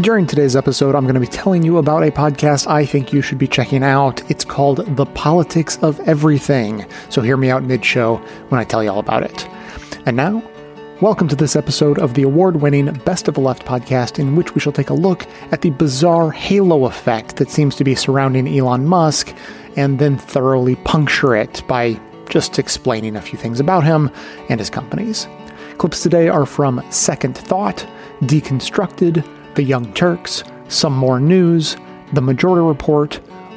During 0.00 0.26
today's 0.26 0.56
episode, 0.56 0.96
I'm 0.96 1.04
going 1.04 1.14
to 1.14 1.20
be 1.20 1.28
telling 1.28 1.62
you 1.62 1.78
about 1.78 2.02
a 2.02 2.10
podcast 2.10 2.66
I 2.66 2.84
think 2.84 3.12
you 3.12 3.22
should 3.22 3.38
be 3.38 3.46
checking 3.46 3.84
out. 3.84 4.28
It's 4.28 4.44
called 4.44 4.84
The 4.96 5.06
Politics 5.06 5.78
of 5.82 6.00
Everything. 6.00 6.84
So 7.10 7.22
hear 7.22 7.36
me 7.36 7.48
out 7.48 7.62
mid 7.62 7.84
show 7.84 8.16
when 8.48 8.60
I 8.60 8.64
tell 8.64 8.82
you 8.82 8.90
all 8.90 8.98
about 8.98 9.22
it. 9.22 9.48
And 10.04 10.16
now, 10.16 10.42
welcome 11.00 11.28
to 11.28 11.36
this 11.36 11.54
episode 11.54 12.00
of 12.00 12.14
the 12.14 12.24
award 12.24 12.56
winning 12.56 12.92
Best 13.04 13.28
of 13.28 13.34
the 13.34 13.40
Left 13.40 13.64
podcast, 13.64 14.18
in 14.18 14.34
which 14.34 14.52
we 14.56 14.60
shall 14.60 14.72
take 14.72 14.90
a 14.90 14.94
look 14.94 15.28
at 15.52 15.60
the 15.60 15.70
bizarre 15.70 16.32
halo 16.32 16.86
effect 16.86 17.36
that 17.36 17.48
seems 17.48 17.76
to 17.76 17.84
be 17.84 17.94
surrounding 17.94 18.48
Elon 18.48 18.86
Musk 18.86 19.32
and 19.76 20.00
then 20.00 20.18
thoroughly 20.18 20.74
puncture 20.74 21.36
it 21.36 21.62
by 21.68 22.00
just 22.28 22.58
explaining 22.58 23.14
a 23.14 23.22
few 23.22 23.38
things 23.38 23.60
about 23.60 23.84
him 23.84 24.10
and 24.48 24.58
his 24.58 24.70
companies. 24.70 25.28
Clips 25.78 26.02
today 26.02 26.28
are 26.28 26.46
from 26.46 26.84
Second 26.90 27.38
Thought, 27.38 27.86
Deconstructed, 28.22 29.24
the 29.54 29.62
Young 29.62 29.92
Turks, 29.94 30.44
Some 30.68 30.96
More 30.96 31.20
News, 31.20 31.76
The 32.12 32.20
Majority 32.20 32.66
Report, 32.66 33.14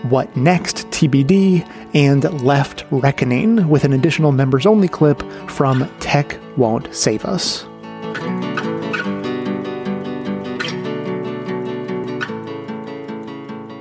What 0.10 0.36
Next 0.36 0.88
TBD, 0.88 1.68
and 1.94 2.24
Left 2.42 2.86
Reckoning, 2.92 3.68
with 3.70 3.84
an 3.84 3.94
additional 3.94 4.32
members 4.32 4.66
only 4.66 4.88
clip 4.88 5.24
from 5.50 5.90
Tech 6.00 6.40
Won't 6.58 6.94
Save 6.96 7.26
Us. 7.26 7.66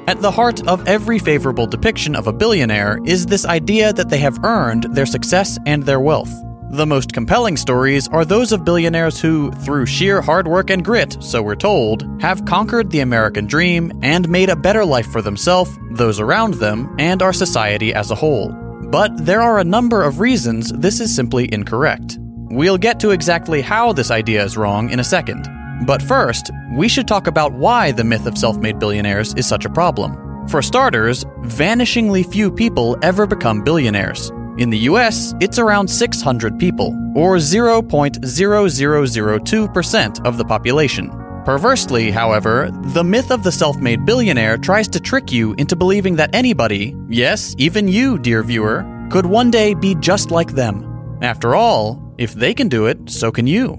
At 0.09 0.21
the 0.21 0.31
heart 0.31 0.67
of 0.69 0.87
every 0.87 1.19
favorable 1.19 1.67
depiction 1.67 2.15
of 2.15 2.29
a 2.29 2.33
billionaire 2.33 3.01
is 3.05 3.27
this 3.27 3.45
idea 3.45 3.93
that 3.93 4.09
they 4.09 4.19
have 4.19 4.45
earned 4.45 4.85
their 4.95 5.05
success 5.05 5.59
and 5.67 5.83
their 5.83 5.99
wealth. 5.99 6.46
The 6.77 6.85
most 6.85 7.15
compelling 7.15 7.57
stories 7.57 8.07
are 8.09 8.27
those 8.27 8.53
of 8.53 8.67
billionaires 8.67 9.19
who, 9.19 9.51
through 9.51 9.87
sheer 9.87 10.21
hard 10.21 10.47
work 10.47 10.69
and 10.69 10.85
grit, 10.85 11.17
so 11.21 11.41
we're 11.41 11.55
told, 11.55 12.07
have 12.21 12.45
conquered 12.45 12.91
the 12.91 13.01
American 13.01 13.47
dream 13.47 13.99
and 14.03 14.29
made 14.29 14.51
a 14.51 14.57
better 14.57 14.85
life 14.85 15.07
for 15.07 15.23
themselves, 15.23 15.71
those 15.93 16.21
around 16.21 16.53
them, 16.53 16.95
and 16.99 17.23
our 17.23 17.33
society 17.33 17.95
as 17.95 18.11
a 18.11 18.15
whole. 18.15 18.53
But 18.91 19.11
there 19.25 19.41
are 19.41 19.59
a 19.59 19.65
number 19.65 20.03
of 20.03 20.21
reasons 20.21 20.71
this 20.71 21.01
is 21.01 21.17
simply 21.17 21.51
incorrect. 21.51 22.19
We'll 22.51 22.77
get 22.77 23.01
to 23.01 23.11
exactly 23.11 23.63
how 23.63 23.95
this 23.95 24.11
idea 24.11 24.45
is 24.45 24.59
wrong 24.59 24.91
in 24.91 25.01
a 25.01 25.05
second. 25.05 25.49
But 25.87 26.03
first, 26.03 26.51
we 26.77 26.89
should 26.89 27.09
talk 27.09 27.27
about 27.27 27.55
why 27.55 27.93
the 27.93 28.05
myth 28.05 28.27
of 28.27 28.37
self 28.37 28.59
made 28.59 28.79
billionaires 28.79 29.33
is 29.33 29.47
such 29.47 29.65
a 29.65 29.71
problem. 29.71 30.47
For 30.51 30.61
starters, 30.61 31.25
vanishingly 31.45 32.31
few 32.31 32.53
people 32.53 32.99
ever 33.01 33.27
become 33.27 33.65
billionaires. 33.65 34.31
In 34.59 34.71
the 34.71 34.79
US, 34.91 35.35
it's 35.39 35.59
around 35.59 35.87
600 35.87 36.59
people, 36.59 36.97
or 37.15 37.37
0.0002% 37.37 40.27
of 40.27 40.39
the 40.39 40.45
population. 40.45 41.11
Perversely, 41.45 42.11
however, 42.11 42.71
the 42.95 43.05
myth 43.05 43.31
of 43.31 43.43
the 43.43 43.53
self 43.53 43.77
made 43.77 44.07
billionaire 44.07 44.57
tries 44.57 44.89
to 44.89 44.99
trick 44.99 45.31
you 45.31 45.53
into 45.59 45.77
believing 45.77 46.17
that 46.17 46.35
anybody, 46.35 46.97
yes, 47.11 47.55
even 47.59 47.87
you, 47.87 48.19
dear 48.19 48.43
viewer, 48.43 48.83
could 49.11 49.27
one 49.27 49.51
day 49.51 49.75
be 49.75 49.95
just 49.97 50.31
like 50.31 50.53
them. 50.53 51.19
After 51.21 51.55
all, 51.55 52.15
if 52.17 52.33
they 52.33 52.55
can 52.55 52.69
do 52.69 52.87
it, 52.87 53.11
so 53.11 53.31
can 53.31 53.47
you. 53.47 53.79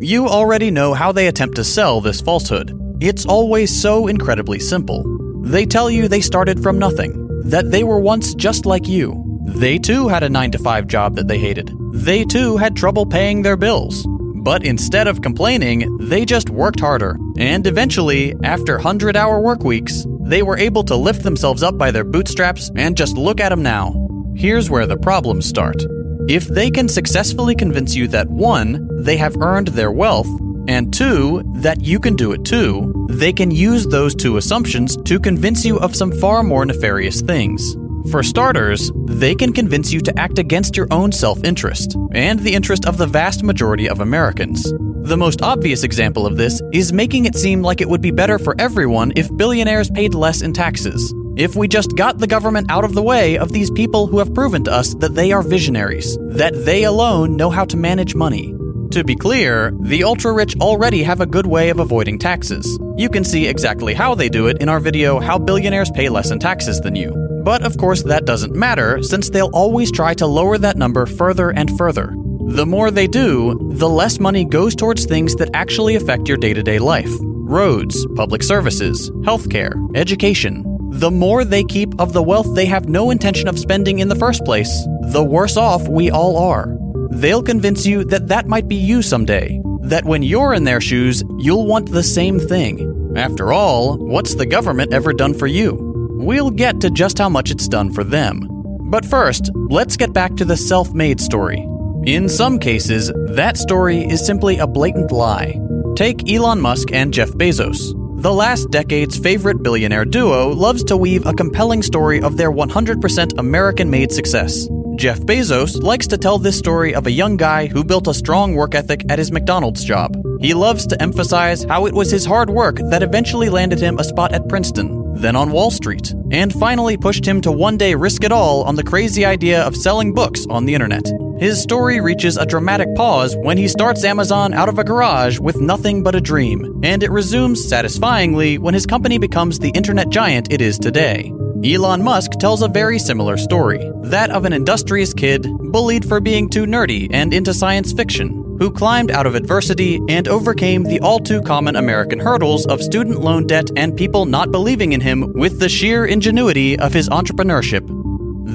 You 0.00 0.28
already 0.28 0.70
know 0.70 0.94
how 0.94 1.12
they 1.12 1.26
attempt 1.26 1.56
to 1.56 1.64
sell 1.64 2.00
this 2.00 2.22
falsehood. 2.22 2.72
It's 3.02 3.26
always 3.26 3.70
so 3.70 4.06
incredibly 4.06 4.60
simple. 4.60 5.04
They 5.42 5.66
tell 5.66 5.90
you 5.90 6.08
they 6.08 6.22
started 6.22 6.62
from 6.62 6.78
nothing, 6.78 7.42
that 7.44 7.70
they 7.70 7.84
were 7.84 8.00
once 8.00 8.34
just 8.34 8.64
like 8.64 8.88
you, 8.88 9.26
they 9.46 9.78
too 9.78 10.08
had 10.08 10.22
a 10.22 10.28
9 10.28 10.50
to 10.50 10.58
5 10.58 10.86
job 10.86 11.14
that 11.16 11.28
they 11.28 11.38
hated. 11.38 11.72
They 11.92 12.24
too 12.24 12.56
had 12.56 12.76
trouble 12.76 13.06
paying 13.06 13.42
their 13.42 13.56
bills. 13.56 14.06
But 14.46 14.64
instead 14.64 15.08
of 15.08 15.22
complaining, 15.22 15.96
they 15.98 16.24
just 16.24 16.50
worked 16.50 16.78
harder. 16.78 17.18
And 17.38 17.66
eventually, 17.66 18.34
after 18.44 18.74
100 18.74 19.16
hour 19.16 19.40
work 19.40 19.64
weeks, 19.64 20.06
they 20.20 20.42
were 20.42 20.58
able 20.58 20.84
to 20.84 20.94
lift 20.94 21.22
themselves 21.22 21.62
up 21.62 21.78
by 21.78 21.90
their 21.90 22.04
bootstraps 22.04 22.70
and 22.76 22.96
just 22.96 23.16
look 23.16 23.40
at 23.40 23.48
them 23.48 23.62
now. 23.62 23.94
Here's 24.36 24.68
where 24.68 24.86
the 24.86 24.96
problems 24.98 25.46
start. 25.46 25.82
If 26.28 26.46
they 26.48 26.70
can 26.70 26.88
successfully 26.88 27.54
convince 27.54 27.94
you 27.94 28.08
that 28.08 28.28
1. 28.28 29.04
they 29.04 29.16
have 29.16 29.40
earned 29.40 29.68
their 29.68 29.92
wealth, 29.92 30.28
and 30.68 30.92
2. 30.92 31.42
that 31.62 31.80
you 31.80 31.98
can 32.00 32.16
do 32.16 32.32
it 32.32 32.44
too, 32.44 33.06
they 33.10 33.32
can 33.32 33.50
use 33.50 33.86
those 33.86 34.14
two 34.14 34.36
assumptions 34.36 34.96
to 35.04 35.18
convince 35.18 35.64
you 35.64 35.78
of 35.78 35.96
some 35.96 36.12
far 36.12 36.42
more 36.42 36.66
nefarious 36.66 37.20
things. 37.20 37.76
For 38.10 38.22
starters, 38.22 38.92
they 39.06 39.34
can 39.34 39.52
convince 39.52 39.92
you 39.92 40.00
to 40.02 40.16
act 40.16 40.38
against 40.38 40.76
your 40.76 40.86
own 40.92 41.10
self 41.10 41.42
interest 41.42 41.96
and 42.12 42.38
the 42.38 42.54
interest 42.54 42.86
of 42.86 42.98
the 42.98 43.06
vast 43.06 43.42
majority 43.42 43.88
of 43.88 43.98
Americans. 43.98 44.62
The 45.02 45.16
most 45.16 45.42
obvious 45.42 45.82
example 45.82 46.24
of 46.24 46.36
this 46.36 46.62
is 46.72 46.92
making 46.92 47.24
it 47.24 47.34
seem 47.34 47.62
like 47.62 47.80
it 47.80 47.88
would 47.88 48.00
be 48.00 48.12
better 48.12 48.38
for 48.38 48.54
everyone 48.60 49.12
if 49.16 49.34
billionaires 49.36 49.90
paid 49.90 50.14
less 50.14 50.40
in 50.40 50.52
taxes. 50.52 51.12
If 51.36 51.56
we 51.56 51.66
just 51.66 51.96
got 51.96 52.18
the 52.18 52.28
government 52.28 52.70
out 52.70 52.84
of 52.84 52.94
the 52.94 53.02
way 53.02 53.38
of 53.38 53.50
these 53.50 53.72
people 53.72 54.06
who 54.06 54.20
have 54.20 54.34
proven 54.34 54.62
to 54.64 54.72
us 54.72 54.94
that 54.96 55.16
they 55.16 55.32
are 55.32 55.42
visionaries, 55.42 56.16
that 56.28 56.64
they 56.64 56.84
alone 56.84 57.36
know 57.36 57.50
how 57.50 57.64
to 57.64 57.76
manage 57.76 58.14
money. 58.14 58.54
To 58.92 59.02
be 59.02 59.16
clear, 59.16 59.72
the 59.80 60.04
ultra 60.04 60.32
rich 60.32 60.54
already 60.60 61.02
have 61.02 61.20
a 61.20 61.26
good 61.26 61.46
way 61.46 61.70
of 61.70 61.80
avoiding 61.80 62.20
taxes. 62.20 62.78
You 62.96 63.08
can 63.08 63.24
see 63.24 63.48
exactly 63.48 63.94
how 63.94 64.14
they 64.14 64.28
do 64.28 64.46
it 64.46 64.58
in 64.60 64.68
our 64.68 64.80
video 64.80 65.18
How 65.18 65.38
Billionaires 65.38 65.90
Pay 65.90 66.08
Less 66.08 66.30
in 66.30 66.38
Taxes 66.38 66.80
Than 66.80 66.94
You. 66.94 67.25
But 67.46 67.62
of 67.62 67.78
course, 67.78 68.02
that 68.02 68.24
doesn't 68.24 68.56
matter 68.56 69.00
since 69.04 69.30
they'll 69.30 69.52
always 69.52 69.92
try 69.92 70.14
to 70.14 70.26
lower 70.26 70.58
that 70.58 70.76
number 70.76 71.06
further 71.06 71.50
and 71.50 71.78
further. 71.78 72.12
The 72.48 72.66
more 72.66 72.90
they 72.90 73.06
do, 73.06 73.56
the 73.74 73.88
less 73.88 74.18
money 74.18 74.44
goes 74.44 74.74
towards 74.74 75.04
things 75.04 75.36
that 75.36 75.50
actually 75.54 75.94
affect 75.94 76.26
your 76.26 76.38
day 76.38 76.54
to 76.54 76.62
day 76.64 76.80
life 76.80 77.12
roads, 77.20 78.04
public 78.16 78.42
services, 78.42 79.12
healthcare, 79.22 79.74
education. 79.94 80.64
The 80.90 81.12
more 81.12 81.44
they 81.44 81.62
keep 81.62 81.94
of 82.00 82.12
the 82.12 82.22
wealth 82.22 82.52
they 82.56 82.66
have 82.66 82.88
no 82.88 83.12
intention 83.12 83.46
of 83.46 83.60
spending 83.60 84.00
in 84.00 84.08
the 84.08 84.16
first 84.16 84.44
place, 84.44 84.84
the 85.12 85.22
worse 85.22 85.56
off 85.56 85.86
we 85.86 86.10
all 86.10 86.36
are. 86.38 86.76
They'll 87.12 87.44
convince 87.44 87.86
you 87.86 88.02
that 88.06 88.26
that 88.26 88.48
might 88.48 88.66
be 88.66 88.74
you 88.74 89.02
someday, 89.02 89.60
that 89.82 90.04
when 90.04 90.24
you're 90.24 90.52
in 90.52 90.64
their 90.64 90.80
shoes, 90.80 91.22
you'll 91.38 91.68
want 91.68 91.92
the 91.92 92.02
same 92.02 92.40
thing. 92.40 93.14
After 93.16 93.52
all, 93.52 93.98
what's 93.98 94.34
the 94.34 94.46
government 94.46 94.92
ever 94.92 95.12
done 95.12 95.32
for 95.32 95.46
you? 95.46 95.85
We'll 96.18 96.50
get 96.50 96.80
to 96.80 96.88
just 96.88 97.18
how 97.18 97.28
much 97.28 97.50
it's 97.50 97.68
done 97.68 97.92
for 97.92 98.02
them. 98.02 98.48
But 98.90 99.04
first, 99.04 99.50
let's 99.54 99.98
get 99.98 100.14
back 100.14 100.34
to 100.36 100.46
the 100.46 100.56
self 100.56 100.94
made 100.94 101.20
story. 101.20 101.58
In 102.06 102.28
some 102.28 102.58
cases, 102.58 103.12
that 103.28 103.58
story 103.58 104.02
is 104.02 104.24
simply 104.24 104.56
a 104.56 104.66
blatant 104.66 105.12
lie. 105.12 105.60
Take 105.94 106.30
Elon 106.32 106.58
Musk 106.58 106.90
and 106.92 107.12
Jeff 107.12 107.28
Bezos. 107.32 107.92
The 108.22 108.32
last 108.32 108.70
decade's 108.70 109.18
favorite 109.18 109.62
billionaire 109.62 110.06
duo 110.06 110.48
loves 110.48 110.82
to 110.84 110.96
weave 110.96 111.26
a 111.26 111.34
compelling 111.34 111.82
story 111.82 112.22
of 112.22 112.38
their 112.38 112.50
100% 112.50 113.38
American 113.38 113.90
made 113.90 114.10
success. 114.10 114.68
Jeff 114.96 115.20
Bezos 115.20 115.82
likes 115.82 116.06
to 116.06 116.16
tell 116.16 116.38
this 116.38 116.58
story 116.58 116.94
of 116.94 117.06
a 117.06 117.10
young 117.10 117.36
guy 117.36 117.66
who 117.66 117.84
built 117.84 118.08
a 118.08 118.14
strong 118.14 118.54
work 118.54 118.74
ethic 118.74 119.04
at 119.10 119.18
his 119.18 119.30
McDonald's 119.30 119.84
job. 119.84 120.16
He 120.40 120.54
loves 120.54 120.86
to 120.86 121.02
emphasize 121.02 121.64
how 121.64 121.84
it 121.84 121.92
was 121.92 122.10
his 122.10 122.24
hard 122.24 122.48
work 122.48 122.78
that 122.88 123.02
eventually 123.02 123.50
landed 123.50 123.80
him 123.80 123.98
a 123.98 124.04
spot 124.04 124.32
at 124.32 124.48
Princeton, 124.48 125.05
then 125.16 125.36
on 125.36 125.50
Wall 125.50 125.70
Street, 125.70 126.12
and 126.30 126.52
finally 126.52 126.96
pushed 126.96 127.26
him 127.26 127.40
to 127.40 127.52
one 127.52 127.76
day 127.76 127.94
risk 127.94 128.24
it 128.24 128.32
all 128.32 128.62
on 128.64 128.76
the 128.76 128.84
crazy 128.84 129.24
idea 129.24 129.62
of 129.62 129.76
selling 129.76 130.12
books 130.12 130.46
on 130.50 130.64
the 130.64 130.74
internet. 130.74 131.06
His 131.38 131.60
story 131.60 132.00
reaches 132.00 132.36
a 132.36 132.46
dramatic 132.46 132.94
pause 132.94 133.36
when 133.36 133.58
he 133.58 133.68
starts 133.68 134.04
Amazon 134.04 134.54
out 134.54 134.68
of 134.68 134.78
a 134.78 134.84
garage 134.84 135.38
with 135.38 135.60
nothing 135.60 136.02
but 136.02 136.14
a 136.14 136.20
dream, 136.20 136.80
and 136.82 137.02
it 137.02 137.10
resumes 137.10 137.68
satisfyingly 137.68 138.58
when 138.58 138.74
his 138.74 138.86
company 138.86 139.18
becomes 139.18 139.58
the 139.58 139.70
internet 139.70 140.08
giant 140.08 140.52
it 140.52 140.60
is 140.60 140.78
today. 140.78 141.32
Elon 141.64 142.02
Musk 142.02 142.32
tells 142.32 142.62
a 142.62 142.68
very 142.68 142.98
similar 142.98 143.36
story 143.36 143.90
that 144.02 144.30
of 144.30 144.44
an 144.44 144.52
industrious 144.52 145.14
kid 145.14 145.48
bullied 145.72 146.04
for 146.04 146.20
being 146.20 146.48
too 146.48 146.64
nerdy 146.64 147.08
and 147.10 147.32
into 147.32 147.54
science 147.54 147.92
fiction, 147.92 148.28
who 148.58 148.70
climbed 148.70 149.10
out 149.10 149.26
of 149.26 149.34
adversity 149.34 149.98
and 150.08 150.28
overcame 150.28 150.84
the 150.84 151.00
all 151.00 151.18
too 151.18 151.40
common 151.40 151.76
American 151.76 152.18
hurdles 152.18 152.66
of 152.66 152.82
student 152.82 153.20
loan 153.20 153.46
debt 153.46 153.70
and 153.76 153.96
people 153.96 154.26
not 154.26 154.52
believing 154.52 154.92
in 154.92 155.00
him 155.00 155.32
with 155.32 155.58
the 155.58 155.68
sheer 155.68 156.04
ingenuity 156.04 156.78
of 156.78 156.92
his 156.92 157.08
entrepreneurship. 157.08 157.86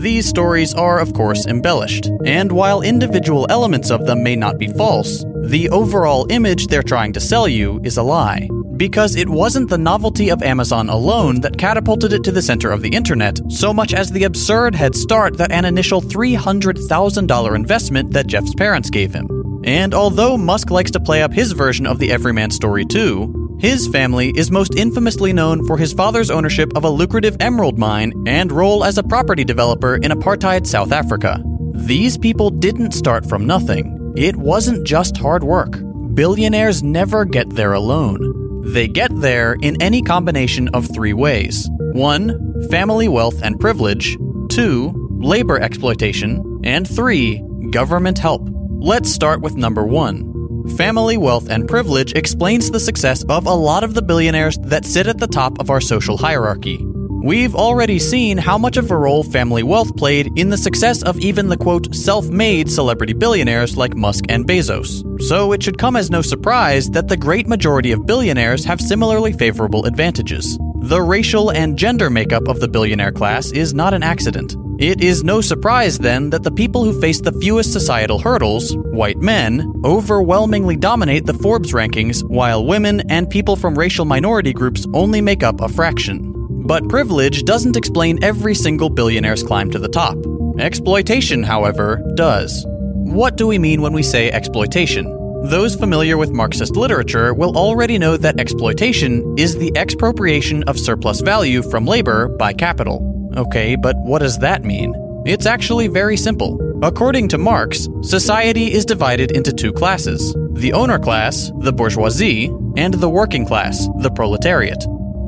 These 0.02 0.28
stories 0.28 0.74
are, 0.74 1.00
of 1.00 1.14
course, 1.14 1.48
embellished, 1.48 2.10
and 2.26 2.52
while 2.52 2.82
individual 2.82 3.48
elements 3.50 3.90
of 3.90 4.06
them 4.06 4.24
may 4.24 4.36
not 4.36 4.58
be 4.58 4.68
false, 4.68 5.26
the 5.44 5.70
overall 5.70 6.28
image 6.30 6.68
they're 6.68 6.84
trying 6.84 7.14
to 7.14 7.20
sell 7.20 7.48
you 7.48 7.82
is 7.84 7.98
a 7.98 8.04
lie. 8.04 8.48
Because 8.82 9.16
it 9.16 9.30
wasn't 9.30 9.70
the 9.70 9.78
novelty 9.78 10.30
of 10.30 10.42
Amazon 10.42 10.90
alone 10.90 11.40
that 11.42 11.60
catapulted 11.60 12.14
it 12.14 12.24
to 12.24 12.32
the 12.32 12.42
center 12.42 12.72
of 12.72 12.82
the 12.82 12.90
internet, 12.90 13.40
so 13.48 13.72
much 13.72 13.94
as 13.94 14.10
the 14.10 14.24
absurd 14.24 14.74
head 14.74 14.96
start 14.96 15.38
that 15.38 15.52
an 15.52 15.66
initial 15.66 16.02
$300,000 16.02 17.56
investment 17.56 18.12
that 18.14 18.26
Jeff's 18.26 18.56
parents 18.56 18.90
gave 18.90 19.14
him. 19.14 19.28
And 19.64 19.94
although 19.94 20.36
Musk 20.36 20.72
likes 20.72 20.90
to 20.90 21.00
play 21.00 21.22
up 21.22 21.32
his 21.32 21.52
version 21.52 21.86
of 21.86 22.00
the 22.00 22.12
everyman 22.12 22.50
story 22.50 22.84
too, 22.84 23.56
his 23.60 23.88
family 23.88 24.34
is 24.36 24.50
most 24.50 24.74
infamously 24.74 25.32
known 25.32 25.64
for 25.68 25.78
his 25.78 25.94
father's 25.94 26.32
ownership 26.32 26.76
of 26.76 26.84
a 26.84 26.90
lucrative 26.90 27.38
emerald 27.40 27.78
mine 27.78 28.12
and 28.26 28.52
role 28.52 28.84
as 28.84 28.98
a 28.98 29.04
property 29.04 29.44
developer 29.44 29.98
in 29.98 30.10
apartheid 30.10 30.66
South 30.66 30.92
Africa. 30.92 31.40
These 31.76 32.18
people 32.18 32.50
didn't 32.50 32.94
start 32.94 33.30
from 33.30 33.46
nothing. 33.46 34.14
It 34.18 34.38
wasn't 34.38 34.88
just 34.88 35.18
hard 35.18 35.44
work. 35.44 35.80
Billionaires 36.16 36.82
never 36.82 37.26
get 37.26 37.48
there 37.52 37.74
alone. 37.74 38.31
They 38.72 38.88
get 38.88 39.12
there 39.14 39.58
in 39.62 39.82
any 39.82 40.02
combination 40.02 40.70
of 40.70 40.88
three 40.94 41.12
ways 41.12 41.70
1. 41.92 42.70
Family 42.70 43.10
wealth 43.10 43.44
and 43.44 43.60
privilege, 43.60 44.18
2. 44.48 45.18
Labor 45.20 45.60
exploitation, 45.60 46.62
and 46.64 46.88
3. 46.88 47.44
Government 47.72 48.18
help. 48.18 48.48
Let's 48.70 49.12
start 49.12 49.42
with 49.42 49.58
number 49.58 49.84
1. 49.84 50.78
Family 50.78 51.18
wealth 51.18 51.50
and 51.50 51.68
privilege 51.68 52.14
explains 52.14 52.72
the 52.72 52.80
success 52.80 53.26
of 53.28 53.46
a 53.46 53.54
lot 53.54 53.84
of 53.84 53.94
the 53.94 54.02
billionaires 54.02 54.58
that 54.60 54.86
sit 54.86 55.06
at 55.06 55.18
the 55.18 55.28
top 55.28 55.60
of 55.60 55.70
our 55.70 55.82
social 55.82 56.16
hierarchy. 56.16 56.78
We've 57.24 57.54
already 57.54 58.00
seen 58.00 58.40
how 58.40 58.58
much 58.58 58.78
of 58.78 58.90
a 58.90 58.98
role 58.98 59.24
family 59.24 59.62
wealth 59.62 59.96
played 59.96 60.40
in 60.40 60.50
the 60.50 60.58
success 60.58 61.04
of 61.04 61.20
even 61.20 61.50
the 61.50 61.58
quote 61.58 61.94
self 61.94 62.28
made 62.30 62.68
celebrity 62.72 63.14
billionaires 63.14 63.78
like 63.78 63.96
Musk 63.96 64.26
and 64.28 64.48
Bezos. 64.48 65.22
So 65.22 65.52
it 65.52 65.62
should 65.62 65.78
come 65.78 65.96
as 65.96 66.10
no 66.10 66.24
surprise 66.24 66.90
that 66.90 67.10
the 67.10 67.18
great 67.18 67.48
majority 67.48 67.92
of 67.92 68.08
billionaires 68.08 68.66
have 68.66 68.82
similarly 68.82 69.34
favorable 69.34 69.86
advantages. 69.86 70.58
The 70.80 71.04
racial 71.04 71.52
and 71.52 71.78
gender 71.78 72.10
makeup 72.10 72.48
of 72.48 72.60
the 72.60 72.68
billionaire 72.68 73.12
class 73.12 73.52
is 73.52 73.72
not 73.72 73.94
an 73.94 74.02
accident. 74.02 74.56
It 74.80 75.04
is 75.04 75.24
no 75.24 75.42
surprise 75.42 76.00
then 76.00 76.32
that 76.32 76.42
the 76.42 76.50
people 76.50 76.84
who 76.84 77.00
face 77.00 77.22
the 77.22 77.34
fewest 77.34 77.72
societal 77.72 78.18
hurdles, 78.18 78.76
white 78.76 79.20
men, 79.20 79.72
overwhelmingly 79.86 80.76
dominate 80.76 81.28
the 81.28 81.36
Forbes 81.36 81.72
rankings, 81.72 82.24
while 82.24 82.66
women 82.66 83.04
and 83.12 83.30
people 83.30 83.56
from 83.56 83.78
racial 83.78 84.06
minority 84.06 84.54
groups 84.54 84.88
only 84.96 85.22
make 85.22 85.44
up 85.44 85.62
a 85.62 85.70
fraction. 85.70 86.41
But 86.72 86.88
privilege 86.88 87.44
doesn't 87.44 87.76
explain 87.76 88.24
every 88.24 88.56
single 88.56 88.90
billionaire's 88.90 89.44
climb 89.44 89.70
to 89.72 89.78
the 89.78 89.90
top. 89.90 90.18
Exploitation, 90.58 91.44
however, 91.44 92.02
does. 92.16 92.66
What 92.68 93.36
do 93.36 93.46
we 93.46 93.60
mean 93.60 93.82
when 93.82 93.92
we 93.92 94.02
say 94.02 94.32
exploitation? 94.32 95.04
Those 95.50 95.76
familiar 95.76 96.16
with 96.16 96.32
Marxist 96.32 96.78
literature 96.78 97.34
will 97.34 97.58
already 97.58 97.98
know 97.98 98.16
that 98.16 98.40
exploitation 98.40 99.38
is 99.38 99.58
the 99.58 99.76
expropriation 99.76 100.64
of 100.64 100.80
surplus 100.80 101.20
value 101.20 101.62
from 101.62 101.86
labor 101.86 102.30
by 102.30 102.54
capital. 102.54 103.02
Okay, 103.36 103.76
but 103.76 103.98
what 103.98 104.20
does 104.20 104.38
that 104.38 104.64
mean? 104.64 104.94
It's 105.26 105.46
actually 105.46 105.90
very 105.90 106.16
simple. 106.16 106.58
According 106.86 107.28
to 107.30 107.38
Marx, 107.38 107.90
society 108.02 108.72
is 108.72 108.86
divided 108.86 109.32
into 109.32 109.52
two 109.52 109.74
classes 109.74 110.34
the 110.54 110.72
owner 110.72 111.00
class, 111.00 111.52
the 111.60 111.74
bourgeoisie, 111.74 112.46
and 112.78 112.94
the 112.94 113.10
working 113.10 113.46
class, 113.46 113.90
the 114.00 114.12
proletariat. 114.12 114.82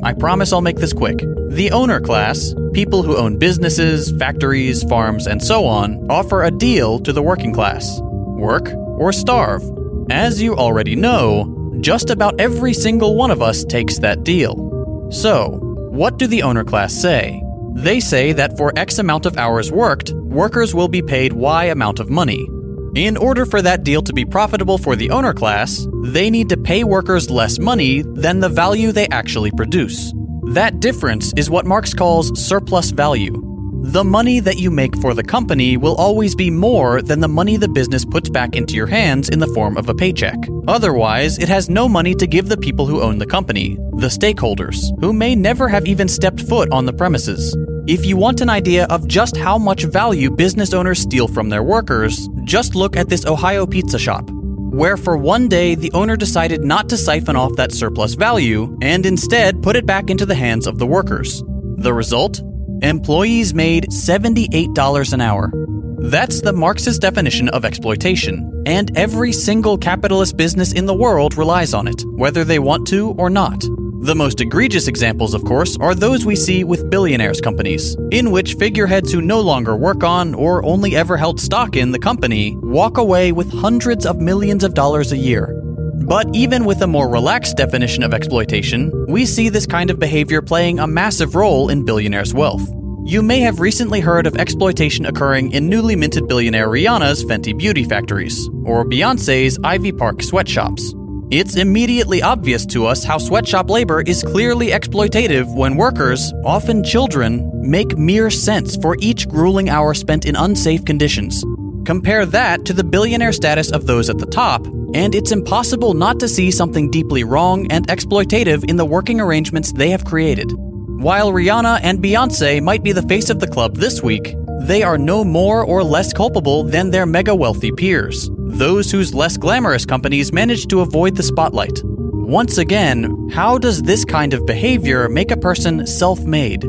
I 0.04 0.12
promise 0.12 0.52
I'll 0.52 0.60
make 0.60 0.78
this 0.78 0.92
quick. 0.92 1.20
The 1.50 1.72
owner 1.72 2.02
class, 2.02 2.54
people 2.74 3.04
who 3.04 3.16
own 3.16 3.38
businesses, 3.38 4.12
factories, 4.20 4.84
farms, 4.84 5.28
and 5.28 5.42
so 5.42 5.66
on, 5.66 6.12
offer 6.12 6.44
a 6.44 6.52
deal 6.52 7.00
to 7.00 7.14
the 7.14 7.22
working 7.22 7.54
class 7.54 8.02
work 8.02 8.74
or 8.74 9.14
starve. 9.14 9.64
As 10.10 10.42
you 10.42 10.56
already 10.58 10.98
know, 10.98 11.78
just 11.80 12.10
about 12.10 12.40
every 12.40 12.74
single 12.74 13.16
one 13.16 13.32
of 13.32 13.42
us 13.42 13.64
takes 13.64 14.00
that 14.00 14.24
deal. 14.24 15.08
So, 15.10 15.60
what 15.92 16.18
do 16.18 16.28
the 16.28 16.44
owner 16.44 16.66
class 16.66 16.94
say? 16.94 17.42
They 17.74 18.02
say 18.02 18.34
that 18.34 18.58
for 18.58 18.78
X 18.78 19.00
amount 19.00 19.26
of 19.26 19.38
hours 19.38 19.72
worked, 19.72 20.12
workers 20.12 20.76
will 20.76 20.90
be 20.90 21.02
paid 21.02 21.32
Y 21.32 21.66
amount 21.66 22.02
of 22.02 22.10
money. 22.10 22.46
In 22.95 23.18
order 23.18 23.48
for 23.48 23.63
that 23.63 23.84
deal 23.84 24.04
to 24.04 24.13
be 24.13 24.24
profitable 24.24 24.78
for 24.78 24.95
the 24.95 25.10
owner 25.10 25.34
class, 25.34 25.88
they 26.04 26.30
need 26.30 26.48
to 26.50 26.57
pay 26.57 26.84
workers 26.84 27.28
less 27.28 27.57
money 27.57 28.04
than 28.04 28.40
the 28.40 28.50
value 28.50 28.92
they 28.92 29.07
actually 29.07 29.50
produce. 29.50 30.13
That 30.51 30.80
difference 30.80 31.34
is 31.36 31.50
what 31.50 31.66
Marx 31.66 31.92
calls 31.92 32.40
surplus 32.40 32.92
value. 32.92 33.42
The 33.86 34.04
money 34.04 34.40
that 34.42 34.60
you 34.60 34.69
make 34.69 34.95
for 34.98 35.16
the 35.16 35.24
company 35.24 35.75
will 35.75 35.95
always 35.95 36.36
be 36.36 36.51
more 36.51 37.01
than 37.01 37.19
the 37.19 37.28
money 37.28 37.57
the 37.57 37.68
business 37.68 38.06
puts 38.06 38.30
back 38.30 38.56
into 38.56 38.75
your 38.75 38.88
hands 38.88 39.28
in 39.30 39.39
the 39.39 39.54
form 39.56 39.75
of 39.75 39.89
a 39.89 39.96
paycheck. 39.96 40.38
Otherwise, 40.68 41.39
it 41.39 41.50
has 41.50 41.72
no 41.72 41.89
money 41.89 42.13
to 42.13 42.28
give 42.28 42.48
the 42.48 42.57
people 42.57 42.86
who 42.86 43.01
own 43.01 43.18
the 43.18 43.25
company, 43.25 43.75
the 43.98 44.07
stakeholders, 44.07 44.78
who 45.01 45.13
may 45.13 45.36
never 45.36 45.68
have 45.68 45.88
even 45.88 46.07
stepped 46.07 46.42
foot 46.42 46.72
on 46.72 46.86
the 46.86 46.94
premises. 46.94 47.57
If 47.86 48.06
you 48.06 48.16
want 48.16 48.40
an 48.40 48.50
idea 48.50 48.86
of 48.86 49.10
just 49.10 49.36
how 49.36 49.58
much 49.58 49.84
value 49.84 50.32
business 50.32 50.74
owners 50.74 51.02
steal 51.02 51.28
from 51.28 51.50
their 51.50 51.64
workers, 51.64 52.30
just 52.46 52.76
look 52.76 52.96
at 52.96 53.10
this 53.10 53.26
Ohio 53.26 53.66
pizza 53.66 54.00
shop, 54.00 54.30
where 54.32 54.96
for 54.96 55.18
one 55.18 55.50
day 55.50 55.76
the 55.76 55.92
owner 55.92 56.16
decided 56.16 56.64
not 56.64 56.88
to 56.88 56.98
siphon 56.98 57.36
off 57.36 57.58
that 57.58 57.74
surplus 57.74 58.14
value 58.14 58.78
and 58.82 59.06
instead 59.06 59.62
put 59.62 59.76
it 59.76 59.86
back 59.86 60.10
into 60.10 60.26
the 60.26 60.34
hands 60.34 60.66
of 60.66 60.80
the 60.80 60.88
workers. 60.88 61.44
The 61.76 61.94
result? 61.94 62.42
Employees 62.84 63.54
made 63.54 63.88
$78 63.90 65.12
an 65.12 65.20
hour. 65.20 65.52
That's 65.98 66.40
the 66.40 66.54
Marxist 66.54 67.02
definition 67.02 67.50
of 67.50 67.66
exploitation, 67.66 68.64
and 68.66 68.98
every 68.98 69.34
single 69.34 69.78
capitalist 69.78 70.38
business 70.38 70.72
in 70.72 70.86
the 70.86 70.96
world 70.96 71.36
relies 71.36 71.74
on 71.74 71.90
it, 71.90 72.02
whether 72.16 72.46
they 72.46 72.60
want 72.60 72.88
to 72.88 73.10
or 73.18 73.30
not. 73.30 73.62
The 74.04 74.16
most 74.16 74.42
egregious 74.42 74.90
examples, 74.90 75.34
of 75.34 75.46
course, 75.46 75.78
are 75.80 75.96
those 75.96 76.26
we 76.26 76.36
see 76.36 76.66
with 76.66 76.90
billionaires' 76.90 77.40
companies, 77.40 77.96
in 78.12 78.32
which 78.32 78.56
figureheads 78.56 79.14
who 79.14 79.22
no 79.22 79.40
longer 79.40 79.78
work 79.78 80.04
on 80.04 80.34
or 80.34 80.62
only 80.66 80.98
ever 80.98 81.16
held 81.16 81.40
stock 81.40 81.78
in 81.78 81.94
the 81.94 82.00
company 82.00 82.54
walk 82.58 82.98
away 82.98 83.32
with 83.32 83.50
hundreds 83.50 84.06
of 84.06 84.20
millions 84.20 84.66
of 84.66 84.74
dollars 84.74 85.14
a 85.14 85.18
year. 85.18 85.58
But 86.06 86.28
even 86.36 86.66
with 86.66 86.82
a 86.82 86.88
more 86.88 87.08
relaxed 87.08 87.56
definition 87.56 88.04
of 88.04 88.14
exploitation, 88.14 88.92
we 89.08 89.26
see 89.26 89.48
this 89.48 89.66
kind 89.66 89.90
of 89.90 90.00
behavior 90.00 90.42
playing 90.42 90.80
a 90.80 90.88
massive 90.88 91.34
role 91.34 91.70
in 91.70 91.86
billionaires' 91.86 92.34
wealth. 92.34 92.70
You 93.06 93.22
may 93.22 93.40
have 93.40 93.62
recently 93.62 94.02
heard 94.02 94.28
of 94.28 94.36
exploitation 94.36 95.06
occurring 95.06 95.54
in 95.54 95.70
newly 95.70 95.96
minted 95.96 96.28
billionaire 96.28 96.68
Rihanna's 96.68 97.24
Fenty 97.24 97.58
Beauty 97.58 97.86
factories, 97.86 98.50
or 98.66 98.84
Beyonce's 98.84 99.58
Ivy 99.64 99.94
Park 99.94 100.22
sweatshops. 100.22 100.94
It's 101.31 101.56
immediately 101.56 102.22
obvious 102.22 102.66
to 102.68 102.86
us 102.86 103.04
how 103.04 103.18
sweatshop 103.18 103.70
labor 103.70 104.02
is 104.02 104.22
clearly 104.24 104.68
exploitative 104.68 105.54
when 105.56 105.78
workers, 105.78 106.31
often 106.44 106.84
children, 106.84 107.50
make 107.68 107.98
mere 107.98 108.30
cents 108.30 108.75
for 108.75 108.98
each 109.00 109.28
grueling 109.28 109.70
hour 109.70 109.94
spent 109.94 110.25
in 110.25 110.36
unsafe 110.36 110.86
conditions. 110.86 111.44
Compare 111.86 112.25
that 112.28 112.66
to 112.66 112.74
the 112.74 112.84
billionaire 112.84 113.31
status 113.31 113.72
of 113.72 113.88
those 113.88 114.10
at 114.10 114.20
the 114.20 114.25
top, 114.25 114.66
and 114.94 115.16
it's 115.16 115.31
impossible 115.31 115.94
not 115.94 116.20
to 116.20 116.28
see 116.28 116.52
something 116.52 116.92
deeply 116.92 117.24
wrong 117.24 117.72
and 117.72 117.88
exploitative 117.88 118.70
in 118.70 118.78
the 118.78 118.86
working 118.86 119.20
arrangements 119.20 119.72
they 119.72 119.90
have 119.90 120.06
created. 120.06 120.52
While 120.54 121.31
Rihanna 121.31 121.80
and 121.84 122.00
Beyonce 122.00 122.62
might 122.62 122.84
be 122.84 122.92
the 122.92 123.02
face 123.02 123.30
of 123.30 123.40
the 123.40 123.48
club 123.48 123.78
this 123.78 124.04
week, 124.04 124.36
they 124.68 124.83
are 124.83 124.98
no 124.98 125.24
more 125.24 125.63
or 125.63 125.83
less 125.83 126.13
culpable 126.13 126.63
than 126.63 126.89
their 126.89 127.06
mega 127.06 127.36
wealthy 127.36 127.71
peers 127.71 128.30
those 128.54 128.92
whose 128.92 129.13
less 129.13 129.36
glamorous 129.36 129.86
companies 129.86 130.31
manage 130.31 130.68
to 130.68 130.81
avoid 130.81 131.15
the 131.15 131.24
spotlight. 131.24 131.81
Once 131.83 132.57
again, 132.57 133.29
how 133.29 133.58
does 133.58 133.82
this 133.82 134.05
kind 134.05 134.34
of 134.34 134.46
behavior 134.46 135.10
make 135.10 135.32
a 135.32 135.38
person 135.38 135.86
self 135.88 136.20
made? 136.22 136.65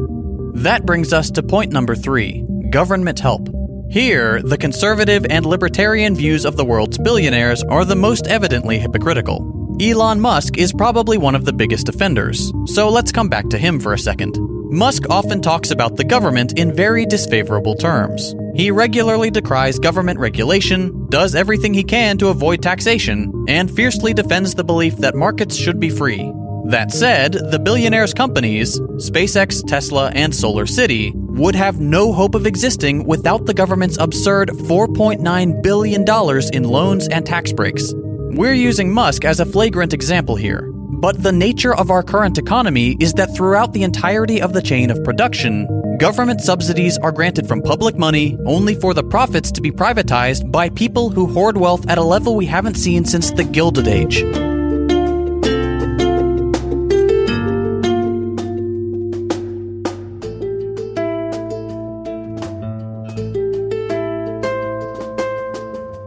That 0.55 0.87
brings 0.87 1.13
us 1.13 1.31
to 1.33 1.43
point 1.43 1.73
number 1.73 1.95
three 1.95 2.45
government 2.71 3.21
help. 3.21 3.49
Here, 3.91 4.43
the 4.43 4.59
conservative 4.59 5.27
and 5.29 5.47
libertarian 5.47 6.17
views 6.17 6.45
of 6.45 6.57
the 6.57 6.65
world's 6.65 6.99
billionaires 6.99 7.63
are 7.65 7.85
the 7.85 7.95
most 7.95 8.27
evidently 8.27 8.79
hypocritical. 8.79 9.77
Elon 9.81 10.21
Musk 10.21 10.57
is 10.57 10.73
probably 10.73 11.19
one 11.19 11.35
of 11.35 11.45
the 11.45 11.53
biggest 11.53 11.89
offenders, 11.89 12.53
so 12.67 12.89
let's 12.89 13.13
come 13.13 13.29
back 13.29 13.49
to 13.51 13.59
him 13.59 13.79
for 13.79 13.93
a 13.93 13.99
second. 13.99 14.37
Musk 14.75 15.09
often 15.09 15.41
talks 15.41 15.71
about 15.71 15.95
the 15.95 16.03
government 16.03 16.59
in 16.59 16.75
very 16.75 17.07
disfavorable 17.07 17.77
terms. 17.77 18.35
He 18.57 18.73
regularly 18.73 19.31
decries 19.31 19.79
government 19.79 20.19
regulation, 20.19 21.07
does 21.11 21.37
everything 21.37 21.73
he 21.73 21.85
can 21.85 22.19
to 22.19 22.27
avoid 22.27 22.61
taxation, 22.61 23.33
and 23.47 23.71
fiercely 23.71 24.13
defends 24.13 24.53
the 24.53 24.65
belief 24.65 24.97
that 24.97 25.15
markets 25.15 25.55
should 25.55 25.79
be 25.79 25.91
free. 25.91 26.29
That 26.67 26.91
said, 26.91 27.35
the 27.35 27.61
billionaire's 27.61 28.13
companies, 28.13 28.81
SpaceX, 28.97 29.65
Tesla, 29.65 30.11
and 30.13 30.35
Solar 30.35 30.67
City, 30.67 31.13
would 31.15 31.55
have 31.55 31.79
no 31.79 32.13
hope 32.13 32.35
of 32.35 32.45
existing 32.45 33.05
without 33.05 33.47
the 33.47 33.55
government's 33.55 33.99
absurd 33.99 34.49
$4.9 34.49 35.63
billion 35.63 36.05
in 36.53 36.65
loans 36.65 37.07
and 37.07 37.25
tax 37.25 37.53
breaks. 37.53 37.93
We're 37.95 38.55
using 38.55 38.93
Musk 38.93 39.25
as 39.25 39.39
a 39.39 39.47
flagrant 39.47 39.95
example 39.95 40.35
here, 40.35 40.69
but 41.05 41.23
the 41.23 41.31
nature 41.31 41.75
of 41.75 41.91
our 41.91 42.03
current 42.03 42.39
economy 42.39 42.97
is 42.99 43.13
that 43.13 43.27
throughout 43.37 43.75
the 43.75 43.83
entirety 43.83 44.41
of 44.41 44.55
the 44.55 44.63
chain 44.63 44.91
of 44.91 45.05
production, 45.05 45.69
government 45.99 46.41
subsidies 46.41 46.97
are 46.97 47.13
granted 47.13 47.47
from 47.47 47.61
public 47.61 47.99
money 47.99 48.39
only 48.47 48.75
for 48.75 48.95
the 48.95 49.05
profits 49.05 49.53
to 49.53 49.61
be 49.61 49.71
privatized 49.71 50.51
by 50.51 50.71
people 50.71 51.11
who 51.11 51.27
hoard 51.27 51.59
wealth 51.59 51.87
at 51.91 51.99
a 51.99 52.03
level 52.03 52.35
we 52.35 52.47
haven't 52.47 52.77
seen 52.77 53.05
since 53.05 53.33
the 53.33 53.45
Gilded 53.45 53.87
Age. 53.87 54.23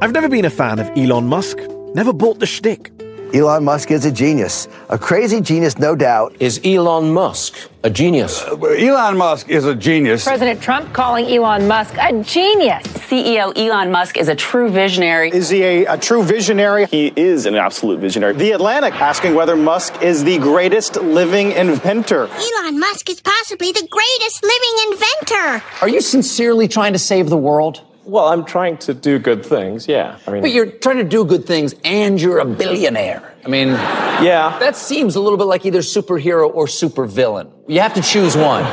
I've 0.01 0.11
never 0.11 0.27
been 0.27 0.45
a 0.45 0.49
fan 0.49 0.79
of 0.79 0.89
Elon 0.97 1.27
Musk, 1.27 1.59
never 1.93 2.13
bought 2.13 2.39
the 2.39 2.47
shtick. 2.47 2.96
Elon 3.33 3.65
Musk 3.65 3.91
is 3.91 4.05
a 4.05 4.11
genius, 4.11 4.69
a 4.89 4.97
crazy 4.97 5.41
genius, 5.41 5.77
no 5.77 5.95
doubt. 5.95 6.33
Is 6.39 6.61
Elon 6.63 7.13
Musk 7.13 7.69
a 7.83 7.89
genius? 7.89 8.41
Uh, 8.41 8.55
Elon 8.55 9.17
Musk 9.17 9.49
is 9.49 9.65
a 9.65 9.75
genius. 9.75 10.23
President 10.23 10.61
Trump 10.61 10.93
calling 10.93 11.25
Elon 11.25 11.67
Musk 11.67 11.93
a 11.97 12.23
genius. 12.23 12.83
CEO 13.09 13.51
Elon 13.57 13.91
Musk 13.91 14.15
is 14.15 14.29
a 14.29 14.35
true 14.35 14.69
visionary. 14.69 15.29
Is 15.29 15.49
he 15.49 15.61
a, 15.61 15.85
a 15.85 15.97
true 15.97 16.23
visionary? 16.23 16.85
He 16.85 17.11
is 17.17 17.45
an 17.45 17.55
absolute 17.55 17.99
visionary. 17.99 18.33
The 18.33 18.51
Atlantic 18.51 18.93
asking 18.93 19.35
whether 19.35 19.57
Musk 19.57 20.01
is 20.01 20.23
the 20.23 20.37
greatest 20.37 20.95
living 20.95 21.51
inventor. 21.51 22.27
Elon 22.27 22.79
Musk 22.79 23.09
is 23.09 23.19
possibly 23.19 23.73
the 23.73 23.87
greatest 23.91 24.43
living 24.43 24.91
inventor. 24.91 25.63
Are 25.81 25.89
you 25.89 25.99
sincerely 25.99 26.69
trying 26.69 26.93
to 26.93 26.99
save 26.99 27.29
the 27.29 27.37
world? 27.37 27.83
Well, 28.07 28.27
I'm 28.29 28.45
trying 28.45 28.77
to 28.77 28.93
do 28.93 29.19
good 29.19 29.45
things, 29.45 29.85
yeah. 29.85 30.17
I 30.25 30.31
mean, 30.31 30.41
but 30.41 30.51
you're 30.51 30.71
trying 30.71 30.97
to 30.97 31.03
do 31.03 31.25
good 31.25 31.45
things 31.45 31.75
and 31.83 32.21
you're 32.21 32.39
a 32.39 32.45
billionaire. 32.45 33.35
I 33.43 33.49
mean, 33.49 33.67
yeah. 33.67 34.57
That 34.59 34.77
seems 34.77 35.17
a 35.17 35.19
little 35.19 35.37
bit 35.37 35.43
like 35.43 35.65
either 35.65 35.79
superhero 35.79 36.49
or 36.53 36.67
supervillain. 36.67 37.51
You 37.67 37.81
have 37.81 37.93
to 37.95 38.01
choose 38.01 38.37
one. 38.37 38.63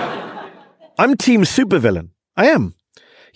I'm 0.96 1.16
team 1.16 1.42
supervillain. 1.42 2.10
I 2.36 2.46
am. 2.46 2.74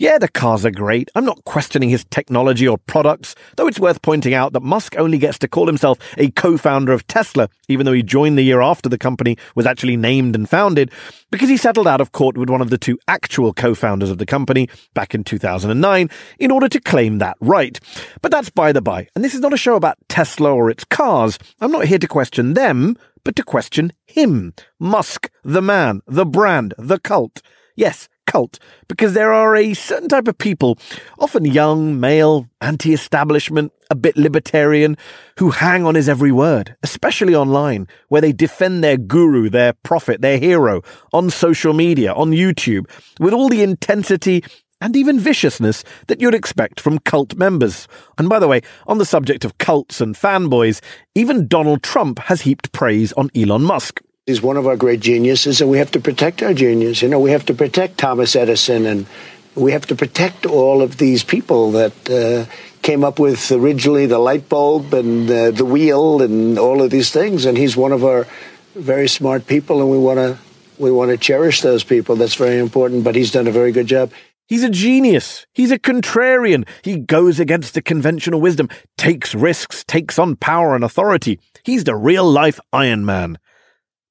Yeah, 0.00 0.18
the 0.18 0.28
cars 0.28 0.64
are 0.64 0.70
great. 0.70 1.10
I'm 1.16 1.24
not 1.24 1.44
questioning 1.44 1.90
his 1.90 2.04
technology 2.04 2.68
or 2.68 2.78
products, 2.78 3.34
though 3.56 3.66
it's 3.66 3.80
worth 3.80 4.00
pointing 4.00 4.32
out 4.32 4.52
that 4.52 4.62
Musk 4.62 4.94
only 4.96 5.18
gets 5.18 5.40
to 5.40 5.48
call 5.48 5.66
himself 5.66 5.98
a 6.16 6.30
co-founder 6.30 6.92
of 6.92 7.04
Tesla, 7.08 7.48
even 7.66 7.84
though 7.84 7.92
he 7.92 8.04
joined 8.04 8.38
the 8.38 8.42
year 8.42 8.60
after 8.60 8.88
the 8.88 8.96
company 8.96 9.36
was 9.56 9.66
actually 9.66 9.96
named 9.96 10.36
and 10.36 10.48
founded, 10.48 10.92
because 11.32 11.48
he 11.48 11.56
settled 11.56 11.88
out 11.88 12.00
of 12.00 12.12
court 12.12 12.38
with 12.38 12.48
one 12.48 12.60
of 12.60 12.70
the 12.70 12.78
two 12.78 12.96
actual 13.08 13.52
co-founders 13.52 14.08
of 14.08 14.18
the 14.18 14.26
company 14.26 14.68
back 14.94 15.16
in 15.16 15.24
2009 15.24 16.08
in 16.38 16.50
order 16.52 16.68
to 16.68 16.80
claim 16.80 17.18
that 17.18 17.36
right. 17.40 17.80
But 18.22 18.30
that's 18.30 18.50
by 18.50 18.70
the 18.70 18.80
by, 18.80 19.08
and 19.16 19.24
this 19.24 19.34
is 19.34 19.40
not 19.40 19.52
a 19.52 19.56
show 19.56 19.74
about 19.74 19.98
Tesla 20.08 20.54
or 20.54 20.70
its 20.70 20.84
cars. 20.84 21.40
I'm 21.60 21.72
not 21.72 21.86
here 21.86 21.98
to 21.98 22.06
question 22.06 22.54
them, 22.54 22.96
but 23.24 23.34
to 23.34 23.42
question 23.42 23.92
him. 24.06 24.54
Musk, 24.78 25.28
the 25.42 25.60
man, 25.60 26.02
the 26.06 26.24
brand, 26.24 26.72
the 26.78 27.00
cult. 27.00 27.42
Yes, 27.74 28.08
cult 28.28 28.60
because 28.86 29.14
there 29.14 29.32
are 29.32 29.56
a 29.56 29.74
certain 29.74 30.08
type 30.08 30.28
of 30.28 30.38
people, 30.38 30.78
often 31.18 31.44
young, 31.44 31.98
male, 31.98 32.46
anti 32.60 32.92
establishment, 32.92 33.72
a 33.90 33.96
bit 33.96 34.16
libertarian, 34.16 34.96
who 35.38 35.50
hang 35.50 35.84
on 35.84 35.96
his 35.96 36.08
every 36.08 36.30
word, 36.30 36.76
especially 36.84 37.34
online, 37.34 37.88
where 38.08 38.20
they 38.20 38.32
defend 38.32 38.84
their 38.84 38.96
guru, 38.96 39.50
their 39.50 39.72
prophet, 39.82 40.20
their 40.20 40.38
hero 40.38 40.82
on 41.12 41.30
social 41.30 41.72
media, 41.72 42.12
on 42.12 42.30
YouTube, 42.30 42.88
with 43.18 43.34
all 43.34 43.48
the 43.48 43.62
intensity 43.62 44.44
and 44.80 44.94
even 44.94 45.18
viciousness 45.18 45.82
that 46.06 46.20
you'd 46.20 46.34
expect 46.34 46.78
from 46.80 46.98
cult 47.00 47.34
members. 47.36 47.88
And 48.16 48.28
by 48.28 48.38
the 48.38 48.46
way, 48.46 48.60
on 48.86 48.98
the 48.98 49.04
subject 49.04 49.44
of 49.44 49.58
cults 49.58 50.00
and 50.00 50.14
fanboys, 50.14 50.80
even 51.14 51.48
Donald 51.48 51.82
Trump 51.82 52.20
has 52.20 52.42
heaped 52.42 52.70
praise 52.72 53.12
on 53.14 53.30
Elon 53.34 53.62
Musk. 53.62 54.00
He's 54.28 54.42
one 54.42 54.58
of 54.58 54.66
our 54.66 54.76
great 54.76 55.00
geniuses, 55.00 55.62
and 55.62 55.70
we 55.70 55.78
have 55.78 55.90
to 55.92 56.00
protect 56.00 56.42
our 56.42 56.52
genius. 56.52 57.00
You 57.00 57.08
know, 57.08 57.18
we 57.18 57.30
have 57.30 57.46
to 57.46 57.54
protect 57.54 57.96
Thomas 57.96 58.36
Edison, 58.36 58.84
and 58.84 59.06
we 59.54 59.72
have 59.72 59.86
to 59.86 59.94
protect 59.94 60.44
all 60.44 60.82
of 60.82 60.98
these 60.98 61.24
people 61.24 61.70
that 61.70 62.10
uh, 62.10 62.44
came 62.82 63.04
up 63.04 63.18
with 63.18 63.50
originally 63.50 64.04
the 64.04 64.18
light 64.18 64.50
bulb 64.50 64.92
and 64.92 65.30
uh, 65.30 65.50
the 65.52 65.64
wheel 65.64 66.20
and 66.20 66.58
all 66.58 66.82
of 66.82 66.90
these 66.90 67.10
things. 67.10 67.46
And 67.46 67.56
he's 67.56 67.74
one 67.74 67.90
of 67.90 68.04
our 68.04 68.26
very 68.74 69.08
smart 69.08 69.46
people, 69.46 69.80
and 69.80 69.90
we 69.90 69.96
want 69.96 70.18
to 70.18 70.36
we 70.76 70.90
want 70.90 71.10
to 71.10 71.16
cherish 71.16 71.62
those 71.62 71.82
people. 71.82 72.14
That's 72.14 72.34
very 72.34 72.58
important. 72.58 73.04
But 73.04 73.14
he's 73.14 73.30
done 73.30 73.46
a 73.46 73.50
very 73.50 73.72
good 73.72 73.86
job. 73.86 74.12
He's 74.46 74.62
a 74.62 74.68
genius. 74.68 75.46
He's 75.54 75.70
a 75.70 75.78
contrarian. 75.78 76.68
He 76.82 76.98
goes 76.98 77.40
against 77.40 77.72
the 77.72 77.80
conventional 77.80 78.42
wisdom, 78.42 78.68
takes 78.98 79.34
risks, 79.34 79.84
takes 79.88 80.18
on 80.18 80.36
power 80.36 80.74
and 80.74 80.84
authority. 80.84 81.40
He's 81.64 81.84
the 81.84 81.96
real 81.96 82.30
life 82.30 82.60
Iron 82.74 83.06
Man. 83.06 83.38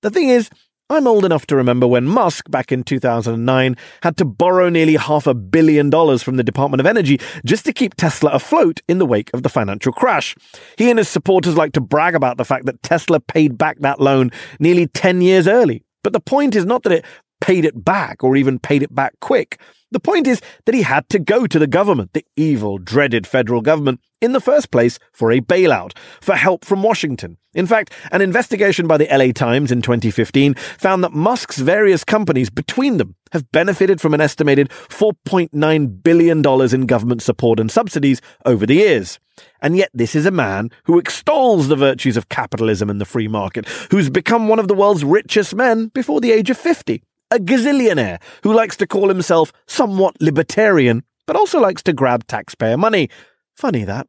The 0.07 0.11
thing 0.11 0.29
is, 0.29 0.49
I'm 0.89 1.05
old 1.05 1.25
enough 1.25 1.45
to 1.47 1.57
remember 1.57 1.85
when 1.85 2.05
Musk, 2.05 2.49
back 2.49 2.71
in 2.71 2.85
2009, 2.85 3.75
had 4.03 4.15
to 4.15 4.23
borrow 4.23 4.69
nearly 4.69 4.95
half 4.95 5.27
a 5.27 5.33
billion 5.33 5.89
dollars 5.89 6.23
from 6.23 6.37
the 6.37 6.45
Department 6.45 6.79
of 6.79 6.85
Energy 6.85 7.19
just 7.43 7.65
to 7.65 7.73
keep 7.73 7.93
Tesla 7.95 8.31
afloat 8.31 8.79
in 8.87 8.99
the 8.99 9.05
wake 9.05 9.29
of 9.33 9.43
the 9.43 9.49
financial 9.49 9.91
crash. 9.91 10.33
He 10.77 10.89
and 10.89 10.97
his 10.97 11.09
supporters 11.09 11.57
like 11.57 11.73
to 11.73 11.81
brag 11.81 12.15
about 12.15 12.37
the 12.37 12.45
fact 12.45 12.67
that 12.67 12.81
Tesla 12.83 13.19
paid 13.19 13.57
back 13.57 13.79
that 13.79 13.99
loan 13.99 14.31
nearly 14.61 14.87
10 14.87 15.21
years 15.21 15.45
early. 15.45 15.83
But 16.05 16.13
the 16.13 16.21
point 16.21 16.55
is 16.55 16.63
not 16.65 16.83
that 16.83 16.93
it 16.93 17.05
paid 17.41 17.65
it 17.65 17.83
back 17.83 18.23
or 18.23 18.37
even 18.37 18.59
paid 18.59 18.81
it 18.81 18.95
back 18.95 19.11
quick. 19.19 19.59
The 19.89 20.01
point 20.01 20.27
is 20.27 20.41
that 20.65 20.75
he 20.75 20.82
had 20.82 21.08
to 21.10 21.20
go 21.20 21.48
to 21.48 21.58
the 21.58 21.67
government, 21.67 22.12
the 22.12 22.25
evil, 22.36 22.77
dreaded 22.77 23.25
federal 23.25 23.62
government, 23.62 24.01
in 24.20 24.34
the 24.34 24.41
first 24.41 24.70
place 24.70 25.00
for 25.13 25.32
a 25.32 25.39
bailout, 25.39 25.98
for 26.20 26.36
help 26.36 26.65
from 26.65 26.84
Washington. 26.84 27.38
In 27.53 27.67
fact, 27.67 27.94
an 28.12 28.22
investigation 28.22 28.86
by 28.86 28.98
the 28.98 29.08
LA 29.10 29.32
Times 29.32 29.72
in 29.72 29.82
2015 29.82 30.56
found 30.77 31.06
that 31.06 31.13
Musk's 31.13 31.60
various 31.60 32.03
companies 32.03 32.50
between 32.50 32.98
them 32.98 33.15
have 33.32 33.50
benefited 33.53 34.01
from 34.01 34.13
an 34.13 34.20
estimated 34.20 34.70
$4.9 34.70 36.03
billion 36.03 36.46
in 36.74 36.86
government 36.86 37.22
support 37.22 37.60
and 37.60 37.72
subsidies 37.72 38.22
over 38.46 38.65
the 38.65 38.75
years. 38.75 39.20
And 39.62 39.77
yet, 39.77 39.89
this 39.94 40.15
is 40.15 40.25
a 40.25 40.32
man 40.32 40.70
who 40.84 41.00
extols 41.00 41.70
the 41.70 41.75
virtues 41.77 42.17
of 42.17 42.27
capitalism 42.27 42.89
and 42.89 43.00
the 43.00 43.06
free 43.06 43.29
market, 43.29 43.67
who's 43.91 44.10
become 44.10 44.50
one 44.50 44.60
of 44.60 44.67
the 44.67 44.74
world's 44.74 45.06
richest 45.06 45.56
men 45.56 45.88
before 45.88 46.20
the 46.20 46.32
age 46.32 46.50
of 46.50 46.58
50 46.58 47.01
a 47.31 47.39
gazillionaire 47.39 48.22
who 48.43 48.53
likes 48.53 48.77
to 48.77 48.88
call 48.88 49.10
himself 49.10 49.51
somewhat 49.67 50.15
libertarian, 50.22 51.03
but 51.25 51.36
also 51.36 51.60
likes 51.60 51.84
to 51.84 51.93
grab 51.93 52.25
taxpayer 52.27 52.77
money. 52.77 53.10
Funny 53.55 53.84
that. 53.84 54.07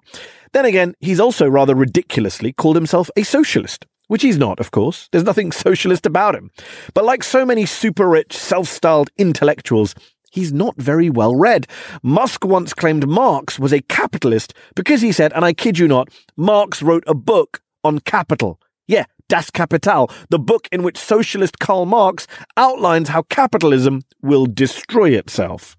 Then 0.53 0.65
again, 0.65 0.95
he's 1.01 1.21
also 1.21 1.49
rather 1.49 1.75
ridiculously 1.75 2.53
called 2.53 2.77
himself 2.77 3.11
a 3.17 3.23
socialist. 3.23 3.87
Which 4.09 4.23
he's 4.23 4.39
not, 4.39 4.59
of 4.59 4.71
course. 4.71 5.09
There's 5.13 5.25
nothing 5.25 5.53
socialist 5.69 6.07
about 6.07 6.35
him. 6.35 6.51
But 6.95 7.05
like 7.05 7.23
so 7.23 7.45
many 7.45 7.67
super 7.67 8.09
rich, 8.09 8.37
self 8.37 8.67
styled 8.67 9.11
intellectuals, 9.19 9.95
he's 10.31 10.53
not 10.53 10.77
very 10.77 11.11
well 11.11 11.35
read. 11.35 11.67
Musk 12.03 12.45
once 12.45 12.73
claimed 12.73 13.07
Marx 13.07 13.59
was 13.59 13.73
a 13.73 13.83
capitalist 13.83 14.55
because 14.75 15.03
he 15.03 15.13
said, 15.13 15.33
and 15.35 15.45
I 15.45 15.53
kid 15.53 15.79
you 15.79 15.89
not, 15.89 16.09
Marx 16.37 16.83
wrote 16.83 17.05
a 17.07 17.15
book 17.15 17.61
on 17.85 17.99
capital. 18.01 18.61
Yeah, 18.87 19.05
Das 19.29 19.51
Kapital, 19.51 20.11
the 20.31 20.39
book 20.39 20.69
in 20.73 20.83
which 20.83 20.97
socialist 20.97 21.59
Karl 21.59 21.85
Marx 21.85 22.27
outlines 22.57 23.11
how 23.11 23.23
capitalism 23.23 24.03
will 24.23 24.47
destroy 24.47 25.11
itself. 25.11 25.77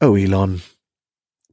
Oh, 0.00 0.16
Elon. 0.16 0.62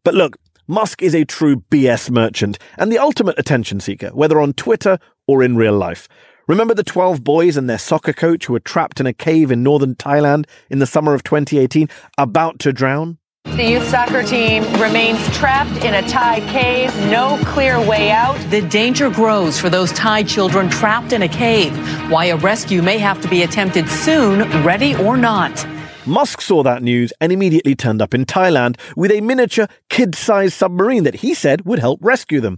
But 0.04 0.16
look, 0.16 0.38
Musk 0.68 1.02
is 1.02 1.14
a 1.14 1.24
true 1.24 1.58
BS 1.70 2.10
merchant 2.10 2.58
and 2.78 2.92
the 2.92 2.98
ultimate 2.98 3.38
attention 3.38 3.80
seeker, 3.80 4.10
whether 4.10 4.40
on 4.40 4.54
Twitter 4.54 4.98
or 5.28 5.44
in 5.44 5.56
real 5.56 5.78
life. 5.78 6.08
Remember 6.48 6.74
the 6.74 6.84
12 6.84 7.24
boys 7.24 7.58
and 7.58 7.70
their 7.70 7.78
soccer 7.78 8.12
coach 8.12 8.46
who 8.46 8.54
were 8.54 8.60
trapped 8.60 9.00
in 9.00 9.06
a 9.06 9.14
cave 9.14 9.52
in 9.52 9.64
northern 9.64 9.96
Thailand 9.96 10.46
in 10.70 10.80
the 10.80 10.86
summer 10.86 11.14
of 11.14 11.24
2018, 11.24 11.88
about 12.18 12.60
to 12.60 12.74
drown? 12.74 13.18
The 13.56 13.70
youth 13.70 13.88
soccer 13.88 14.24
team 14.24 14.64
remains 14.82 15.20
trapped 15.38 15.86
in 15.86 15.94
a 15.94 16.02
Thai 16.10 16.40
cave, 16.52 16.92
no 17.12 17.40
clear 17.46 17.80
way 17.80 18.10
out. 18.10 18.36
The 18.50 18.64
danger 18.64 19.12
grows 19.12 19.60
for 19.60 19.70
those 19.70 19.92
Thai 19.92 20.24
children 20.24 20.72
trapped 20.72 21.14
in 21.14 21.22
a 21.22 21.28
cave. 21.28 21.72
Why 22.10 22.26
a 22.26 22.38
rescue 22.38 22.82
may 22.82 22.98
have 22.98 23.22
to 23.22 23.28
be 23.28 23.44
attempted 23.44 23.88
soon, 23.88 24.40
ready 24.64 24.96
or 24.96 25.18
not. 25.18 25.68
Musk 26.08 26.42
saw 26.42 26.64
that 26.64 26.82
news 26.82 27.14
and 27.22 27.32
immediately 27.32 27.76
turned 27.76 28.02
up 28.02 28.16
in 28.16 28.26
Thailand 28.26 28.80
with 28.96 29.12
a 29.12 29.22
miniature 29.22 29.68
kid 29.88 30.16
sized 30.16 30.54
submarine 30.54 31.04
that 31.04 31.16
he 31.18 31.36
said 31.36 31.64
would 31.64 31.78
help 31.78 32.00
rescue 32.02 32.42
them. 32.42 32.58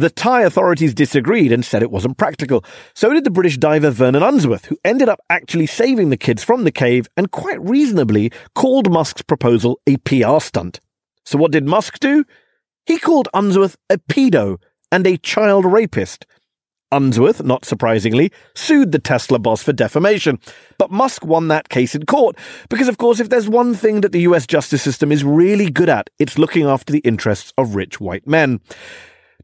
The 0.00 0.08
Thai 0.08 0.44
authorities 0.44 0.94
disagreed 0.94 1.52
and 1.52 1.62
said 1.62 1.82
it 1.82 1.90
wasn't 1.90 2.16
practical. 2.16 2.64
So 2.94 3.12
did 3.12 3.24
the 3.24 3.30
British 3.30 3.58
diver 3.58 3.90
Vernon 3.90 4.22
Unsworth, 4.22 4.64
who 4.64 4.78
ended 4.82 5.10
up 5.10 5.20
actually 5.28 5.66
saving 5.66 6.08
the 6.08 6.16
kids 6.16 6.42
from 6.42 6.64
the 6.64 6.72
cave 6.72 7.06
and 7.18 7.30
quite 7.30 7.60
reasonably 7.60 8.32
called 8.54 8.90
Musk's 8.90 9.20
proposal 9.20 9.78
a 9.86 9.98
PR 9.98 10.40
stunt. 10.40 10.80
So 11.26 11.36
what 11.36 11.52
did 11.52 11.66
Musk 11.66 11.98
do? 11.98 12.24
He 12.86 12.98
called 12.98 13.28
Unsworth 13.34 13.76
a 13.90 13.98
pedo 13.98 14.56
and 14.90 15.06
a 15.06 15.18
child 15.18 15.66
rapist. 15.66 16.24
Unsworth, 16.90 17.44
not 17.44 17.66
surprisingly, 17.66 18.32
sued 18.54 18.92
the 18.92 18.98
Tesla 18.98 19.38
boss 19.38 19.62
for 19.62 19.74
defamation. 19.74 20.38
But 20.78 20.90
Musk 20.90 21.26
won 21.26 21.48
that 21.48 21.68
case 21.68 21.94
in 21.94 22.06
court 22.06 22.38
because, 22.70 22.88
of 22.88 22.96
course, 22.96 23.20
if 23.20 23.28
there's 23.28 23.50
one 23.50 23.74
thing 23.74 24.00
that 24.00 24.12
the 24.12 24.22
US 24.22 24.46
justice 24.46 24.80
system 24.80 25.12
is 25.12 25.24
really 25.24 25.70
good 25.70 25.90
at, 25.90 26.08
it's 26.18 26.38
looking 26.38 26.64
after 26.64 26.90
the 26.90 27.00
interests 27.00 27.52
of 27.58 27.74
rich 27.74 28.00
white 28.00 28.26
men. 28.26 28.60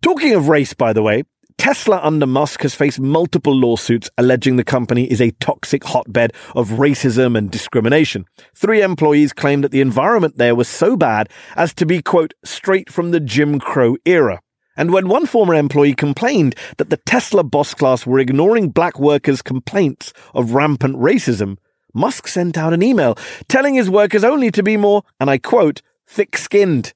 Talking 0.07 0.35
of 0.35 0.47
race, 0.47 0.73
by 0.73 0.93
the 0.93 1.03
way, 1.03 1.25
Tesla 1.59 1.99
under 2.01 2.27
Musk 2.27 2.63
has 2.63 2.77
faced 2.77 3.01
multiple 3.01 3.53
lawsuits 3.53 4.09
alleging 4.17 4.55
the 4.55 4.63
company 4.63 5.11
is 5.11 5.21
a 5.21 5.33
toxic 5.33 5.83
hotbed 5.83 6.33
of 6.55 6.69
racism 6.79 7.37
and 7.37 7.51
discrimination. 7.51 8.25
Three 8.55 8.83
employees 8.83 9.33
claimed 9.33 9.65
that 9.65 9.73
the 9.73 9.81
environment 9.81 10.39
there 10.39 10.55
was 10.55 10.69
so 10.69 10.97
bad 10.97 11.29
as 11.57 11.75
to 11.75 11.87
be, 11.87 12.03
quote, 12.03 12.35
straight 12.45 12.89
from 12.89 13.11
the 13.11 13.19
Jim 13.19 13.59
Crow 13.59 13.97
era. 14.05 14.41
And 14.77 14.93
when 14.93 15.09
one 15.09 15.27
former 15.27 15.57
employee 15.57 15.95
complained 15.95 16.55
that 16.77 16.89
the 16.89 16.99
Tesla 16.99 17.43
boss 17.43 17.75
class 17.75 18.07
were 18.07 18.21
ignoring 18.21 18.69
black 18.69 19.01
workers' 19.01 19.43
complaints 19.43 20.13
of 20.35 20.53
rampant 20.53 20.95
racism, 20.99 21.57
Musk 21.93 22.29
sent 22.29 22.57
out 22.57 22.73
an 22.73 22.81
email 22.85 23.19
telling 23.49 23.75
his 23.75 23.91
workers 23.91 24.23
only 24.23 24.53
to 24.53 24.63
be 24.63 24.77
more, 24.77 25.03
and 25.19 25.29
I 25.29 25.39
quote, 25.39 25.83
thick 26.07 26.37
skinned. 26.39 26.95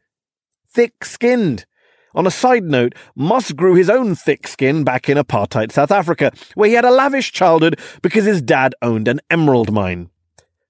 Thick 0.69 1.05
skinned. 1.05 1.67
On 2.15 2.27
a 2.27 2.31
side 2.31 2.65
note, 2.65 2.95
Musk 3.15 3.55
grew 3.55 3.75
his 3.75 3.89
own 3.89 4.15
thick 4.17 4.49
skin 4.49 4.83
back 4.83 5.09
in 5.09 5.17
apartheid 5.17 5.71
South 5.71 5.93
Africa, 5.93 6.33
where 6.55 6.69
he 6.69 6.75
had 6.75 6.85
a 6.85 6.91
lavish 6.91 7.31
childhood 7.31 7.79
because 8.03 8.25
his 8.25 8.43
dad 8.43 8.75
owned 8.83 9.07
an 9.07 9.21
emerald 9.31 9.71
mine. 9.71 10.11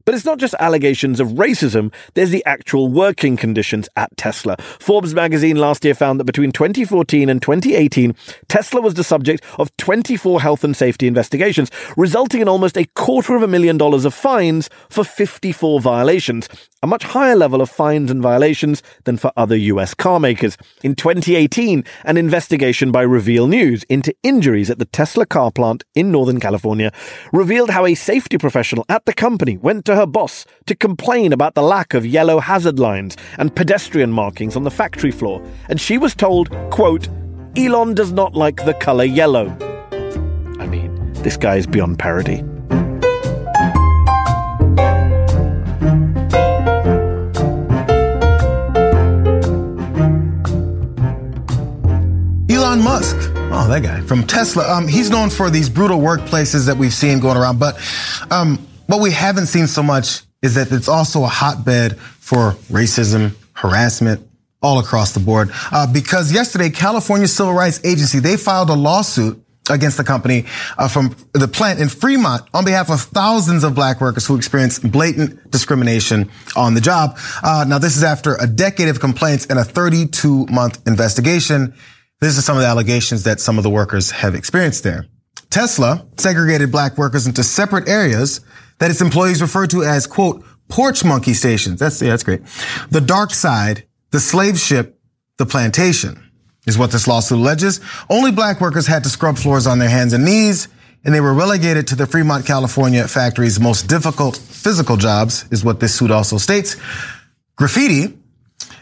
But 0.04 0.14
it's 0.14 0.24
not 0.24 0.38
just 0.38 0.54
allegations 0.58 1.20
of 1.20 1.28
racism, 1.28 1.92
there's 2.14 2.30
the 2.30 2.44
actual 2.44 2.88
working 2.88 3.36
conditions 3.36 3.88
at 3.96 4.14
Tesla. 4.16 4.56
Forbes 4.58 5.14
magazine 5.14 5.56
last 5.56 5.84
year 5.84 5.94
found 5.94 6.18
that 6.18 6.24
between 6.24 6.52
2014 6.52 7.28
and 7.28 7.40
2018, 7.40 8.14
Tesla 8.48 8.80
was 8.80 8.94
the 8.94 9.04
subject 9.04 9.44
of 9.58 9.74
24 9.76 10.40
health 10.40 10.64
and 10.64 10.76
safety 10.76 11.06
investigations, 11.06 11.70
resulting 11.96 12.40
in 12.40 12.48
almost 12.48 12.76
a 12.76 12.86
quarter 12.96 13.36
of 13.36 13.42
a 13.42 13.48
million 13.48 13.78
dollars 13.78 14.04
of 14.04 14.14
fines 14.14 14.68
for 14.88 15.04
54 15.04 15.80
violations, 15.80 16.48
a 16.82 16.86
much 16.86 17.04
higher 17.04 17.36
level 17.36 17.60
of 17.60 17.68
fines 17.68 18.10
and 18.10 18.22
violations 18.22 18.82
than 19.04 19.16
for 19.16 19.32
other 19.36 19.56
US 19.56 19.92
car 19.94 20.18
makers. 20.18 20.56
In 20.82 20.94
2018, 20.94 21.84
an 22.04 22.16
investigation 22.16 22.90
by 22.90 23.02
Reveal 23.02 23.46
News 23.46 23.84
into 23.84 24.14
injuries 24.22 24.70
at 24.70 24.78
the 24.78 24.86
Tesla 24.86 25.26
car 25.26 25.50
plant 25.50 25.84
in 25.94 26.10
Northern 26.10 26.40
California 26.40 26.90
revealed 27.32 27.70
how 27.70 27.84
a 27.84 27.94
safety 27.94 28.38
professional 28.38 28.86
at 28.88 29.04
the 29.04 29.12
company 29.12 29.56
went 29.58 29.84
to 29.84 29.96
her 29.96 30.06
boss 30.06 30.46
to 30.66 30.74
complain 30.74 31.32
about 31.32 31.54
the 31.54 31.62
lack 31.62 31.92
of 31.92 32.06
yellow 32.06 32.40
hazard 32.40 32.78
lines 32.78 33.16
and 33.38 33.54
pedestrian 33.54 34.10
markings 34.10 34.56
on 34.56 34.64
the 34.64 34.70
factory 34.70 35.10
floor, 35.10 35.42
and 35.68 35.80
she 35.80 35.98
was 35.98 36.14
told, 36.14 36.50
quote, 36.70 37.08
Elon 37.56 37.94
does 37.94 38.12
not 38.12 38.34
like 38.34 38.64
the 38.64 38.74
color 38.74 39.04
yellow. 39.04 39.48
I 40.58 40.66
mean, 40.66 41.12
this 41.14 41.36
guy 41.36 41.56
is 41.56 41.66
beyond 41.66 41.98
parody. 41.98 42.44
Musk. 52.90 53.30
Oh, 53.52 53.68
that 53.68 53.84
guy 53.84 54.00
from 54.00 54.26
Tesla. 54.26 54.68
Um, 54.68 54.88
he's 54.88 55.10
known 55.10 55.30
for 55.30 55.48
these 55.48 55.68
brutal 55.68 56.00
workplaces 56.00 56.66
that 56.66 56.76
we've 56.76 56.92
seen 56.92 57.20
going 57.20 57.36
around, 57.36 57.60
but 57.60 57.78
um, 58.32 58.58
what 58.88 59.00
we 59.00 59.12
haven't 59.12 59.46
seen 59.46 59.68
so 59.68 59.80
much 59.80 60.22
is 60.42 60.56
that 60.56 60.72
it's 60.72 60.88
also 60.88 61.22
a 61.22 61.28
hotbed 61.28 61.96
for 62.00 62.54
racism, 62.68 63.36
harassment, 63.52 64.28
all 64.60 64.80
across 64.80 65.12
the 65.12 65.20
board. 65.20 65.52
Uh, 65.70 65.86
because 65.92 66.32
yesterday, 66.32 66.68
California 66.68 67.28
Civil 67.28 67.52
Rights 67.52 67.78
Agency 67.84 68.18
they 68.18 68.36
filed 68.36 68.70
a 68.70 68.74
lawsuit 68.74 69.40
against 69.70 69.96
the 69.96 70.02
company 70.02 70.46
uh, 70.76 70.88
from 70.88 71.14
the 71.32 71.46
plant 71.46 71.78
in 71.78 71.88
Fremont 71.88 72.42
on 72.52 72.64
behalf 72.64 72.90
of 72.90 73.02
thousands 73.02 73.62
of 73.62 73.72
black 73.72 74.00
workers 74.00 74.26
who 74.26 74.34
experienced 74.34 74.90
blatant 74.90 75.48
discrimination 75.52 76.28
on 76.56 76.74
the 76.74 76.80
job. 76.80 77.16
Uh, 77.40 77.64
now, 77.68 77.78
this 77.78 77.96
is 77.96 78.02
after 78.02 78.34
a 78.40 78.48
decade 78.48 78.88
of 78.88 78.98
complaints 78.98 79.46
and 79.46 79.60
a 79.60 79.64
32 79.64 80.46
month 80.46 80.84
investigation. 80.88 81.72
This 82.20 82.36
is 82.36 82.44
some 82.44 82.56
of 82.56 82.62
the 82.62 82.68
allegations 82.68 83.22
that 83.24 83.40
some 83.40 83.56
of 83.56 83.64
the 83.64 83.70
workers 83.70 84.10
have 84.10 84.34
experienced 84.34 84.82
there. 84.84 85.06
Tesla 85.48 86.06
segregated 86.18 86.70
black 86.70 86.98
workers 86.98 87.26
into 87.26 87.42
separate 87.42 87.88
areas 87.88 88.40
that 88.78 88.90
its 88.90 89.00
employees 89.00 89.40
refer 89.40 89.66
to 89.68 89.82
as, 89.82 90.06
quote, 90.06 90.44
porch 90.68 91.04
monkey 91.04 91.34
stations. 91.34 91.80
That's, 91.80 92.00
yeah, 92.00 92.10
that's 92.10 92.22
great. 92.22 92.42
The 92.90 93.00
dark 93.00 93.32
side, 93.32 93.86
the 94.10 94.20
slave 94.20 94.58
ship, 94.58 95.00
the 95.38 95.46
plantation 95.46 96.30
is 96.66 96.76
what 96.76 96.92
this 96.92 97.08
lawsuit 97.08 97.38
alleges. 97.38 97.80
Only 98.08 98.32
black 98.32 98.60
workers 98.60 98.86
had 98.86 99.02
to 99.04 99.08
scrub 99.08 99.38
floors 99.38 99.66
on 99.66 99.78
their 99.78 99.88
hands 99.88 100.12
and 100.12 100.24
knees, 100.24 100.68
and 101.04 101.14
they 101.14 101.20
were 101.20 101.32
relegated 101.32 101.88
to 101.88 101.96
the 101.96 102.06
Fremont, 102.06 102.46
California 102.46 103.08
factory's 103.08 103.58
most 103.58 103.88
difficult 103.88 104.36
physical 104.36 104.98
jobs, 104.98 105.46
is 105.50 105.64
what 105.64 105.80
this 105.80 105.94
suit 105.94 106.10
also 106.10 106.36
states. 106.36 106.76
Graffiti, 107.56 108.18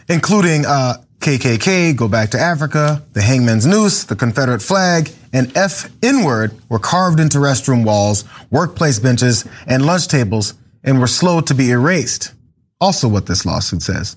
including 0.09 0.65
uh, 0.65 0.95
KKK, 1.19 1.95
Go 1.95 2.07
Back 2.07 2.31
to 2.31 2.39
Africa, 2.39 3.03
the 3.13 3.21
Hangman's 3.21 3.65
Noose, 3.65 4.05
the 4.05 4.15
Confederate 4.15 4.61
flag, 4.61 5.11
and 5.33 5.55
F 5.55 5.89
N-word 6.01 6.53
were 6.69 6.79
carved 6.79 7.19
into 7.19 7.39
restroom 7.39 7.83
walls, 7.85 8.23
workplace 8.49 8.99
benches, 8.99 9.45
and 9.67 9.85
lunch 9.85 10.07
tables 10.07 10.53
and 10.83 10.99
were 10.99 11.07
slow 11.07 11.41
to 11.41 11.53
be 11.53 11.71
erased. 11.71 12.33
Also 12.79 13.07
what 13.07 13.25
this 13.25 13.45
lawsuit 13.45 13.81
says. 13.81 14.15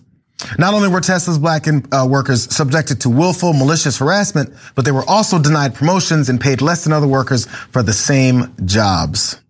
Not 0.58 0.74
only 0.74 0.88
were 0.88 1.00
Tesla's 1.00 1.38
black 1.38 1.66
uh, 1.66 2.06
workers 2.08 2.54
subjected 2.54 3.00
to 3.02 3.08
willful, 3.08 3.52
malicious 3.52 3.98
harassment, 3.98 4.52
but 4.74 4.84
they 4.84 4.90
were 4.90 5.08
also 5.08 5.38
denied 5.38 5.74
promotions 5.74 6.28
and 6.28 6.40
paid 6.40 6.62
less 6.62 6.84
than 6.84 6.92
other 6.92 7.06
workers 7.06 7.46
for 7.46 7.82
the 7.82 7.92
same 7.92 8.54
jobs. 8.64 9.40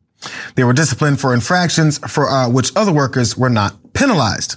They 0.54 0.64
were 0.64 0.72
disciplined 0.72 1.20
for 1.20 1.34
infractions 1.34 1.98
for 1.98 2.28
uh, 2.28 2.48
which 2.48 2.72
other 2.76 2.92
workers 2.92 3.36
were 3.36 3.50
not 3.50 3.92
penalized. 3.92 4.56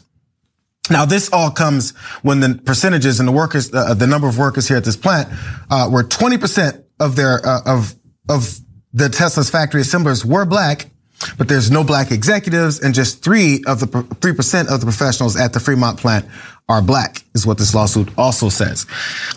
Now, 0.90 1.06
this 1.06 1.30
all 1.32 1.52
comes 1.52 1.92
when 2.22 2.40
the 2.40 2.62
percentages 2.64 3.20
and 3.20 3.28
the 3.28 3.34
workers, 3.34 3.74
uh, 3.74 3.94
the 3.94 4.08
number 4.08 4.28
of 4.28 4.38
workers 4.38 4.68
here 4.68 4.78
at 4.78 4.84
this 4.84 4.98
plant, 4.98 5.30
uh, 5.70 5.90
were 5.92 6.04
20% 6.04 6.84
of 7.00 7.16
their, 7.16 7.46
uh, 7.46 7.62
of, 7.66 7.96
of 8.30 8.60
the 8.94 9.10
Tesla's 9.10 9.50
factory 9.50 9.82
assemblers 9.82 10.24
were 10.24 10.46
black, 10.46 10.90
but 11.38 11.48
there's 11.48 11.72
no 11.72 11.84
black 11.84 12.12
executives 12.12 12.80
and 12.80 12.94
just 12.94 13.24
three 13.24 13.64
of 13.66 13.80
the, 13.80 13.88
3% 13.88 14.68
of 14.68 14.80
the 14.80 14.86
professionals 14.86 15.36
at 15.36 15.54
the 15.54 15.60
Fremont 15.60 16.00
plant 16.00 16.26
are 16.68 16.82
black 16.82 17.24
is 17.34 17.46
what 17.46 17.58
this 17.58 17.76
lawsuit 17.76 18.10
also 18.18 18.50
says. 18.50 18.86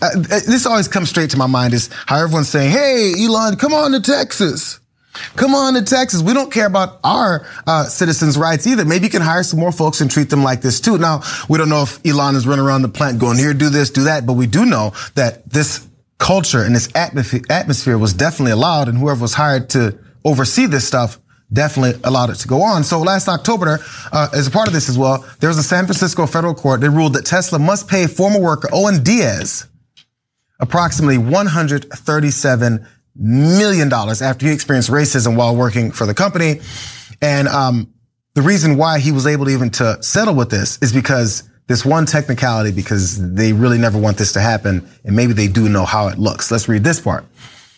Uh, 0.01 0.11
this 0.17 0.67
always 0.67 0.89
comes 0.89 1.11
straight 1.11 1.31
to 1.31 1.37
my 1.37 1.47
mind 1.47 1.75
is 1.75 1.91
how 2.07 2.23
everyone's 2.23 2.49
saying, 2.49 2.71
Hey, 2.71 3.13
Elon, 3.19 3.57
come 3.57 3.75
on 3.75 3.93
to 3.93 4.01
Texas. 4.01 4.81
Come 5.37 5.55
on 5.55 5.75
to 5.75 5.83
Texas. 5.83 6.23
We 6.23 6.35
don't 6.35 6.53
care 6.53 6.67
about 6.67 6.99
our 7.05 7.47
uh, 7.67 7.85
citizens' 7.85 8.37
rights 8.37 8.67
either. 8.67 8.85
Maybe 8.85 9.05
you 9.05 9.11
can 9.11 9.23
hire 9.23 9.43
some 9.43 9.61
more 9.61 9.73
folks 9.73 10.01
and 10.01 10.11
treat 10.11 10.31
them 10.31 10.43
like 10.43 10.61
this 10.61 10.81
too. 10.81 10.99
Now, 10.99 11.23
we 11.49 11.59
don't 11.59 11.69
know 11.69 11.83
if 11.83 12.05
Elon 12.07 12.37
is 12.37 12.47
running 12.47 12.65
around 12.65 12.83
the 12.83 12.89
plant 12.89 13.19
going 13.19 13.39
here, 13.39 13.55
do 13.55 13.69
this, 13.69 13.91
do 13.91 14.05
that, 14.05 14.27
but 14.27 14.35
we 14.35 14.47
do 14.47 14.65
know 14.65 14.93
that 15.15 15.49
this 15.49 15.87
culture 16.19 16.63
and 16.63 16.75
this 16.75 16.89
atmosphere 16.95 17.99
was 17.99 18.13
definitely 18.13 18.53
allowed, 18.53 18.89
and 18.89 18.99
whoever 18.99 19.23
was 19.23 19.35
hired 19.35 19.71
to 19.71 19.99
oversee 20.25 20.67
this 20.67 20.87
stuff 20.87 21.19
definitely 21.53 21.99
allowed 22.05 22.31
it 22.31 22.35
to 22.35 22.49
go 22.49 22.63
on. 22.63 22.85
So 22.85 23.01
last 23.01 23.29
October, 23.29 23.79
uh, 24.13 24.29
as 24.35 24.47
a 24.47 24.51
part 24.51 24.69
of 24.69 24.75
this 24.75 24.89
as 24.89 24.99
well, 24.99 25.27
there 25.41 25.49
was 25.49 25.59
a 25.59 25.63
San 25.63 25.85
Francisco 25.85 26.27
federal 26.27 26.55
court 26.55 26.81
that 26.83 26.91
ruled 26.91 27.15
that 27.15 27.25
Tesla 27.25 27.59
must 27.59 27.89
pay 27.89 28.07
former 28.07 28.41
worker 28.41 28.69
Owen 28.73 29.03
Diaz 29.03 29.67
approximately 30.61 31.19
137 31.19 32.87
million 33.19 33.89
dollars 33.89 34.23
after 34.23 34.47
he 34.47 34.53
experienced 34.53 34.91
racism 34.91 35.37
while 35.37 35.57
working 35.57 35.91
for 35.91 36.07
the 36.07 36.15
company. 36.15 36.61
And 37.21 37.49
um, 37.49 37.93
the 38.35 38.43
reason 38.43 38.77
why 38.77 39.01
he 39.01 39.13
was 39.13 39.27
able 39.27 39.47
to 39.47 39.51
even 39.51 39.71
to 39.71 40.03
settle 40.03 40.35
with 40.35 40.51
this 40.51 40.79
is 40.81 40.93
because 40.93 41.43
this 41.67 41.85
one 41.85 42.07
technicality, 42.07 42.73
because 42.73 43.35
they 43.35 43.53
really 43.53 43.79
never 43.79 43.99
want 43.99 44.17
this 44.17 44.33
to 44.33 44.41
happen, 44.41 44.89
and 45.05 45.15
maybe 45.15 45.33
they 45.33 45.49
do 45.49 45.69
know 45.69 45.85
how 45.85 46.09
it 46.09 46.19
looks. 46.19 46.51
Let's 46.51 46.69
read 46.69 46.85
this 46.85 47.01
part. 47.01 47.25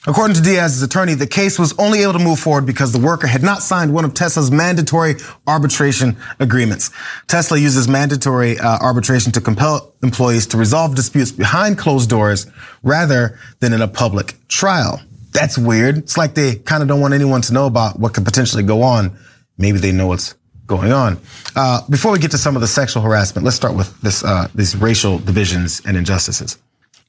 According 0.07 0.37
to 0.37 0.43
Diaz's 0.43 0.83
attorney, 0.83 1.13
the 1.13 1.27
case 1.27 1.59
was 1.59 1.75
only 1.79 2.03
able 2.03 2.15
to 2.15 2.19
move 2.19 2.39
forward 2.39 2.65
because 2.65 2.91
the 2.91 2.99
worker 2.99 3.27
had 3.27 3.43
not 3.43 3.63
signed 3.63 3.93
one 3.93 4.07
of 4.07 4.15
Tesla's 4.15 4.51
mandatory 4.51 5.17
arbitration 5.47 6.17
agreements. 6.39 6.91
Tesla 7.27 7.59
uses 7.59 7.87
mandatory 7.87 8.59
uh, 8.59 8.79
arbitration 8.81 9.31
to 9.33 9.43
compel 9.43 9.93
employees 10.03 10.47
to 10.47 10.57
resolve 10.57 10.95
disputes 10.95 11.33
behind 11.33 11.77
closed 11.77 12.09
doors 12.09 12.47
rather 12.83 13.39
than 13.59 13.75
in 13.75 13.83
a 13.83 13.89
public 13.89 14.37
trial. 14.49 15.03
That's 15.33 15.57
weird. 15.57 15.99
It's 15.99 16.17
like 16.17 16.35
they 16.35 16.57
kind 16.57 16.83
of 16.83 16.89
don't 16.89 17.01
want 17.01 17.15
anyone 17.15 17.43
to 17.43 17.53
know 17.53 17.67
about 17.67 17.99
what 17.99 18.15
could 18.15 18.25
potentially 18.25 18.63
go 18.63 18.83
on. 18.83 19.17
Maybe 19.59 19.79
they 19.79 19.93
know 19.93 20.07
what's 20.07 20.35
going 20.67 20.93
on. 20.93 21.19
Uh, 21.57 21.83
before 21.89 22.13
we 22.13 22.19
get 22.19 22.31
to 22.33 22.39
some 22.39 22.57
of 22.57 22.63
the 22.63 22.69
sexual 22.69 23.03
harassment, 23.03 23.45
let's 23.45 23.57
start 23.57 23.75
with 23.75 24.01
this, 24.01 24.25
uh, 24.25 24.49
these 24.55 24.77
racial 24.77 25.19
divisions 25.19 25.83
and 25.85 25.97
injustices. 25.97 26.59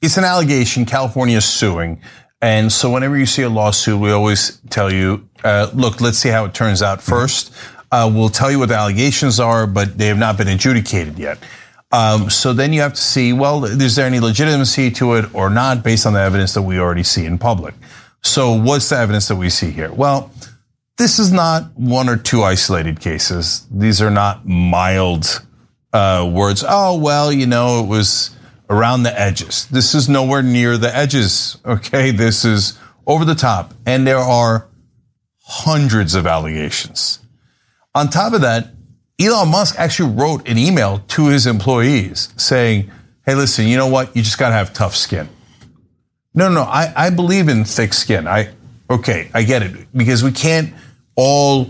It's 0.00 0.16
an 0.16 0.24
allegation. 0.24 0.84
California 0.84 1.36
is 1.36 1.44
suing. 1.44 2.00
And 2.40 2.72
so 2.72 2.90
whenever 2.90 3.16
you 3.16 3.26
see 3.26 3.42
a 3.42 3.48
lawsuit, 3.48 4.00
we 4.00 4.10
always 4.10 4.60
tell 4.68 4.92
you, 4.92 5.28
uh, 5.44 5.70
look, 5.74 6.00
let's 6.00 6.18
see 6.18 6.28
how 6.28 6.44
it 6.44 6.54
turns 6.54 6.82
out 6.82 6.98
1st 6.98 7.52
uh, 7.92 8.10
we'll 8.12 8.30
tell 8.30 8.50
you 8.50 8.58
what 8.58 8.70
the 8.70 8.74
allegations 8.74 9.38
are, 9.38 9.66
but 9.66 9.98
they 9.98 10.06
have 10.06 10.18
not 10.18 10.38
been 10.38 10.48
adjudicated 10.48 11.18
yet. 11.18 11.38
Um, 11.92 12.30
so 12.30 12.54
then 12.54 12.72
you 12.72 12.80
have 12.80 12.94
to 12.94 13.00
see, 13.00 13.34
well, 13.34 13.66
is 13.66 13.94
there 13.96 14.06
any 14.06 14.18
legitimacy 14.18 14.90
to 14.92 15.12
it 15.14 15.34
or 15.34 15.50
not 15.50 15.84
based 15.84 16.06
on 16.06 16.14
the 16.14 16.20
evidence 16.20 16.54
that 16.54 16.62
we 16.62 16.78
already 16.78 17.02
see 17.02 17.26
in 17.26 17.36
public? 17.36 17.74
So 18.22 18.52
what's 18.52 18.88
the 18.88 18.98
evidence 18.98 19.28
that 19.28 19.36
we 19.36 19.50
see 19.50 19.70
here? 19.70 19.92
Well, 19.92 20.30
this 20.96 21.18
is 21.18 21.32
not 21.32 21.76
one 21.76 22.08
or 22.08 22.16
two 22.16 22.42
isolated 22.42 23.00
cases. 23.00 23.66
These 23.70 24.00
are 24.00 24.10
not 24.10 24.46
mild 24.46 25.44
uh, 25.92 26.30
words. 26.32 26.64
Oh, 26.66 26.98
well, 26.98 27.32
you 27.32 27.46
know, 27.46 27.82
it 27.82 27.88
was 27.88 28.30
around 28.70 29.02
the 29.02 29.18
edges. 29.18 29.66
This 29.66 29.94
is 29.94 30.08
nowhere 30.08 30.42
near 30.42 30.78
the 30.78 30.94
edges. 30.94 31.58
Okay. 31.64 32.10
This 32.10 32.44
is 32.44 32.78
over 33.06 33.24
the 33.24 33.34
top. 33.34 33.74
And 33.86 34.06
there 34.06 34.18
are 34.18 34.68
hundreds 35.44 36.14
of 36.14 36.26
allegations. 36.26 37.18
On 37.94 38.08
top 38.08 38.32
of 38.32 38.40
that, 38.42 38.68
Elon 39.20 39.50
Musk 39.50 39.74
actually 39.78 40.14
wrote 40.14 40.48
an 40.48 40.56
email 40.58 41.00
to 41.08 41.28
his 41.28 41.46
employees 41.46 42.32
saying, 42.36 42.90
Hey, 43.24 43.34
listen, 43.34 43.66
you 43.66 43.76
know 43.76 43.86
what? 43.86 44.16
You 44.16 44.22
just 44.22 44.38
got 44.38 44.48
to 44.48 44.54
have 44.54 44.72
tough 44.72 44.96
skin. 44.96 45.28
No, 46.34 46.48
no, 46.48 46.62
I, 46.62 46.92
I 46.96 47.10
believe 47.10 47.48
in 47.48 47.64
thick 47.64 47.92
skin. 47.92 48.26
I 48.26 48.50
okay, 48.88 49.30
I 49.34 49.42
get 49.42 49.62
it 49.62 49.86
because 49.94 50.22
we 50.22 50.32
can't 50.32 50.72
all, 51.14 51.68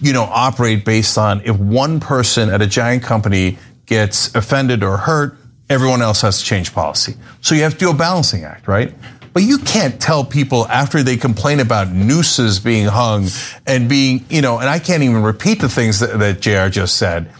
you 0.00 0.12
know, 0.12 0.22
operate 0.22 0.84
based 0.84 1.18
on 1.18 1.42
if 1.44 1.56
one 1.56 2.00
person 2.00 2.48
at 2.48 2.62
a 2.62 2.66
giant 2.66 3.02
company 3.02 3.58
gets 3.86 4.34
offended 4.34 4.82
or 4.82 4.96
hurt, 4.96 5.36
everyone 5.68 6.02
else 6.02 6.22
has 6.22 6.38
to 6.38 6.44
change 6.44 6.72
policy. 6.72 7.14
So 7.40 7.54
you 7.54 7.62
have 7.62 7.74
to 7.74 7.78
do 7.78 7.90
a 7.90 7.94
balancing 7.94 8.44
act, 8.44 8.68
right? 8.68 8.94
But 9.32 9.42
you 9.42 9.58
can't 9.58 10.00
tell 10.00 10.24
people 10.24 10.66
after 10.68 11.02
they 11.02 11.16
complain 11.16 11.60
about 11.60 11.92
nooses 11.92 12.58
being 12.58 12.86
hung 12.86 13.28
and 13.66 13.88
being, 13.88 14.24
you 14.30 14.42
know, 14.42 14.58
and 14.58 14.68
I 14.68 14.78
can't 14.78 15.02
even 15.02 15.22
repeat 15.22 15.60
the 15.60 15.68
things 15.68 16.00
that, 16.00 16.18
that 16.18 16.40
JR 16.40 16.70
just 16.70 16.96
said. 16.96 17.30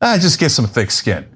Ah, 0.00 0.18
just 0.20 0.38
get 0.38 0.50
some 0.50 0.66
thick 0.66 0.90
skin. 0.90 1.26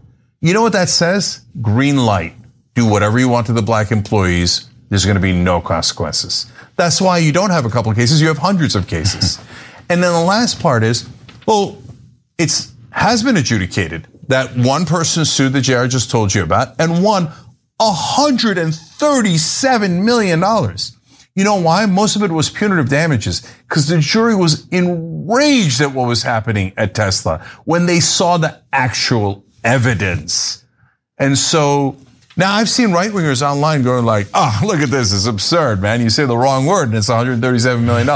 You 0.40 0.54
know 0.54 0.62
what 0.62 0.74
that 0.74 0.88
says? 0.88 1.40
Green 1.60 1.96
light. 1.96 2.35
Do 2.76 2.86
whatever 2.86 3.18
you 3.18 3.28
want 3.28 3.48
to 3.48 3.52
the 3.52 3.62
black 3.62 3.90
employees. 3.90 4.70
There's 4.88 5.04
going 5.04 5.16
to 5.16 5.20
be 5.20 5.32
no 5.32 5.60
consequences. 5.60 6.46
That's 6.76 7.00
why 7.00 7.18
you 7.18 7.32
don't 7.32 7.50
have 7.50 7.64
a 7.64 7.70
couple 7.70 7.90
of 7.90 7.96
cases, 7.96 8.20
you 8.20 8.28
have 8.28 8.38
hundreds 8.38 8.76
of 8.76 8.86
cases. 8.86 9.40
and 9.88 10.00
then 10.02 10.12
the 10.12 10.20
last 10.20 10.60
part 10.60 10.84
is, 10.84 11.08
well, 11.46 11.82
it's 12.38 12.72
has 12.92 13.22
been 13.22 13.36
adjudicated 13.36 14.08
that 14.28 14.56
one 14.56 14.86
person 14.86 15.24
sued 15.24 15.52
the 15.52 15.60
JR 15.60 15.86
just 15.86 16.10
told 16.10 16.34
you 16.34 16.42
about 16.42 16.80
and 16.80 17.02
won 17.02 17.30
$137 17.80 20.04
million. 20.04 20.40
You 21.34 21.44
know 21.44 21.60
why? 21.60 21.86
Most 21.86 22.16
of 22.16 22.22
it 22.22 22.30
was 22.30 22.48
punitive 22.48 22.88
damages 22.88 23.42
because 23.68 23.88
the 23.88 23.98
jury 23.98 24.34
was 24.34 24.66
enraged 24.68 25.82
at 25.82 25.92
what 25.92 26.08
was 26.08 26.22
happening 26.22 26.72
at 26.76 26.94
Tesla 26.94 27.44
when 27.64 27.86
they 27.86 28.00
saw 28.00 28.38
the 28.38 28.62
actual 28.72 29.44
evidence. 29.62 30.64
And 31.18 31.36
so 31.36 31.96
now 32.36 32.54
I've 32.54 32.68
seen 32.68 32.92
right 32.92 33.10
wingers 33.10 33.42
online 33.42 33.82
going 33.82 34.04
like, 34.04 34.28
oh, 34.34 34.60
look 34.64 34.80
at 34.80 34.90
this. 34.90 35.12
It's 35.12 35.26
absurd, 35.26 35.80
man. 35.80 36.00
You 36.00 36.10
say 36.10 36.26
the 36.26 36.36
wrong 36.36 36.66
word 36.66 36.88
and 36.88 36.96
it's 36.96 37.08
$137 37.08 37.82
million. 37.82 38.06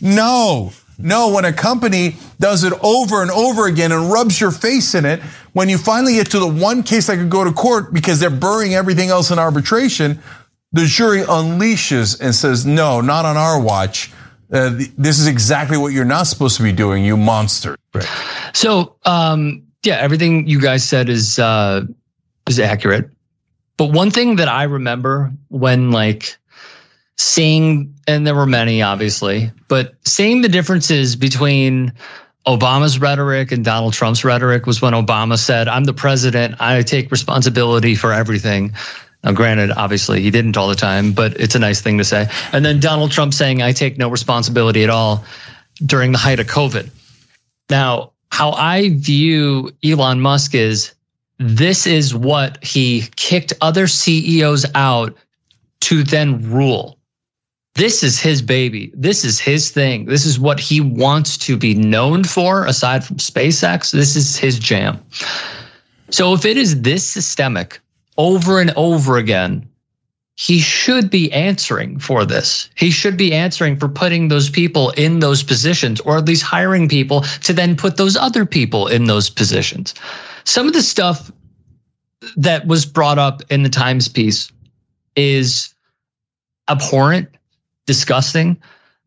No, 0.00 0.72
no, 0.98 1.32
when 1.32 1.44
a 1.44 1.52
company 1.52 2.16
does 2.38 2.62
it 2.64 2.72
over 2.82 3.22
and 3.22 3.30
over 3.30 3.66
again 3.66 3.90
and 3.90 4.10
rubs 4.10 4.40
your 4.40 4.52
face 4.52 4.94
in 4.94 5.04
it, 5.04 5.20
when 5.52 5.68
you 5.68 5.78
finally 5.78 6.14
get 6.14 6.30
to 6.30 6.38
the 6.38 6.46
one 6.46 6.82
case 6.82 7.08
that 7.08 7.16
could 7.16 7.30
go 7.30 7.44
to 7.44 7.52
court 7.52 7.92
because 7.92 8.20
they're 8.20 8.30
burying 8.30 8.74
everything 8.74 9.08
else 9.08 9.30
in 9.30 9.38
arbitration, 9.38 10.20
the 10.72 10.84
jury 10.84 11.22
unleashes 11.22 12.20
and 12.20 12.34
says, 12.34 12.64
no, 12.66 13.00
not 13.00 13.24
on 13.24 13.36
our 13.36 13.60
watch. 13.60 14.12
Uh, 14.52 14.70
this 14.96 15.18
is 15.18 15.26
exactly 15.26 15.76
what 15.76 15.92
you're 15.92 16.04
not 16.04 16.26
supposed 16.26 16.56
to 16.56 16.62
be 16.62 16.72
doing, 16.72 17.04
you 17.04 17.16
monster. 17.16 17.76
Right. 17.92 18.06
So, 18.52 18.96
um, 19.04 19.62
yeah, 19.82 19.96
everything 19.96 20.46
you 20.46 20.60
guys 20.60 20.84
said 20.84 21.08
is 21.08 21.38
uh, 21.38 21.82
is 22.48 22.60
accurate. 22.60 23.10
But 23.76 23.86
one 23.86 24.10
thing 24.10 24.36
that 24.36 24.48
I 24.48 24.64
remember 24.64 25.32
when 25.48 25.90
like 25.90 26.36
seeing, 27.16 27.94
and 28.06 28.26
there 28.26 28.34
were 28.34 28.46
many 28.46 28.82
obviously, 28.82 29.50
but 29.68 29.94
seeing 30.06 30.42
the 30.42 30.48
differences 30.48 31.16
between 31.16 31.92
Obama's 32.46 32.98
rhetoric 32.98 33.52
and 33.52 33.64
Donald 33.64 33.94
Trump's 33.94 34.24
rhetoric 34.24 34.66
was 34.66 34.82
when 34.82 34.92
Obama 34.92 35.38
said, 35.38 35.66
I'm 35.66 35.84
the 35.84 35.94
president, 35.94 36.56
I 36.60 36.82
take 36.82 37.10
responsibility 37.10 37.94
for 37.94 38.12
everything. 38.12 38.74
Now, 39.22 39.32
granted, 39.32 39.70
obviously 39.70 40.20
he 40.20 40.30
didn't 40.30 40.56
all 40.56 40.68
the 40.68 40.74
time, 40.74 41.12
but 41.12 41.40
it's 41.40 41.54
a 41.54 41.58
nice 41.58 41.80
thing 41.80 41.96
to 41.98 42.04
say. 42.04 42.28
And 42.52 42.64
then 42.64 42.80
Donald 42.80 43.10
Trump 43.10 43.32
saying, 43.32 43.62
I 43.62 43.72
take 43.72 43.96
no 43.96 44.10
responsibility 44.10 44.84
at 44.84 44.90
all 44.90 45.24
during 45.84 46.12
the 46.12 46.18
height 46.18 46.40
of 46.40 46.46
COVID. 46.46 46.90
Now, 47.70 48.12
how 48.30 48.50
I 48.52 48.90
view 48.90 49.70
Elon 49.82 50.20
Musk 50.20 50.54
is 50.54 50.93
this 51.38 51.86
is 51.86 52.14
what 52.14 52.62
he 52.62 53.04
kicked 53.16 53.52
other 53.60 53.86
CEOs 53.86 54.66
out 54.74 55.16
to 55.80 56.02
then 56.02 56.50
rule. 56.50 56.98
This 57.74 58.04
is 58.04 58.20
his 58.20 58.40
baby. 58.40 58.92
This 58.94 59.24
is 59.24 59.40
his 59.40 59.70
thing. 59.70 60.04
This 60.04 60.24
is 60.24 60.38
what 60.38 60.60
he 60.60 60.80
wants 60.80 61.36
to 61.38 61.56
be 61.56 61.74
known 61.74 62.22
for 62.22 62.64
aside 62.66 63.04
from 63.04 63.16
SpaceX. 63.16 63.90
This 63.90 64.14
is 64.14 64.36
his 64.36 64.60
jam. 64.60 65.00
So 66.10 66.34
if 66.34 66.44
it 66.44 66.56
is 66.56 66.82
this 66.82 67.06
systemic 67.06 67.80
over 68.16 68.60
and 68.60 68.72
over 68.76 69.16
again, 69.16 69.68
he 70.36 70.60
should 70.60 71.10
be 71.10 71.32
answering 71.32 71.98
for 71.98 72.24
this. 72.24 72.68
He 72.76 72.90
should 72.90 73.16
be 73.16 73.32
answering 73.32 73.76
for 73.76 73.88
putting 73.88 74.28
those 74.28 74.50
people 74.50 74.90
in 74.90 75.20
those 75.20 75.42
positions 75.42 76.00
or 76.00 76.16
at 76.18 76.26
least 76.26 76.42
hiring 76.42 76.88
people 76.88 77.22
to 77.42 77.52
then 77.52 77.76
put 77.76 77.96
those 77.96 78.16
other 78.16 78.46
people 78.46 78.86
in 78.86 79.04
those 79.04 79.30
positions. 79.30 79.94
Some 80.44 80.66
of 80.66 80.72
the 80.72 80.82
stuff 80.82 81.30
that 82.36 82.66
was 82.66 82.86
brought 82.86 83.18
up 83.18 83.42
in 83.50 83.62
the 83.62 83.68
Times 83.68 84.08
piece 84.08 84.50
is 85.16 85.74
abhorrent 86.68 87.28
disgusting. 87.86 88.60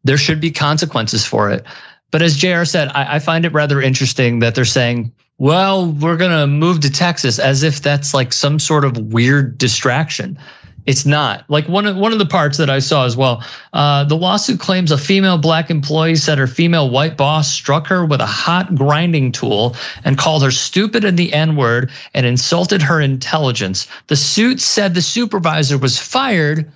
There 0.04 0.18
should 0.18 0.40
be 0.40 0.52
consequences 0.52 1.26
for 1.26 1.50
it. 1.52 1.66
But 2.12 2.22
as 2.22 2.38
JR 2.38 2.64
said, 2.64 2.90
I, 2.90 3.16
I 3.16 3.20
find 3.20 3.46
it 3.46 3.54
rather 3.54 3.82
interesting 3.82 4.40
that 4.40 4.56
they're 4.56 4.66
saying, 4.66 5.12
well, 5.38 5.92
we're 5.92 6.18
going 6.18 6.32
to 6.32 6.48
move 6.48 6.80
to 6.82 6.90
Texas 6.90 7.38
as 7.38 7.64
if 7.64 7.82
that's 7.82 8.14
like 8.14 8.34
some 8.34 8.60
sort 8.60 8.86
of 8.86 8.98
weird 8.98 9.58
distraction. 9.58 10.40
It's 10.88 11.06
not 11.06 11.44
like 11.50 11.68
one 11.68 11.86
of 11.86 11.98
one 11.98 12.14
of 12.14 12.18
the 12.18 12.26
parts 12.26 12.58
that 12.58 12.70
I 12.70 12.80
saw 12.80 13.06
as 13.06 13.18
well. 13.18 13.44
Uh, 13.74 14.06
the 14.06 14.16
lawsuit 14.16 14.62
claims 14.62 14.90
a 14.90 14.98
female 14.98 15.38
black 15.38 15.70
employee 15.70 16.16
said 16.16 16.38
her 16.38 16.48
female 16.48 16.90
white 16.90 17.18
boss 17.18 17.52
struck 17.52 17.88
her 17.88 18.06
with 18.06 18.22
a 18.22 18.26
hot 18.26 18.74
grinding 18.74 19.34
tool 19.34 19.76
and 20.06 20.18
called 20.18 20.44
her 20.44 20.52
stupid 20.52 21.04
and 21.04 21.20
the 21.20 21.34
N 21.34 21.58
word 21.58 21.92
and 22.14 22.26
insulted 22.26 22.82
her 22.82 23.02
intelligence. 23.02 23.86
The 24.08 24.16
suit 24.16 24.62
said 24.62 24.94
the 24.94 25.02
supervisor 25.02 25.78
was 25.78 26.00
fired 26.00 26.72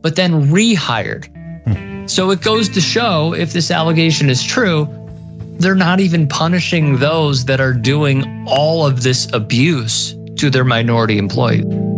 but 0.00 0.16
then 0.16 0.46
rehired. 0.50 1.28
So 2.08 2.30
it 2.30 2.40
goes 2.40 2.70
to 2.70 2.80
show 2.80 3.34
if 3.34 3.52
this 3.52 3.70
allegation 3.70 4.30
is 4.30 4.42
true, 4.42 4.88
they're 5.58 5.74
not 5.74 6.00
even 6.00 6.26
punishing 6.26 6.98
those 6.98 7.44
that 7.46 7.60
are 7.60 7.74
doing 7.74 8.46
all 8.48 8.86
of 8.86 9.02
this 9.02 9.30
abuse 9.34 10.14
to 10.36 10.48
their 10.48 10.64
minority 10.64 11.18
employees. 11.18 11.95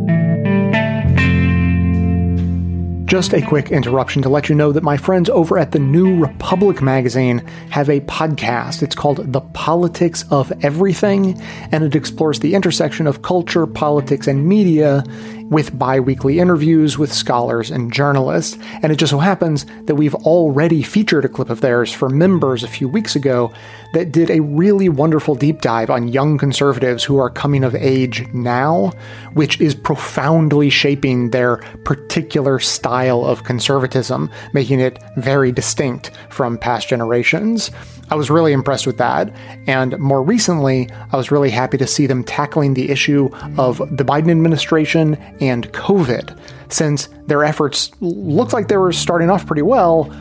Just 3.08 3.32
a 3.32 3.40
quick 3.40 3.70
interruption 3.70 4.20
to 4.20 4.28
let 4.28 4.50
you 4.50 4.54
know 4.54 4.70
that 4.70 4.82
my 4.82 4.98
friends 4.98 5.30
over 5.30 5.56
at 5.56 5.72
the 5.72 5.78
New 5.78 6.20
Republic 6.20 6.82
magazine 6.82 7.38
have 7.70 7.88
a 7.88 8.00
podcast. 8.00 8.82
It's 8.82 8.94
called 8.94 9.32
The 9.32 9.40
Politics 9.40 10.26
of 10.30 10.52
Everything, 10.62 11.40
and 11.72 11.82
it 11.82 11.96
explores 11.96 12.40
the 12.40 12.54
intersection 12.54 13.06
of 13.06 13.22
culture, 13.22 13.66
politics, 13.66 14.26
and 14.26 14.46
media 14.46 15.04
with 15.50 15.76
bi 15.78 16.00
weekly 16.00 16.38
interviews 16.38 16.98
with 16.98 17.12
scholars 17.12 17.70
and 17.70 17.92
journalists. 17.92 18.58
And 18.82 18.92
it 18.92 18.96
just 18.96 19.10
so 19.10 19.18
happens 19.18 19.66
that 19.84 19.94
we've 19.94 20.14
already 20.14 20.82
featured 20.82 21.24
a 21.24 21.28
clip 21.28 21.50
of 21.50 21.60
theirs 21.60 21.92
for 21.92 22.08
members 22.08 22.62
a 22.62 22.68
few 22.68 22.88
weeks 22.88 23.16
ago 23.16 23.52
that 23.94 24.12
did 24.12 24.30
a 24.30 24.40
really 24.40 24.88
wonderful 24.88 25.34
deep 25.34 25.60
dive 25.60 25.90
on 25.90 26.08
young 26.08 26.36
conservatives 26.36 27.02
who 27.04 27.18
are 27.18 27.30
coming 27.30 27.64
of 27.64 27.74
age 27.74 28.26
now, 28.32 28.92
which 29.32 29.60
is 29.60 29.74
profoundly 29.74 30.70
shaping 30.70 31.30
their 31.30 31.56
particular 31.84 32.58
style 32.58 33.24
of 33.24 33.44
conservatism, 33.44 34.30
making 34.52 34.80
it 34.80 34.98
very 35.16 35.52
distinct 35.52 36.10
from 36.28 36.58
past 36.58 36.88
generations. 36.88 37.70
I 38.10 38.14
was 38.14 38.30
really 38.30 38.52
impressed 38.52 38.86
with 38.86 38.98
that. 38.98 39.34
And 39.66 39.98
more 39.98 40.22
recently, 40.22 40.88
I 41.12 41.16
was 41.16 41.30
really 41.30 41.50
happy 41.50 41.78
to 41.78 41.86
see 41.86 42.06
them 42.06 42.24
tackling 42.24 42.74
the 42.74 42.90
issue 42.90 43.28
of 43.58 43.78
the 43.96 44.04
Biden 44.04 44.30
administration 44.30 45.14
and 45.40 45.70
COVID, 45.72 46.38
since 46.70 47.08
their 47.26 47.44
efforts 47.44 47.90
looked 48.00 48.52
like 48.52 48.68
they 48.68 48.76
were 48.76 48.92
starting 48.92 49.30
off 49.30 49.46
pretty 49.46 49.62
well, 49.62 50.14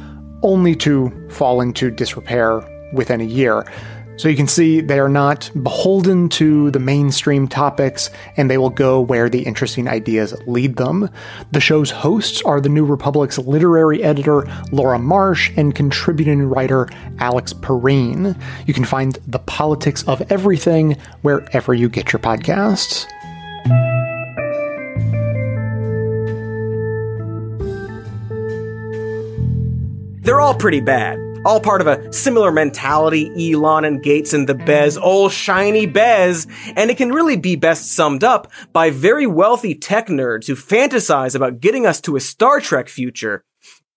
only 0.43 0.75
to 0.75 1.11
fall 1.29 1.61
into 1.61 1.89
disrepair 1.89 2.61
within 2.93 3.21
a 3.21 3.25
year. 3.25 3.65
So 4.17 4.27
you 4.27 4.35
can 4.35 4.47
see 4.47 4.81
they 4.81 4.99
are 4.99 5.07
not 5.07 5.51
beholden 5.61 6.27
to 6.29 6.71
the 6.71 6.79
mainstream 6.79 7.47
topics 7.47 8.09
and 8.35 8.49
they 8.49 8.57
will 8.57 8.71
go 8.71 8.99
where 8.99 9.29
the 9.29 9.43
interesting 9.43 9.87
ideas 9.87 10.33
lead 10.47 10.77
them. 10.77 11.09
The 11.51 11.59
show's 11.59 11.91
hosts 11.91 12.41
are 12.41 12.59
the 12.59 12.67
New 12.67 12.83
Republic's 12.83 13.37
literary 13.37 14.03
editor 14.03 14.47
Laura 14.71 14.97
Marsh 14.97 15.51
and 15.55 15.75
contributing 15.75 16.49
writer 16.49 16.89
Alex 17.19 17.53
Pareene. 17.53 18.35
You 18.65 18.73
can 18.73 18.85
find 18.85 19.19
The 19.27 19.39
Politics 19.39 20.03
of 20.07 20.23
Everything 20.31 20.97
wherever 21.21 21.75
you 21.75 21.87
get 21.87 22.11
your 22.11 22.19
podcasts. 22.19 23.05
They're 30.23 30.41
all 30.41 30.55
pretty 30.55 30.81
bad 30.81 31.26
all 31.47 31.61
part 31.61 31.79
of 31.79 31.87
a 31.87 32.11
similar 32.11 32.51
mentality, 32.51 33.53
Elon 33.53 33.85
and 33.85 34.03
Gates 34.03 34.33
and 34.33 34.49
the 34.49 34.53
Bez, 34.53 34.97
old 34.97 35.31
shiny 35.31 35.85
Bez, 35.85 36.45
and 36.75 36.91
it 36.91 36.97
can 36.97 37.13
really 37.13 37.37
be 37.37 37.55
best 37.55 37.93
summed 37.93 38.21
up 38.21 38.51
by 38.73 38.89
very 38.89 39.25
wealthy 39.25 39.73
tech 39.73 40.07
nerds 40.07 40.47
who 40.47 40.55
fantasize 40.55 41.35
about 41.35 41.61
getting 41.61 41.85
us 41.85 42.01
to 42.01 42.17
a 42.17 42.19
Star 42.19 42.59
Trek 42.59 42.89
future. 42.89 43.45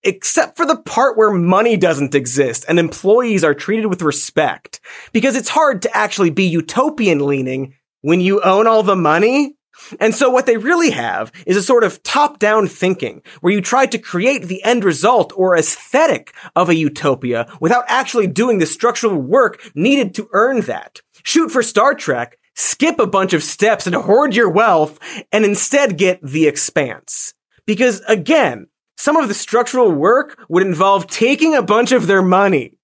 Except 0.04 0.56
for 0.56 0.64
the 0.64 0.76
part 0.76 1.18
where 1.18 1.32
money 1.32 1.76
doesn't 1.76 2.14
exist 2.14 2.64
and 2.68 2.78
employees 2.78 3.42
are 3.42 3.52
treated 3.52 3.86
with 3.86 4.00
respect. 4.00 4.80
Because 5.12 5.34
it's 5.34 5.48
hard 5.48 5.82
to 5.82 5.94
actually 5.94 6.30
be 6.30 6.44
utopian 6.44 7.26
leaning 7.26 7.74
when 8.00 8.20
you 8.20 8.40
own 8.42 8.68
all 8.68 8.84
the 8.84 8.96
money 8.96 9.56
and 9.98 10.14
so 10.14 10.30
what 10.30 10.46
they 10.46 10.56
really 10.56 10.90
have 10.90 11.32
is 11.46 11.56
a 11.56 11.62
sort 11.62 11.84
of 11.84 12.02
top-down 12.02 12.66
thinking 12.66 13.22
where 13.40 13.52
you 13.52 13.60
try 13.60 13.86
to 13.86 13.98
create 13.98 14.44
the 14.44 14.62
end 14.62 14.84
result 14.84 15.32
or 15.36 15.56
aesthetic 15.56 16.34
of 16.54 16.68
a 16.68 16.74
utopia 16.74 17.46
without 17.60 17.84
actually 17.88 18.26
doing 18.26 18.58
the 18.58 18.66
structural 18.66 19.16
work 19.16 19.70
needed 19.74 20.14
to 20.14 20.28
earn 20.32 20.60
that. 20.62 21.00
Shoot 21.24 21.50
for 21.50 21.62
Star 21.62 21.94
Trek 21.94 22.36
skip 22.54 22.98
a 22.98 23.06
bunch 23.06 23.32
of 23.32 23.42
steps 23.42 23.86
and 23.86 23.96
hoard 23.96 24.36
your 24.36 24.50
wealth 24.50 24.98
and 25.32 25.44
instead 25.44 25.96
get 25.96 26.20
the 26.22 26.46
expanse. 26.46 27.34
Because 27.66 28.00
again, 28.08 28.66
some 28.96 29.16
of 29.16 29.28
the 29.28 29.34
structural 29.34 29.90
work 29.90 30.38
would 30.48 30.66
involve 30.66 31.06
taking 31.06 31.54
a 31.54 31.62
bunch 31.62 31.92
of 31.92 32.06
their 32.06 32.22
money. 32.22 32.74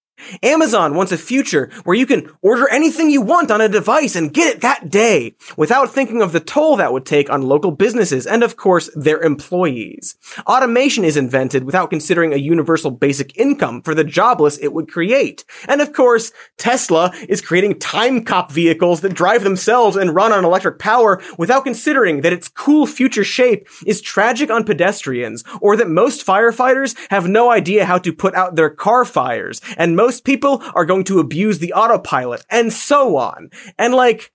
Amazon 0.43 0.95
wants 0.95 1.13
a 1.13 1.19
future 1.19 1.71
where 1.85 1.97
you 1.97 2.07
can 2.07 2.31
order 2.43 2.69
anything 2.69 3.11
you 3.11 3.21
want 3.21 3.51
on 3.51 3.61
a 3.61 3.69
device 3.69 4.17
and 4.17 4.33
get 4.33 4.55
it 4.55 4.61
that 4.63 4.91
day 4.91 5.35
without 5.57 5.93
thinking 5.93 6.23
of 6.23 6.33
the 6.33 6.41
toll 6.41 6.77
that 6.77 6.93
would 6.93 7.05
take 7.05 7.31
on 7.31 7.43
local 7.43 7.71
businesses 7.71 8.27
and 8.27 8.43
of 8.43 8.57
course 8.57 8.91
their 8.95 9.21
employees. 9.21 10.17
Automation 10.47 11.05
is 11.05 11.17
invented 11.17 11.65
without 11.65 11.91
considering 11.91 12.33
a 12.33 12.39
universal 12.39 12.91
basic 12.91 13.37
income 13.37 13.83
for 13.83 13.95
the 13.95 14.05
jobless 14.05 14.59
it 14.59 14.73
would 14.73 14.91
create. 14.91 15.45
And 15.69 15.81
of 15.81 15.93
course, 15.93 16.33
Tesla 16.57 17.13
is 17.29 17.41
creating 17.41 17.79
time 17.79 18.25
cop 18.25 18.51
vehicles 18.51 19.03
that 19.03 19.15
drive 19.15 19.45
themselves 19.45 19.97
and 19.97 20.15
run 20.15 20.33
on 20.33 20.45
electric 20.45 20.79
power 20.79 21.23
without 21.39 21.65
considering 21.65 22.23
that 22.23 22.33
its 22.33 22.49
cool 22.49 22.87
future 22.87 23.25
shape 23.25 23.69
is 23.85 24.01
tragic 24.01 24.51
on 24.51 24.65
pedestrians 24.65 25.45
or 25.61 25.77
that 25.77 25.89
most 25.89 26.27
firefighters 26.27 26.97
have 27.11 27.29
no 27.29 27.51
idea 27.51 27.85
how 27.85 27.99
to 27.99 28.13
put 28.13 28.35
out 28.35 28.57
their 28.57 28.71
car 28.71 29.05
fires 29.05 29.61
and 29.77 29.97
most 29.97 30.06
most 30.07 30.25
people 30.25 30.63
are 30.77 30.85
going 30.85 31.03
to 31.03 31.19
abuse 31.19 31.59
the 31.59 31.73
autopilot 31.73 32.47
and 32.49 32.73
so 32.73 33.17
on. 33.17 33.51
And 33.77 33.93
like, 33.93 34.31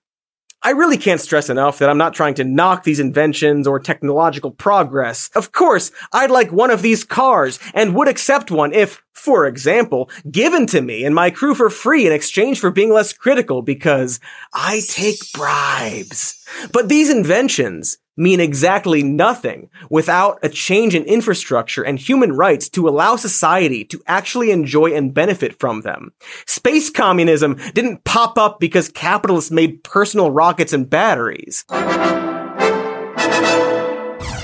I 0.62 0.72
really 0.72 0.98
can't 0.98 1.18
stress 1.18 1.48
enough 1.48 1.78
that 1.78 1.88
I'm 1.88 1.96
not 1.96 2.12
trying 2.12 2.34
to 2.34 2.44
knock 2.44 2.84
these 2.84 3.00
inventions 3.00 3.66
or 3.66 3.80
technological 3.80 4.50
progress. 4.50 5.30
Of 5.34 5.50
course, 5.50 5.90
I'd 6.12 6.30
like 6.30 6.52
one 6.52 6.70
of 6.70 6.82
these 6.82 7.04
cars 7.04 7.58
and 7.72 7.94
would 7.94 8.06
accept 8.06 8.50
one 8.50 8.74
if, 8.74 9.02
for 9.14 9.46
example, 9.46 10.10
given 10.30 10.66
to 10.66 10.82
me 10.82 11.06
and 11.06 11.14
my 11.14 11.30
crew 11.30 11.54
for 11.54 11.70
free 11.70 12.06
in 12.06 12.12
exchange 12.12 12.60
for 12.60 12.70
being 12.70 12.92
less 12.92 13.14
critical 13.14 13.62
because 13.62 14.20
I 14.52 14.82
take 14.86 15.32
bribes. 15.32 16.46
But 16.70 16.90
these 16.90 17.08
inventions, 17.08 17.96
mean 18.16 18.40
exactly 18.40 19.02
nothing 19.02 19.70
without 19.90 20.38
a 20.42 20.48
change 20.48 20.94
in 20.94 21.04
infrastructure 21.04 21.82
and 21.82 21.98
human 21.98 22.32
rights 22.32 22.68
to 22.70 22.88
allow 22.88 23.16
society 23.16 23.84
to 23.84 24.02
actually 24.06 24.50
enjoy 24.50 24.92
and 24.92 25.14
benefit 25.14 25.58
from 25.58 25.80
them. 25.80 26.12
Space 26.46 26.90
communism 26.90 27.58
didn't 27.74 28.04
pop 28.04 28.36
up 28.38 28.60
because 28.60 28.88
capitalists 28.88 29.50
made 29.50 29.82
personal 29.84 30.30
rockets 30.30 30.72
and 30.72 30.88
batteries. 30.88 31.64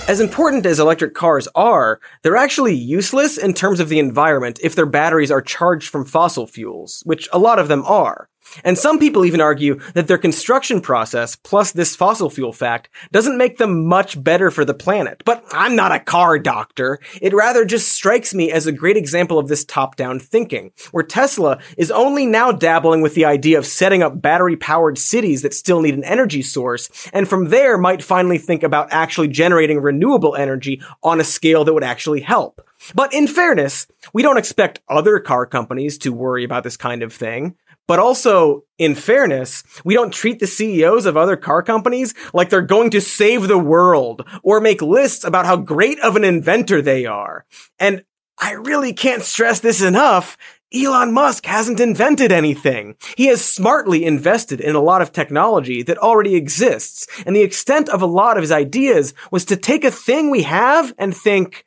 As 0.09 0.21
important 0.21 0.65
as 0.65 0.81
electric 0.81 1.13
cars 1.13 1.49
are, 1.55 2.01
they're 2.23 2.35
actually 2.35 2.75
useless 2.75 3.37
in 3.37 3.53
terms 3.53 3.79
of 3.79 3.91
the 3.91 3.99
environment 3.99 4.59
if 4.63 4.75
their 4.75 4.87
batteries 4.87 5.31
are 5.31 5.43
charged 5.43 5.91
from 5.91 6.07
fossil 6.07 6.47
fuels, 6.47 7.03
which 7.05 7.29
a 7.31 7.39
lot 7.39 7.59
of 7.59 7.69
them 7.69 7.85
are. 7.85 8.31
And 8.65 8.79
some 8.79 8.99
people 8.99 9.25
even 9.25 9.41
argue 9.41 9.79
that 9.95 10.09
their 10.09 10.19
construction 10.19 10.81
process, 10.81 11.37
plus 11.37 11.73
this 11.73 11.95
fossil 11.95 12.31
fuel 12.31 12.53
fact, 12.53 12.89
doesn't 13.13 13.39
make 13.39 13.59
them 13.59 13.87
much 13.87 14.23
better 14.23 14.51
for 14.51 14.65
the 14.65 14.75
planet. 14.75 15.23
But 15.25 15.45
I'm 15.53 15.77
not 15.77 15.93
a 15.93 16.01
car 16.01 16.39
doctor. 16.39 16.99
It 17.21 17.35
rather 17.35 17.65
just 17.65 17.93
strikes 17.93 18.35
me 18.35 18.51
as 18.51 18.67
a 18.67 18.73
great 18.73 18.97
example 18.97 19.39
of 19.39 19.49
this 19.49 19.65
top-down 19.65 20.19
thinking, 20.19 20.73
where 20.93 21.05
Tesla 21.05 21.59
is 21.77 21.91
only 21.91 22.27
now 22.27 22.53
dabbling 22.53 23.03
with 23.03 23.15
the 23.15 23.25
idea 23.25 23.59
of 23.59 23.67
setting 23.67 24.03
up 24.03 24.21
battery-powered 24.21 24.99
cities 24.99 25.43
that 25.43 25.55
still 25.55 25.81
need 25.81 25.95
an 25.95 26.05
energy 26.05 26.43
source, 26.43 26.89
and 27.13 27.29
from 27.29 27.49
there 27.49 27.79
might 27.79 28.03
finally 28.03 28.39
think 28.39 28.63
about 28.63 28.89
actually 28.91 29.29
generating 29.29 29.81
renewable 29.81 30.35
energy 30.35 30.83
on 31.03 31.21
a 31.21 31.25
scale 31.25 31.65
that 31.65 31.75
would 31.75 31.85
actually 31.85 32.21
help. 32.21 32.61
But 32.95 33.13
in 33.13 33.27
fairness, 33.27 33.87
we 34.13 34.23
don't 34.23 34.39
expect 34.39 34.81
other 34.89 35.19
car 35.19 35.47
companies 35.47 35.99
to 35.99 36.13
worry 36.13 36.45
about 36.45 36.65
this 36.65 36.77
kind 36.77 37.03
of 37.03 37.13
thing. 37.13 37.57
But 37.89 37.99
also, 37.99 38.65
in 38.77 38.95
fairness, 38.95 39.65
we 39.83 39.95
don't 39.95 40.13
treat 40.13 40.39
the 40.39 40.47
CEOs 40.47 41.07
of 41.07 41.17
other 41.17 41.37
car 41.37 41.63
companies 41.63 42.15
like 42.35 42.51
they're 42.51 42.61
going 42.61 42.91
to 42.91 43.01
save 43.01 43.49
the 43.49 43.59
world 43.59 44.29
or 44.43 44.61
make 44.61 44.83
lists 44.83 45.25
about 45.25 45.47
how 45.47 45.57
great 45.57 45.99
of 46.01 46.15
an 46.15 46.23
inventor 46.23 46.83
they 46.83 47.07
are. 47.07 47.47
And 47.79 48.05
I 48.39 48.53
really 48.53 48.93
can't 48.93 49.23
stress 49.23 49.61
this 49.61 49.83
enough. 49.83 50.37
Elon 50.73 51.13
Musk 51.15 51.47
hasn't 51.47 51.81
invented 51.81 52.31
anything. 52.31 52.95
He 53.17 53.29
has 53.29 53.43
smartly 53.43 54.05
invested 54.05 54.61
in 54.61 54.75
a 54.75 54.83
lot 54.83 55.01
of 55.01 55.11
technology 55.11 55.83
that 55.83 55.97
already 55.97 56.35
exists. 56.35 57.07
And 57.25 57.35
the 57.35 57.43
extent 57.43 57.89
of 57.89 58.03
a 58.03 58.07
lot 58.07 58.37
of 58.37 58.43
his 58.43 58.53
ideas 58.53 59.15
was 59.33 59.47
to 59.47 59.57
take 59.57 59.83
a 59.83 59.91
thing 59.91 60.29
we 60.29 60.43
have 60.43 60.93
and 60.99 61.17
think, 61.17 61.65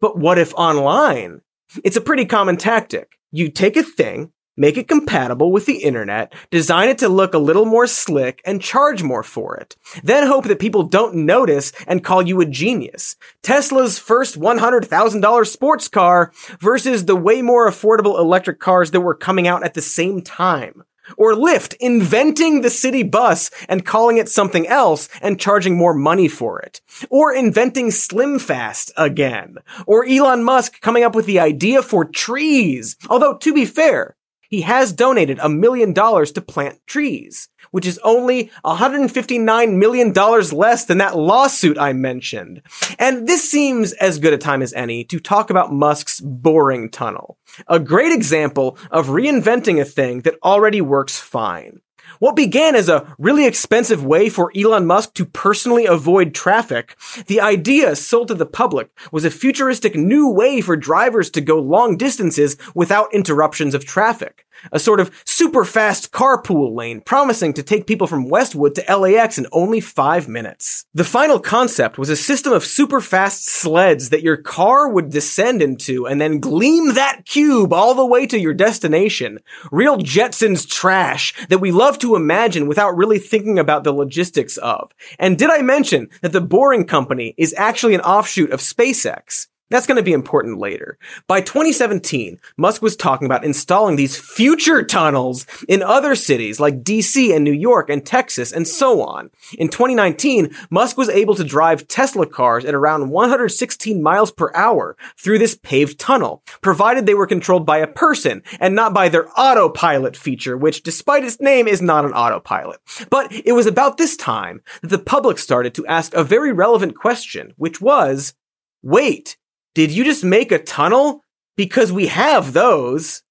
but 0.00 0.16
what 0.16 0.38
if 0.38 0.54
online? 0.54 1.40
It's 1.82 1.96
a 1.96 2.00
pretty 2.00 2.26
common 2.26 2.56
tactic. 2.58 3.18
You 3.32 3.50
take 3.50 3.76
a 3.76 3.82
thing, 3.82 4.32
make 4.56 4.76
it 4.76 4.88
compatible 4.88 5.52
with 5.52 5.66
the 5.66 5.82
internet, 5.82 6.32
design 6.50 6.88
it 6.88 6.98
to 6.98 7.08
look 7.08 7.34
a 7.34 7.38
little 7.38 7.64
more 7.64 7.86
slick, 7.86 8.40
and 8.44 8.62
charge 8.62 9.02
more 9.02 9.22
for 9.22 9.56
it. 9.56 9.76
Then 10.02 10.26
hope 10.26 10.44
that 10.44 10.58
people 10.58 10.82
don't 10.82 11.14
notice 11.14 11.72
and 11.86 12.04
call 12.04 12.22
you 12.22 12.40
a 12.40 12.46
genius. 12.46 13.16
Tesla's 13.42 13.98
first 13.98 14.38
$100,000 14.40 15.46
sports 15.46 15.88
car 15.88 16.32
versus 16.60 17.04
the 17.04 17.16
way 17.16 17.42
more 17.42 17.68
affordable 17.68 18.18
electric 18.18 18.60
cars 18.60 18.90
that 18.90 19.00
were 19.00 19.14
coming 19.14 19.46
out 19.46 19.64
at 19.64 19.74
the 19.74 19.82
same 19.82 20.22
time. 20.22 20.82
Or 21.16 21.34
Lyft 21.34 21.76
inventing 21.78 22.62
the 22.62 22.70
city 22.70 23.02
bus 23.02 23.50
and 23.68 23.86
calling 23.86 24.16
it 24.16 24.28
something 24.28 24.66
else 24.66 25.08
and 25.22 25.38
charging 25.38 25.76
more 25.76 25.94
money 25.94 26.28
for 26.28 26.60
it. 26.60 26.80
Or 27.10 27.32
inventing 27.32 27.88
SlimFast 27.88 28.90
again. 28.96 29.58
Or 29.86 30.04
Elon 30.04 30.42
Musk 30.42 30.80
coming 30.80 31.04
up 31.04 31.14
with 31.14 31.26
the 31.26 31.40
idea 31.40 31.82
for 31.82 32.04
trees. 32.04 32.96
Although, 33.08 33.36
to 33.38 33.54
be 33.54 33.64
fair, 33.64 34.16
he 34.48 34.62
has 34.62 34.92
donated 34.92 35.38
a 35.40 35.48
million 35.48 35.92
dollars 35.92 36.32
to 36.32 36.40
plant 36.40 36.78
trees, 36.86 37.48
which 37.70 37.86
is 37.86 37.98
only 38.04 38.50
$159 38.64 39.76
million 39.76 40.12
less 40.12 40.84
than 40.84 40.98
that 40.98 41.16
lawsuit 41.16 41.78
I 41.78 41.92
mentioned. 41.92 42.62
And 42.98 43.26
this 43.26 43.50
seems 43.50 43.92
as 43.94 44.18
good 44.18 44.32
a 44.32 44.38
time 44.38 44.62
as 44.62 44.72
any 44.74 45.04
to 45.04 45.18
talk 45.18 45.50
about 45.50 45.72
Musk's 45.72 46.20
boring 46.20 46.90
tunnel. 46.90 47.38
A 47.68 47.78
great 47.78 48.12
example 48.12 48.78
of 48.90 49.08
reinventing 49.08 49.80
a 49.80 49.84
thing 49.84 50.22
that 50.22 50.38
already 50.42 50.80
works 50.80 51.18
fine. 51.18 51.80
What 52.18 52.34
began 52.36 52.74
as 52.74 52.88
a 52.88 53.14
really 53.18 53.46
expensive 53.46 54.04
way 54.04 54.30
for 54.30 54.50
Elon 54.56 54.86
Musk 54.86 55.14
to 55.14 55.26
personally 55.26 55.84
avoid 55.84 56.34
traffic, 56.34 56.96
the 57.26 57.40
idea 57.40 57.94
sold 57.94 58.28
to 58.28 58.34
the 58.34 58.46
public 58.46 58.88
was 59.12 59.26
a 59.26 59.30
futuristic 59.30 59.94
new 59.94 60.30
way 60.30 60.62
for 60.62 60.76
drivers 60.76 61.28
to 61.30 61.42
go 61.42 61.58
long 61.58 61.96
distances 61.98 62.56
without 62.74 63.12
interruptions 63.12 63.74
of 63.74 63.84
traffic 63.84 64.45
a 64.72 64.78
sort 64.78 65.00
of 65.00 65.10
super 65.24 65.64
fast 65.64 66.12
carpool 66.12 66.74
lane 66.74 67.00
promising 67.00 67.52
to 67.54 67.62
take 67.62 67.86
people 67.86 68.06
from 68.06 68.28
Westwood 68.28 68.74
to 68.74 68.96
LAX 68.96 69.38
in 69.38 69.46
only 69.52 69.80
five 69.80 70.28
minutes. 70.28 70.84
The 70.94 71.04
final 71.04 71.38
concept 71.38 71.98
was 71.98 72.10
a 72.10 72.16
system 72.16 72.52
of 72.52 72.64
super 72.64 73.00
fast 73.00 73.46
sleds 73.48 74.10
that 74.10 74.22
your 74.22 74.36
car 74.36 74.88
would 74.88 75.10
descend 75.10 75.62
into 75.62 76.06
and 76.06 76.20
then 76.20 76.40
gleam 76.40 76.94
that 76.94 77.24
cube 77.24 77.72
all 77.72 77.94
the 77.94 78.06
way 78.06 78.26
to 78.26 78.38
your 78.38 78.54
destination. 78.54 79.38
Real 79.70 79.98
Jetsons 79.98 80.68
trash 80.68 81.34
that 81.48 81.58
we 81.58 81.70
love 81.70 81.98
to 81.98 82.16
imagine 82.16 82.66
without 82.66 82.96
really 82.96 83.18
thinking 83.18 83.58
about 83.58 83.84
the 83.84 83.92
logistics 83.92 84.56
of. 84.58 84.92
And 85.18 85.38
did 85.38 85.50
I 85.50 85.62
mention 85.62 86.08
that 86.22 86.32
the 86.32 86.40
Boring 86.40 86.84
Company 86.84 87.34
is 87.36 87.54
actually 87.56 87.94
an 87.94 88.00
offshoot 88.00 88.50
of 88.50 88.60
SpaceX? 88.60 89.48
That's 89.68 89.86
going 89.86 89.96
to 89.96 90.02
be 90.02 90.12
important 90.12 90.58
later. 90.58 90.96
By 91.26 91.40
2017, 91.40 92.38
Musk 92.56 92.82
was 92.82 92.94
talking 92.94 93.26
about 93.26 93.44
installing 93.44 93.96
these 93.96 94.16
future 94.16 94.84
tunnels 94.84 95.44
in 95.68 95.82
other 95.82 96.14
cities 96.14 96.60
like 96.60 96.84
DC 96.84 97.34
and 97.34 97.42
New 97.42 97.52
York 97.52 97.90
and 97.90 98.06
Texas 98.06 98.52
and 98.52 98.66
so 98.68 99.02
on. 99.02 99.30
In 99.58 99.68
2019, 99.68 100.54
Musk 100.70 100.96
was 100.96 101.08
able 101.08 101.34
to 101.34 101.42
drive 101.42 101.88
Tesla 101.88 102.26
cars 102.26 102.64
at 102.64 102.74
around 102.74 103.10
116 103.10 104.00
miles 104.00 104.30
per 104.30 104.52
hour 104.54 104.96
through 105.18 105.40
this 105.40 105.56
paved 105.56 105.98
tunnel, 105.98 106.44
provided 106.60 107.04
they 107.04 107.14
were 107.14 107.26
controlled 107.26 107.66
by 107.66 107.78
a 107.78 107.88
person 107.88 108.44
and 108.60 108.76
not 108.76 108.94
by 108.94 109.08
their 109.08 109.28
autopilot 109.36 110.16
feature, 110.16 110.56
which 110.56 110.84
despite 110.84 111.24
its 111.24 111.40
name 111.40 111.66
is 111.66 111.82
not 111.82 112.04
an 112.04 112.12
autopilot. 112.12 112.80
But 113.10 113.32
it 113.32 113.52
was 113.52 113.66
about 113.66 113.96
this 113.96 114.16
time 114.16 114.62
that 114.82 114.88
the 114.88 114.98
public 114.98 115.38
started 115.38 115.74
to 115.74 115.86
ask 115.86 116.14
a 116.14 116.22
very 116.22 116.52
relevant 116.52 116.94
question, 116.94 117.52
which 117.56 117.80
was, 117.80 118.34
wait, 118.82 119.36
did 119.76 119.92
you 119.92 120.04
just 120.04 120.24
make 120.24 120.52
a 120.52 120.58
tunnel? 120.58 121.20
Because 121.54 121.92
we 121.92 122.06
have 122.06 122.54
those. 122.54 123.22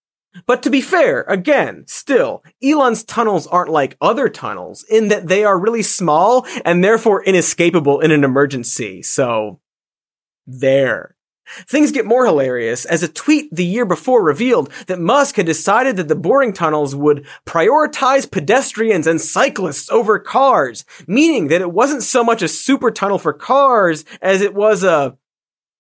But 0.46 0.62
to 0.62 0.70
be 0.70 0.80
fair, 0.80 1.24
again, 1.24 1.86
still, 1.88 2.44
Elon's 2.64 3.04
tunnels 3.04 3.48
aren't 3.48 3.72
like 3.72 3.98
other 4.00 4.30
tunnels 4.30 4.86
in 4.88 5.08
that 5.08 5.28
they 5.28 5.44
are 5.44 5.58
really 5.58 5.82
small 5.82 6.46
and 6.64 6.84
therefore 6.84 7.24
inescapable 7.24 8.00
in 8.00 8.12
an 8.12 8.24
emergency. 8.24 9.02
So, 9.02 9.60
there. 10.46 11.16
Things 11.68 11.92
get 11.92 12.06
more 12.06 12.28
hilarious 12.28 12.86
as 12.86 13.02
a 13.02 13.08
tweet 13.08 13.50
the 13.52 13.66
year 13.66 13.86
before 13.86 14.24
revealed 14.24 14.72
that 14.86 15.00
Musk 15.00 15.38
had 15.38 15.48
decided 15.48 15.98
that 15.98 16.10
the 16.10 16.16
boring 16.16 16.54
tunnels 16.54 16.96
would 16.96 17.26
prioritize 17.48 18.30
pedestrians 18.30 19.08
and 19.08 19.20
cyclists 19.20 19.90
over 19.90 20.20
cars, 20.20 20.86
meaning 21.08 21.48
that 21.48 21.62
it 21.62 21.72
wasn't 21.72 22.04
so 22.04 22.24
much 22.24 22.44
a 22.44 22.48
super 22.48 22.92
tunnel 22.92 23.18
for 23.18 23.34
cars 23.34 24.06
as 24.22 24.42
it 24.42 24.54
was 24.54 24.84
a 24.84 25.18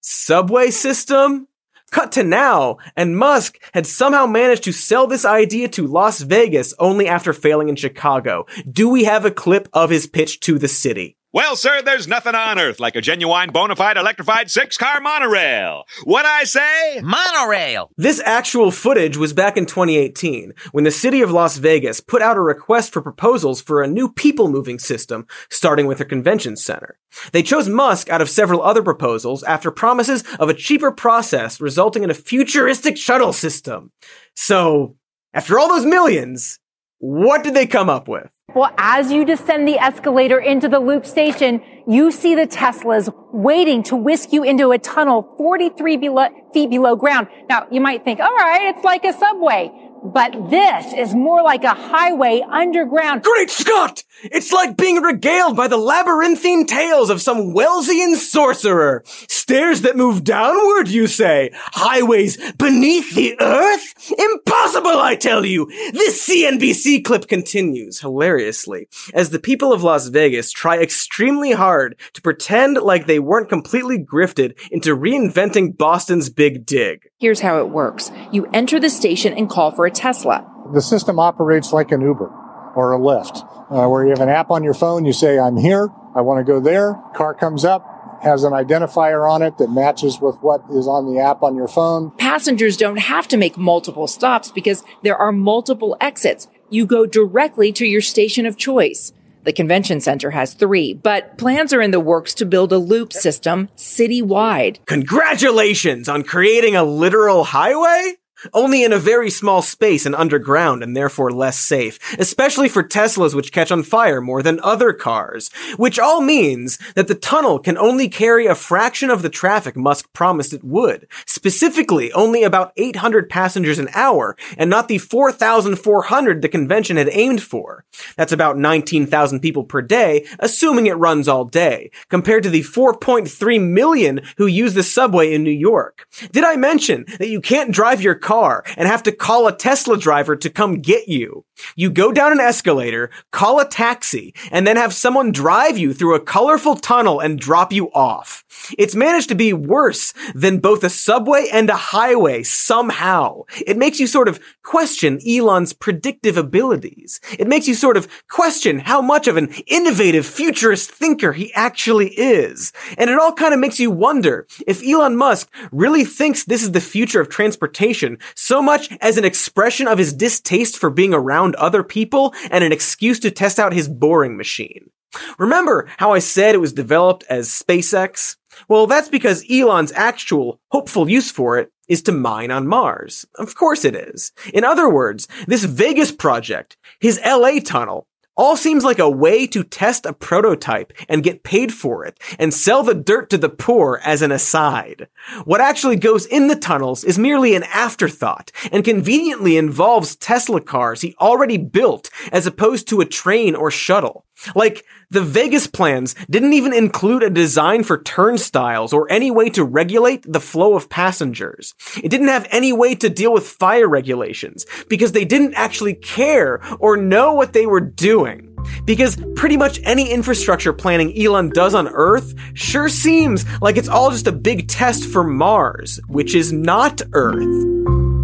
subway 0.05 0.69
system? 0.69 1.47
Cut 1.91 2.11
to 2.13 2.23
now, 2.23 2.77
and 2.95 3.17
Musk 3.17 3.57
had 3.73 3.87
somehow 3.87 4.25
managed 4.25 4.63
to 4.65 4.71
sell 4.71 5.07
this 5.07 5.25
idea 5.25 5.67
to 5.69 5.87
Las 5.87 6.21
Vegas 6.21 6.73
only 6.77 7.07
after 7.07 7.33
failing 7.33 7.69
in 7.69 7.75
Chicago. 7.75 8.45
Do 8.69 8.89
we 8.89 9.05
have 9.05 9.25
a 9.25 9.31
clip 9.31 9.67
of 9.73 9.89
his 9.89 10.05
pitch 10.05 10.41
to 10.41 10.59
the 10.59 10.67
city? 10.67 11.17
Well, 11.35 11.57
sir, 11.57 11.81
there's 11.81 12.07
nothing 12.07 12.33
on 12.33 12.59
earth 12.59 12.79
like 12.79 12.95
a 12.95 13.01
genuine 13.01 13.51
bona 13.51 13.75
fide 13.75 13.97
electrified 13.97 14.49
six 14.49 14.77
car 14.77 15.01
monorail. 15.01 15.83
What 16.05 16.25
I 16.25 16.45
say? 16.45 17.01
Monorail. 17.01 17.91
This 17.97 18.21
actual 18.23 18.71
footage 18.71 19.17
was 19.17 19.33
back 19.33 19.57
in 19.57 19.65
2018 19.65 20.53
when 20.71 20.85
the 20.85 20.91
city 20.91 21.21
of 21.21 21.31
Las 21.31 21.57
Vegas 21.57 21.99
put 21.99 22.21
out 22.21 22.37
a 22.37 22.41
request 22.41 22.93
for 22.93 23.01
proposals 23.01 23.61
for 23.61 23.83
a 23.83 23.87
new 23.87 24.09
people 24.09 24.47
moving 24.47 24.79
system, 24.79 25.27
starting 25.49 25.87
with 25.87 25.97
their 25.97 26.07
convention 26.07 26.55
center. 26.55 26.97
They 27.33 27.43
chose 27.43 27.67
Musk 27.67 28.09
out 28.09 28.21
of 28.21 28.29
several 28.29 28.61
other 28.61 28.81
proposals 28.81 29.43
after 29.43 29.71
promises 29.71 30.23
of 30.39 30.47
a 30.47 30.53
cheaper 30.53 30.89
process 30.93 31.59
resulting 31.59 32.03
in 32.05 32.09
a 32.09 32.13
futuristic 32.13 32.95
shuttle 32.95 33.33
system. 33.33 33.91
So, 34.37 34.95
after 35.33 35.59
all 35.59 35.67
those 35.67 35.85
millions, 35.85 36.59
what 36.99 37.43
did 37.43 37.55
they 37.55 37.67
come 37.67 37.89
up 37.89 38.07
with? 38.07 38.34
Well, 38.55 38.73
as 38.77 39.11
you 39.11 39.25
descend 39.25 39.67
the 39.67 39.77
escalator 39.77 40.39
into 40.39 40.69
the 40.69 40.79
loop 40.79 41.05
station, 41.05 41.61
you 41.85 42.09
see 42.09 42.35
the 42.35 42.47
Teslas 42.47 43.13
waiting 43.33 43.83
to 43.83 43.97
whisk 43.97 44.31
you 44.31 44.43
into 44.43 44.71
a 44.71 44.77
tunnel 44.79 45.35
43 45.37 45.97
below, 45.97 46.29
feet 46.53 46.69
below 46.69 46.95
ground. 46.95 47.27
Now, 47.49 47.67
you 47.69 47.81
might 47.81 48.05
think, 48.05 48.21
all 48.21 48.33
right, 48.33 48.73
it's 48.73 48.85
like 48.85 49.03
a 49.03 49.11
subway. 49.11 49.69
But 50.13 50.51
this 50.51 50.93
is 50.93 51.15
more 51.15 51.41
like 51.41 51.63
a 51.63 51.73
highway 51.73 52.43
underground. 52.47 53.23
Great 53.23 53.49
Scott! 53.49 54.03
It's 54.21 54.51
like 54.51 54.77
being 54.77 54.97
regaled 54.97 55.57
by 55.57 55.67
the 55.67 55.77
labyrinthine 55.77 56.67
tales 56.67 57.09
of 57.09 57.23
some 57.23 57.53
Wellesian 57.53 58.15
sorcerer. 58.15 59.03
Stairs 59.05 59.81
that 59.81 59.97
move 59.97 60.23
downward, 60.23 60.89
you 60.89 61.07
say? 61.07 61.49
Highways 61.53 62.37
beneath 62.53 63.15
the 63.15 63.35
earth? 63.39 64.13
Impossible, 64.17 64.99
I 64.99 65.15
tell 65.15 65.43
you! 65.43 65.65
This 65.91 66.27
CNBC 66.27 67.03
clip 67.03 67.27
continues, 67.27 67.99
hilariously, 67.99 68.87
as 69.13 69.31
the 69.31 69.39
people 69.39 69.73
of 69.73 69.83
Las 69.83 70.07
Vegas 70.07 70.51
try 70.51 70.77
extremely 70.77 71.51
hard 71.51 71.99
to 72.13 72.21
pretend 72.21 72.77
like 72.77 73.07
they 73.07 73.19
weren't 73.19 73.49
completely 73.49 73.97
grifted 73.97 74.55
into 74.71 74.95
reinventing 74.95 75.75
Boston's 75.75 76.29
Big 76.29 76.65
Dig. 76.65 77.09
Here's 77.25 77.39
how 77.39 77.57
it 77.57 77.69
works. 77.69 78.11
You 78.31 78.47
enter 78.53 78.79
the 78.79 78.87
station 78.87 79.33
and 79.33 79.49
call 79.49 79.71
for 79.71 79.87
a 79.87 79.89
Tesla. 79.89 80.45
The 80.71 80.79
system 80.79 81.17
operates 81.17 81.73
like 81.73 81.91
an 81.91 82.01
Uber 82.01 82.31
or 82.75 82.93
a 82.93 82.99
Lyft, 82.99 83.43
uh, 83.71 83.89
where 83.89 84.03
you 84.03 84.11
have 84.11 84.21
an 84.21 84.29
app 84.29 84.51
on 84.51 84.63
your 84.63 84.75
phone. 84.75 85.05
You 85.05 85.11
say, 85.11 85.39
I'm 85.39 85.57
here. 85.57 85.89
I 86.13 86.21
want 86.21 86.45
to 86.45 86.53
go 86.53 86.59
there. 86.59 87.01
Car 87.15 87.33
comes 87.33 87.65
up, 87.65 88.19
has 88.21 88.43
an 88.43 88.53
identifier 88.53 89.27
on 89.27 89.41
it 89.41 89.57
that 89.57 89.71
matches 89.71 90.21
with 90.21 90.35
what 90.41 90.61
is 90.69 90.87
on 90.87 91.11
the 91.11 91.19
app 91.19 91.41
on 91.41 91.55
your 91.55 91.67
phone. 91.67 92.11
Passengers 92.11 92.77
don't 92.77 92.99
have 92.99 93.27
to 93.29 93.37
make 93.37 93.57
multiple 93.57 94.05
stops 94.05 94.51
because 94.51 94.83
there 95.01 95.17
are 95.17 95.31
multiple 95.31 95.97
exits. 95.99 96.47
You 96.69 96.85
go 96.85 97.07
directly 97.07 97.71
to 97.71 97.87
your 97.87 98.01
station 98.01 98.45
of 98.45 98.55
choice. 98.55 99.13
The 99.45 99.53
convention 99.53 100.01
center 100.01 100.31
has 100.31 100.55
three, 100.55 100.93
but 100.95 101.37
plans 101.37 101.71
are 101.71 101.81
in 101.81 101.91
the 101.91 101.99
works 101.99 102.33
to 102.35 102.45
build 102.47 102.73
a 102.73 102.79
loop 102.79 103.13
system 103.13 103.69
citywide. 103.77 104.83
Congratulations 104.87 106.09
on 106.09 106.23
creating 106.23 106.75
a 106.75 106.83
literal 106.83 107.43
highway? 107.43 108.15
Only 108.53 108.83
in 108.83 108.93
a 108.93 108.99
very 108.99 109.29
small 109.29 109.61
space 109.61 110.05
and 110.05 110.15
underground 110.15 110.83
and 110.83 110.95
therefore 110.95 111.31
less 111.31 111.59
safe, 111.59 111.99
especially 112.19 112.69
for 112.69 112.83
Teslas 112.83 113.33
which 113.33 113.51
catch 113.51 113.71
on 113.71 113.83
fire 113.83 114.21
more 114.21 114.41
than 114.41 114.59
other 114.61 114.93
cars. 114.93 115.49
Which 115.77 115.99
all 115.99 116.21
means 116.21 116.77
that 116.95 117.07
the 117.07 117.15
tunnel 117.15 117.59
can 117.59 117.77
only 117.77 118.09
carry 118.09 118.45
a 118.45 118.55
fraction 118.55 119.09
of 119.09 119.21
the 119.21 119.29
traffic 119.29 119.75
Musk 119.75 120.11
promised 120.13 120.53
it 120.53 120.63
would. 120.63 121.07
Specifically, 121.25 122.11
only 122.13 122.43
about 122.43 122.73
800 122.77 123.29
passengers 123.29 123.79
an 123.79 123.89
hour 123.93 124.35
and 124.57 124.69
not 124.69 124.87
the 124.87 124.97
4,400 124.97 126.41
the 126.41 126.49
convention 126.49 126.97
had 126.97 127.09
aimed 127.11 127.41
for. 127.41 127.85
That's 128.15 128.31
about 128.31 128.57
19,000 128.57 129.39
people 129.39 129.63
per 129.63 129.81
day, 129.81 130.25
assuming 130.39 130.87
it 130.87 130.93
runs 130.93 131.27
all 131.27 131.45
day, 131.45 131.91
compared 132.09 132.43
to 132.43 132.49
the 132.49 132.61
4.3 132.61 133.61
million 133.61 134.21
who 134.37 134.47
use 134.47 134.73
the 134.73 134.83
subway 134.83 135.33
in 135.33 135.43
New 135.43 135.51
York. 135.51 136.07
Did 136.31 136.43
I 136.43 136.55
mention 136.55 137.05
that 137.19 137.29
you 137.29 137.41
can't 137.41 137.71
drive 137.71 138.01
your 138.01 138.15
car 138.15 138.34
and 138.77 138.87
have 138.87 139.03
to 139.03 139.11
call 139.11 139.47
a 139.47 139.55
Tesla 139.55 139.97
driver 139.97 140.35
to 140.35 140.49
come 140.49 140.81
get 140.81 141.07
you. 141.07 141.45
You 141.75 141.89
go 141.89 142.11
down 142.11 142.31
an 142.31 142.39
escalator, 142.39 143.09
call 143.31 143.59
a 143.59 143.67
taxi, 143.67 144.33
and 144.51 144.67
then 144.67 144.75
have 144.77 144.93
someone 144.93 145.31
drive 145.31 145.77
you 145.77 145.93
through 145.93 146.15
a 146.15 146.19
colorful 146.19 146.75
tunnel 146.75 147.19
and 147.19 147.39
drop 147.39 147.71
you 147.71 147.91
off. 147.93 148.43
It's 148.77 148.95
managed 148.95 149.29
to 149.29 149.35
be 149.35 149.53
worse 149.53 150.13
than 150.33 150.59
both 150.59 150.83
a 150.83 150.89
subway 150.89 151.47
and 151.51 151.69
a 151.69 151.75
highway 151.75 152.43
somehow. 152.43 153.43
It 153.65 153.77
makes 153.77 153.99
you 153.99 154.07
sort 154.07 154.27
of 154.27 154.39
question 154.65 155.19
Elon's 155.25 155.71
predictive 155.71 156.35
abilities. 156.35 157.21
It 157.39 157.47
makes 157.47 157.67
you 157.67 157.75
sort 157.75 157.95
of 157.95 158.07
question 158.27 158.79
how 158.79 159.01
much 159.01 159.27
of 159.27 159.37
an 159.37 159.53
innovative 159.67 160.25
futurist 160.25 160.91
thinker 160.91 161.31
he 161.31 161.53
actually 161.53 162.09
is. 162.09 162.73
And 162.97 163.09
it 163.09 163.17
all 163.17 163.31
kind 163.31 163.53
of 163.53 163.59
makes 163.59 163.79
you 163.79 163.91
wonder 163.91 164.47
if 164.67 164.83
Elon 164.85 165.15
Musk 165.15 165.49
really 165.71 166.03
thinks 166.03 166.43
this 166.43 166.63
is 166.63 166.71
the 166.73 166.81
future 166.81 167.21
of 167.21 167.29
transportation 167.29 168.17
so 168.35 168.61
much 168.61 168.91
as 168.99 169.17
an 169.17 169.25
expression 169.25 169.87
of 169.87 169.99
his 169.99 170.11
distaste 170.11 170.77
for 170.77 170.89
being 170.89 171.13
around 171.13 171.55
other 171.55 171.83
people 171.83 172.33
and 172.51 172.63
an 172.63 172.71
excuse 172.71 173.19
to 173.19 173.31
test 173.31 173.59
out 173.59 173.73
his 173.73 173.87
boring 173.87 174.35
machine. 174.35 174.89
Remember 175.37 175.87
how 175.97 176.11
I 176.11 176.19
said 176.19 176.55
it 176.55 176.61
was 176.61 176.73
developed 176.73 177.23
as 177.29 177.47
SpaceX? 177.47 178.35
Well, 178.67 178.87
that's 178.87 179.09
because 179.09 179.45
Elon's 179.49 179.91
actual 179.93 180.59
hopeful 180.71 181.09
use 181.09 181.31
for 181.31 181.57
it 181.59 181.71
is 181.87 182.01
to 182.03 182.11
mine 182.11 182.51
on 182.51 182.67
Mars. 182.67 183.25
Of 183.35 183.55
course 183.55 183.85
it 183.85 183.95
is. 183.95 184.31
In 184.53 184.63
other 184.63 184.89
words, 184.89 185.27
this 185.47 185.63
Vegas 185.63 186.11
project, 186.11 186.77
his 186.99 187.19
LA 187.25 187.59
tunnel, 187.63 188.07
all 188.37 188.57
seems 188.57 188.83
like 188.83 188.99
a 188.99 189.09
way 189.09 189.47
to 189.47 189.63
test 189.63 190.05
a 190.05 190.13
prototype 190.13 190.91
and 191.07 191.23
get 191.23 191.43
paid 191.43 191.73
for 191.73 192.05
it 192.05 192.19
and 192.37 192.53
sell 192.53 192.83
the 192.83 192.93
dirt 192.93 193.29
to 193.29 193.37
the 193.37 193.49
poor 193.49 194.01
as 194.03 194.21
an 194.21 194.31
aside. 194.31 195.07
What 195.45 195.61
actually 195.61 195.95
goes 195.95 196.25
in 196.25 196.47
the 196.47 196.55
tunnels 196.55 197.03
is 197.03 197.17
merely 197.17 197.55
an 197.55 197.63
afterthought 197.63 198.51
and 198.71 198.83
conveniently 198.83 199.57
involves 199.57 200.15
Tesla 200.15 200.61
cars 200.61 201.01
he 201.01 201.15
already 201.19 201.57
built 201.57 202.09
as 202.31 202.45
opposed 202.45 202.87
to 202.89 203.01
a 203.01 203.05
train 203.05 203.55
or 203.55 203.71
shuttle. 203.71 204.25
Like, 204.55 204.85
the 205.09 205.21
Vegas 205.21 205.67
plans 205.67 206.15
didn't 206.29 206.53
even 206.53 206.73
include 206.73 207.23
a 207.23 207.29
design 207.29 207.83
for 207.83 208.01
turnstiles 208.01 208.93
or 208.93 209.11
any 209.11 209.31
way 209.31 209.49
to 209.51 209.63
regulate 209.63 210.25
the 210.27 210.39
flow 210.39 210.75
of 210.75 210.89
passengers. 210.89 211.73
It 212.03 212.09
didn't 212.09 212.27
have 212.27 212.47
any 212.51 212.73
way 212.73 212.95
to 212.95 213.09
deal 213.09 213.33
with 213.33 213.47
fire 213.47 213.87
regulations 213.87 214.65
because 214.89 215.11
they 215.11 215.25
didn't 215.25 215.53
actually 215.55 215.95
care 215.95 216.61
or 216.79 216.97
know 216.97 217.33
what 217.33 217.53
they 217.53 217.65
were 217.65 217.81
doing. 217.81 218.51
Because 218.83 219.17
pretty 219.35 219.57
much 219.57 219.79
any 219.83 220.11
infrastructure 220.11 220.73
planning 220.73 221.15
Elon 221.19 221.49
does 221.49 221.75
on 221.75 221.87
Earth 221.87 222.33
sure 222.55 222.89
seems 222.89 223.45
like 223.61 223.77
it's 223.77 223.89
all 223.89 224.11
just 224.11 224.27
a 224.27 224.31
big 224.31 224.67
test 224.67 225.05
for 225.05 225.23
Mars, 225.23 225.99
which 226.07 226.33
is 226.33 226.51
not 226.51 227.01
Earth. 227.13 228.14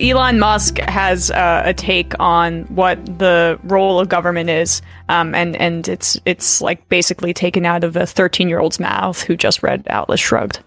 Elon 0.00 0.38
Musk 0.38 0.78
has 0.78 1.30
uh, 1.30 1.62
a 1.64 1.72
take 1.72 2.18
on 2.18 2.62
what 2.64 3.04
the 3.18 3.58
role 3.64 4.00
of 4.00 4.08
government 4.08 4.50
is, 4.50 4.82
um, 5.08 5.34
and 5.34 5.56
and 5.56 5.88
it's 5.88 6.18
it's 6.24 6.60
like 6.60 6.88
basically 6.88 7.32
taken 7.32 7.64
out 7.64 7.84
of 7.84 7.96
a 7.96 8.06
thirteen 8.06 8.48
year 8.48 8.58
old's 8.58 8.80
mouth 8.80 9.22
who 9.22 9.36
just 9.36 9.62
read 9.62 9.86
Atlas 9.86 10.20
Shrugged. 10.20 10.60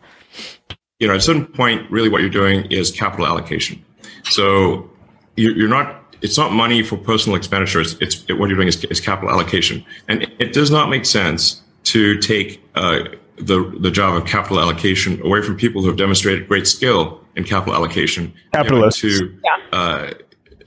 You 0.99 1.07
know, 1.07 1.13
at 1.13 1.19
a 1.19 1.21
certain 1.21 1.45
point, 1.45 1.89
really, 1.91 2.09
what 2.09 2.21
you're 2.21 2.29
doing 2.29 2.65
is 2.71 2.91
capital 2.91 3.27
allocation. 3.27 3.83
So 4.23 4.89
you're 5.35 5.67
not. 5.69 6.03
It's 6.21 6.37
not 6.37 6.51
money 6.51 6.81
for 6.81 6.97
personal 6.97 7.37
expenditures. 7.37 7.95
It's 8.01 8.25
it, 8.27 8.39
what 8.39 8.49
you're 8.49 8.55
doing 8.55 8.67
is, 8.67 8.83
is, 8.85 8.99
capital 8.99 9.29
allocation, 9.29 9.85
and 10.07 10.23
it, 10.23 10.31
it, 10.39 10.53
does 10.53 10.71
not 10.71 10.89
make 10.89 11.05
sense 11.05 11.61
to 11.83 12.17
take 12.17 12.59
uh, 12.73 13.03
the 13.37 13.75
the 13.79 13.91
job 13.91 14.15
of 14.15 14.27
capital 14.27 14.59
allocation 14.59 15.21
away 15.21 15.41
from 15.41 15.55
people 15.55 15.81
who 15.81 15.87
have 15.87 15.97
demonstrated 15.97 16.47
great 16.47 16.67
skill 16.67 17.21
in 17.35 17.43
capital 17.43 17.75
allocation 17.75 18.33
Capitalists. 18.53 19.03
You 19.03 19.09
know, 19.09 19.59
to 19.71 19.77
uh, 19.77 20.13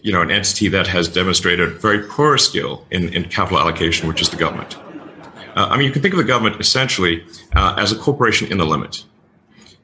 you 0.02 0.12
know 0.12 0.22
an 0.22 0.30
entity 0.30 0.68
that 0.68 0.86
has 0.86 1.08
demonstrated 1.08 1.80
very 1.80 2.06
poor 2.06 2.38
skill 2.38 2.86
in, 2.90 3.12
in 3.12 3.24
capital 3.24 3.58
allocation, 3.58 4.08
which 4.08 4.22
is 4.22 4.30
the 4.30 4.36
government. 4.36 4.76
Uh, 5.56 5.66
I 5.68 5.76
mean, 5.76 5.86
you 5.86 5.92
can 5.92 6.00
think 6.00 6.14
of 6.14 6.18
the 6.18 6.24
government 6.24 6.60
essentially 6.60 7.24
uh, 7.56 7.74
as 7.76 7.90
a 7.90 7.96
corporation 7.96 8.50
in 8.52 8.58
the 8.58 8.64
limit. 8.64 9.04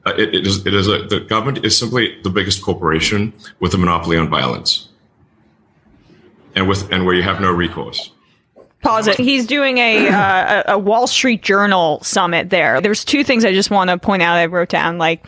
Uh, 0.05 0.13
it, 0.17 0.33
it 0.33 0.47
is, 0.47 0.65
it 0.65 0.73
is 0.73 0.87
a, 0.87 1.03
the 1.03 1.19
government 1.19 1.65
is 1.65 1.77
simply 1.77 2.17
the 2.23 2.29
biggest 2.29 2.61
corporation 2.61 3.33
with 3.59 3.73
a 3.73 3.77
monopoly 3.77 4.17
on 4.17 4.29
violence, 4.29 4.87
and 6.55 6.69
with 6.69 6.89
and 6.91 7.05
where 7.05 7.15
you 7.15 7.23
have 7.23 7.41
no 7.41 7.51
recourse. 7.51 8.11
Pause 8.87 9.07
it. 9.07 9.17
He's 9.17 9.45
doing 9.45 9.77
a, 9.77 10.07
uh, 10.07 10.63
a 10.75 10.79
Wall 10.79 11.07
Street 11.07 11.43
Journal 11.43 12.01
summit 12.03 12.49
there. 12.49 12.81
There's 12.81 13.03
two 13.03 13.23
things 13.23 13.43
I 13.43 13.53
just 13.53 13.69
want 13.69 13.89
to 13.89 13.97
point 13.97 14.21
out. 14.21 14.37
I 14.37 14.45
wrote 14.45 14.69
down 14.69 14.97
like 14.97 15.25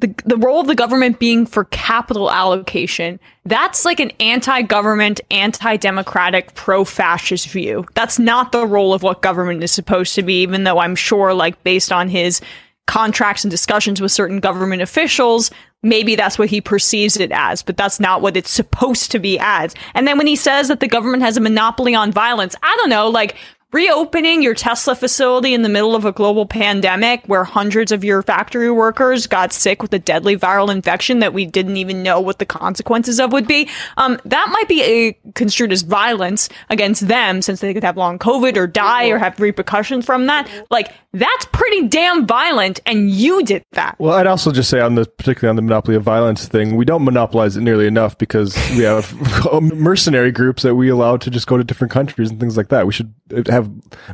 the, 0.00 0.14
the 0.24 0.36
role 0.36 0.60
of 0.60 0.66
the 0.66 0.74
government 0.74 1.18
being 1.18 1.46
for 1.46 1.64
capital 1.66 2.30
allocation, 2.30 3.20
that's 3.44 3.84
like 3.84 4.00
an 4.00 4.10
anti 4.18 4.62
government, 4.62 5.20
anti 5.30 5.76
democratic, 5.76 6.54
pro 6.54 6.84
fascist 6.84 7.48
view. 7.48 7.86
That's 7.94 8.18
not 8.18 8.52
the 8.52 8.66
role 8.66 8.94
of 8.94 9.02
what 9.02 9.22
government 9.22 9.62
is 9.62 9.70
supposed 9.70 10.14
to 10.14 10.22
be, 10.22 10.42
even 10.42 10.64
though 10.64 10.78
I'm 10.78 10.96
sure, 10.96 11.34
like, 11.34 11.62
based 11.62 11.92
on 11.92 12.08
his 12.08 12.40
contracts 12.90 13.44
and 13.44 13.52
discussions 13.52 14.00
with 14.00 14.10
certain 14.10 14.40
government 14.40 14.82
officials, 14.82 15.48
maybe 15.84 16.16
that's 16.16 16.40
what 16.40 16.50
he 16.50 16.60
perceives 16.60 17.16
it 17.16 17.30
as, 17.30 17.62
but 17.62 17.76
that's 17.76 18.00
not 18.00 18.20
what 18.20 18.36
it's 18.36 18.50
supposed 18.50 19.12
to 19.12 19.20
be 19.20 19.38
as. 19.38 19.76
And 19.94 20.08
then 20.08 20.18
when 20.18 20.26
he 20.26 20.34
says 20.34 20.66
that 20.66 20.80
the 20.80 20.88
government 20.88 21.22
has 21.22 21.36
a 21.36 21.40
monopoly 21.40 21.94
on 21.94 22.10
violence, 22.10 22.56
I 22.64 22.76
don't 22.80 22.90
know, 22.90 23.08
like, 23.08 23.36
reopening 23.72 24.42
your 24.42 24.54
Tesla 24.54 24.94
facility 24.94 25.54
in 25.54 25.62
the 25.62 25.68
middle 25.68 25.94
of 25.94 26.04
a 26.04 26.12
global 26.12 26.44
pandemic 26.44 27.24
where 27.26 27.44
hundreds 27.44 27.92
of 27.92 28.02
your 28.02 28.22
factory 28.22 28.70
workers 28.70 29.26
got 29.26 29.52
sick 29.52 29.80
with 29.80 29.92
a 29.92 29.98
deadly 29.98 30.36
viral 30.36 30.70
infection 30.70 31.20
that 31.20 31.32
we 31.32 31.46
didn't 31.46 31.76
even 31.76 32.02
know 32.02 32.20
what 32.20 32.38
the 32.38 32.46
consequences 32.46 33.20
of 33.20 33.32
would 33.32 33.46
be. 33.46 33.68
Um, 33.96 34.18
that 34.24 34.48
might 34.50 34.68
be 34.68 34.82
a 34.82 35.32
construed 35.34 35.72
as 35.72 35.82
violence 35.82 36.48
against 36.68 37.06
them 37.06 37.42
since 37.42 37.60
they 37.60 37.72
could 37.72 37.84
have 37.84 37.96
long 37.96 38.18
COVID 38.18 38.56
or 38.56 38.66
die 38.66 39.08
or 39.08 39.18
have 39.18 39.38
repercussions 39.38 40.04
from 40.04 40.26
that. 40.26 40.50
Like 40.70 40.92
that's 41.12 41.44
pretty 41.46 41.88
damn 41.88 42.26
violent 42.26 42.80
and 42.86 43.10
you 43.10 43.42
did 43.44 43.64
that. 43.72 43.96
Well, 43.98 44.14
I'd 44.14 44.26
also 44.26 44.52
just 44.52 44.70
say 44.70 44.80
on 44.80 44.94
the 44.94 45.04
particularly 45.04 45.50
on 45.50 45.56
the 45.56 45.62
monopoly 45.62 45.96
of 45.96 46.02
violence 46.02 46.46
thing, 46.46 46.76
we 46.76 46.84
don't 46.84 47.04
monopolize 47.04 47.56
it 47.56 47.60
nearly 47.60 47.86
enough 47.86 48.18
because 48.18 48.56
we 48.70 48.82
have 48.82 49.14
mercenary 49.62 50.32
groups 50.32 50.62
that 50.62 50.74
we 50.74 50.88
allow 50.88 51.16
to 51.16 51.30
just 51.30 51.46
go 51.46 51.56
to 51.56 51.64
different 51.64 51.92
countries 51.92 52.30
and 52.30 52.40
things 52.40 52.56
like 52.56 52.68
that. 52.68 52.86
We 52.86 52.92
should 52.92 53.12
have 53.46 53.59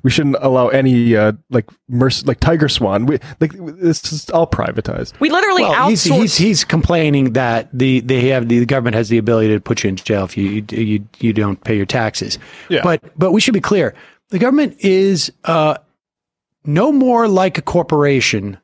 we 0.02 0.10
shouldn't 0.10 0.36
allow 0.40 0.68
any 0.68 1.16
uh, 1.16 1.32
like 1.50 1.68
merc- 1.88 2.26
like 2.26 2.40
TigerSwan. 2.40 3.06
We, 3.06 3.18
like 3.40 3.52
this 3.78 4.12
is 4.12 4.30
all 4.30 4.46
privatized. 4.46 5.18
We 5.20 5.30
literally 5.30 5.62
well, 5.62 5.88
he's, 5.88 6.04
he's 6.04 6.36
he's 6.36 6.64
complaining 6.64 7.34
that 7.34 7.68
the 7.72 8.00
they 8.00 8.28
have 8.28 8.48
the, 8.48 8.64
government 8.64 8.96
has 8.96 9.08
the 9.08 9.18
ability 9.18 9.48
to 9.54 9.60
put 9.60 9.84
you 9.84 9.88
in 9.88 9.96
jail 9.96 10.24
if 10.24 10.36
you 10.36 10.64
you 10.70 10.84
you, 10.84 11.08
you 11.18 11.32
don't 11.32 11.62
pay 11.62 11.76
your 11.76 11.86
taxes. 11.86 12.38
Yeah. 12.68 12.80
But 12.82 13.02
but 13.18 13.32
we 13.32 13.40
should 13.40 13.54
be 13.54 13.60
clear. 13.60 13.94
The 14.30 14.38
government 14.38 14.76
is 14.80 15.32
uh, 15.44 15.78
no 16.64 16.92
more 16.92 17.28
like 17.28 17.58
a 17.58 17.62
corporation 17.62 18.58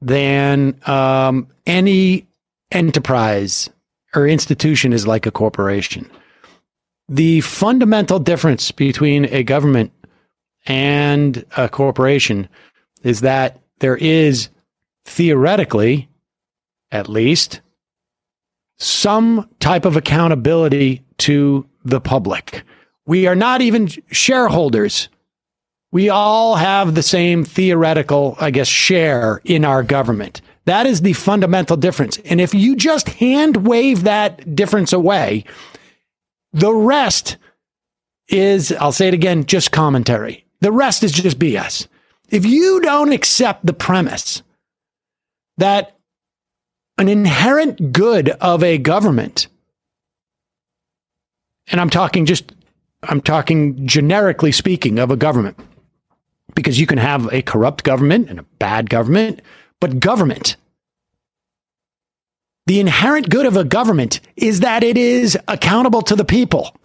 than 0.00 0.80
um, 0.86 1.48
any 1.66 2.26
enterprise 2.70 3.70
or 4.14 4.26
institution 4.26 4.92
is 4.92 5.06
like 5.06 5.26
a 5.26 5.30
corporation. 5.30 6.10
The 7.08 7.40
fundamental 7.42 8.18
difference 8.18 8.70
between 8.70 9.26
a 9.26 9.42
government 9.42 9.92
and 10.66 11.44
a 11.56 11.68
corporation 11.68 12.48
is 13.02 13.20
that 13.22 13.60
there 13.80 13.96
is 13.96 14.48
theoretically, 15.04 16.08
at 16.90 17.08
least, 17.08 17.60
some 18.78 19.48
type 19.60 19.84
of 19.84 19.96
accountability 19.96 21.02
to 21.18 21.66
the 21.84 22.00
public. 22.00 22.62
We 23.06 23.26
are 23.26 23.34
not 23.34 23.60
even 23.60 23.88
shareholders. 24.10 25.08
We 25.90 26.08
all 26.08 26.56
have 26.56 26.94
the 26.94 27.02
same 27.02 27.44
theoretical, 27.44 28.36
I 28.40 28.50
guess, 28.50 28.68
share 28.68 29.40
in 29.44 29.64
our 29.64 29.82
government. 29.82 30.40
That 30.64 30.86
is 30.86 31.00
the 31.02 31.12
fundamental 31.12 31.76
difference. 31.76 32.18
And 32.18 32.40
if 32.40 32.54
you 32.54 32.76
just 32.76 33.08
hand 33.08 33.66
wave 33.66 34.04
that 34.04 34.54
difference 34.54 34.92
away, 34.92 35.44
the 36.52 36.72
rest 36.72 37.36
is, 38.28 38.72
I'll 38.72 38.92
say 38.92 39.08
it 39.08 39.14
again, 39.14 39.44
just 39.46 39.72
commentary. 39.72 40.41
The 40.62 40.70
rest 40.70 41.02
is 41.02 41.10
just 41.10 41.40
BS. 41.40 41.88
If 42.30 42.46
you 42.46 42.80
don't 42.80 43.12
accept 43.12 43.66
the 43.66 43.72
premise 43.72 44.44
that 45.58 45.98
an 46.96 47.08
inherent 47.08 47.92
good 47.92 48.28
of 48.28 48.62
a 48.62 48.78
government, 48.78 49.48
and 51.66 51.80
I'm 51.80 51.90
talking 51.90 52.26
just, 52.26 52.52
I'm 53.02 53.20
talking 53.20 53.88
generically 53.88 54.52
speaking 54.52 55.00
of 55.00 55.10
a 55.10 55.16
government, 55.16 55.58
because 56.54 56.78
you 56.78 56.86
can 56.86 56.98
have 56.98 57.30
a 57.32 57.42
corrupt 57.42 57.82
government 57.82 58.30
and 58.30 58.38
a 58.38 58.44
bad 58.60 58.88
government, 58.88 59.42
but 59.80 59.98
government, 59.98 60.56
the 62.66 62.78
inherent 62.78 63.30
good 63.30 63.46
of 63.46 63.56
a 63.56 63.64
government 63.64 64.20
is 64.36 64.60
that 64.60 64.84
it 64.84 64.96
is 64.96 65.36
accountable 65.48 66.02
to 66.02 66.14
the 66.14 66.24
people. 66.24 66.76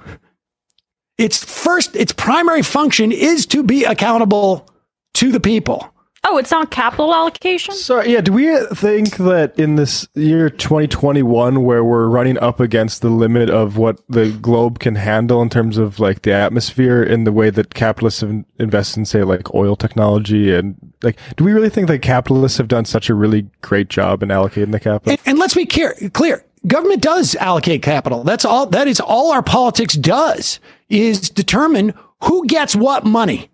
Its 1.18 1.44
first, 1.44 1.96
its 1.96 2.12
primary 2.12 2.62
function 2.62 3.12
is 3.12 3.46
to 3.48 3.64
be 3.64 3.84
accountable 3.84 4.70
to 5.16 5.32
the 5.32 5.40
people. 5.40 5.92
Oh, 6.30 6.38
it's 6.38 6.52
not 6.52 6.72
capital 6.72 7.14
allocation? 7.14 7.74
Sorry, 7.74 8.12
yeah. 8.12 8.22
Do 8.22 8.34
we 8.34 8.60
think 8.76 9.16
that 9.18 9.58
in 9.58 9.76
this 9.76 10.08
year 10.14 10.50
2021, 10.50 11.64
where 11.64 11.84
we're 11.84 12.10
running 12.10 12.38
up 12.40 12.60
against 12.60 13.02
the 13.02 13.10
limit 13.10 13.50
of 13.50 13.78
what 13.78 14.02
the 14.10 14.32
globe 14.32 14.80
can 14.80 14.96
handle 14.96 15.42
in 15.42 15.50
terms 15.50 15.78
of 15.78 16.00
like 16.00 16.24
the 16.24 16.34
atmosphere 16.34 17.02
in 17.02 17.24
the 17.24 17.32
way 17.32 17.50
that 17.52 17.74
capitalists 17.74 18.22
have 18.22 18.44
invest 18.60 18.98
in, 18.98 19.06
say, 19.06 19.24
like 19.24 19.54
oil 19.54 19.76
technology 19.76 20.54
and 20.54 20.76
like, 21.02 21.18
do 21.38 21.46
we 21.46 21.54
really 21.54 21.70
think 21.70 21.88
that 21.88 22.00
capitalists 22.00 22.58
have 22.58 22.68
done 22.68 22.84
such 22.84 23.10
a 23.10 23.14
really 23.14 23.48
great 23.62 23.88
job 23.88 24.22
in 24.22 24.30
allocating 24.30 24.72
the 24.72 24.80
capital? 24.80 25.12
And, 25.12 25.22
and 25.26 25.40
let's 25.40 25.56
be 25.56 25.66
clear, 25.66 25.96
clear. 26.14 26.44
Government 26.66 27.02
does 27.02 27.36
allocate 27.36 27.82
capital. 27.82 28.24
That's 28.24 28.46
all. 28.46 28.66
That 28.66 28.88
is 28.88 29.00
all 29.00 29.32
our 29.32 29.44
politics 29.44 29.94
does 29.96 30.60
is 30.90 31.30
determine 31.30 31.94
who 32.24 32.46
gets 32.48 32.76
what 32.76 33.06
money. 33.06 33.50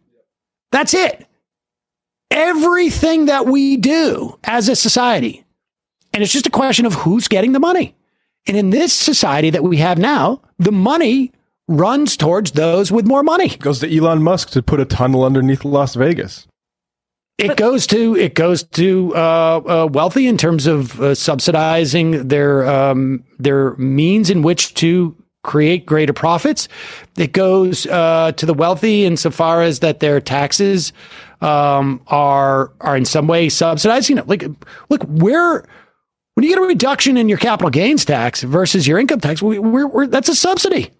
That's 0.72 0.94
it 0.94 1.28
everything 2.34 3.28
that 3.28 3.46
we 3.46 3.78
do 3.78 4.38
as 4.44 4.68
a 4.68 4.76
society. 4.76 5.46
And 6.14 6.24
it's 6.24 6.34
just 6.34 6.48
a 6.48 6.52
question 6.52 6.86
of 6.86 6.94
who's 6.94 7.28
getting 7.28 7.52
the 7.54 7.60
money. 7.60 7.96
And 8.48 8.58
in 8.58 8.72
this 8.72 8.92
society 8.92 9.52
that 9.52 9.64
we 9.64 9.78
have 9.78 9.98
now, 9.98 10.42
the 10.58 10.72
money 10.72 11.32
runs 11.68 12.18
towards 12.18 12.52
those 12.52 12.92
with 12.92 13.06
more 13.06 13.24
money. 13.24 13.50
Goes 13.58 13.80
to 13.80 13.96
Elon 13.98 14.22
Musk 14.22 14.50
to 14.52 14.62
put 14.62 14.80
a 14.80 14.86
tunnel 14.86 15.24
underneath 15.24 15.64
Las 15.64 15.96
Vegas. 15.96 16.48
It 17.40 17.58
goes 17.58 17.88
to 17.88 18.16
it 18.16 18.36
goes 18.36 18.64
to 18.64 19.16
uh, 19.16 19.58
uh, 19.58 19.90
wealthy 19.92 20.28
in 20.28 20.38
terms 20.38 20.68
of 20.68 21.00
uh, 21.02 21.16
subsidizing 21.16 22.28
their 22.28 22.66
um, 22.68 23.24
their 23.40 23.76
means 23.76 24.30
in 24.30 24.44
which 24.44 24.76
to 24.76 25.16
create 25.44 25.86
greater 25.86 26.14
profits. 26.14 26.68
It 27.18 27.34
goes 27.34 27.88
uh, 27.88 28.34
to 28.34 28.46
the 28.46 28.54
wealthy 28.54 29.06
insofar 29.06 29.62
as 29.64 29.80
that 29.80 30.00
their 30.00 30.22
taxes 30.22 30.94
um, 31.42 32.02
are 32.08 32.72
are 32.82 32.96
in 32.96 33.06
some 33.06 33.28
way 33.28 33.50
subsidized. 33.50 34.10
You 34.10 34.16
know, 34.16 34.26
like 34.28 34.46
look, 34.90 35.04
where 35.04 35.66
when 36.36 36.44
you 36.44 36.50
get 36.50 36.60
a 36.60 36.68
reduction 36.68 37.18
in 37.18 37.30
your 37.30 37.40
capital 37.40 37.70
gains 37.70 38.06
tax 38.06 38.44
versus 38.44 38.88
your 38.88 39.00
income 39.00 39.20
tax, 39.20 39.42
we, 39.42 39.60
we're, 39.60 39.88
we're, 39.88 40.08
that's 40.08 40.30
a 40.30 40.36
subsidy. 40.36 40.92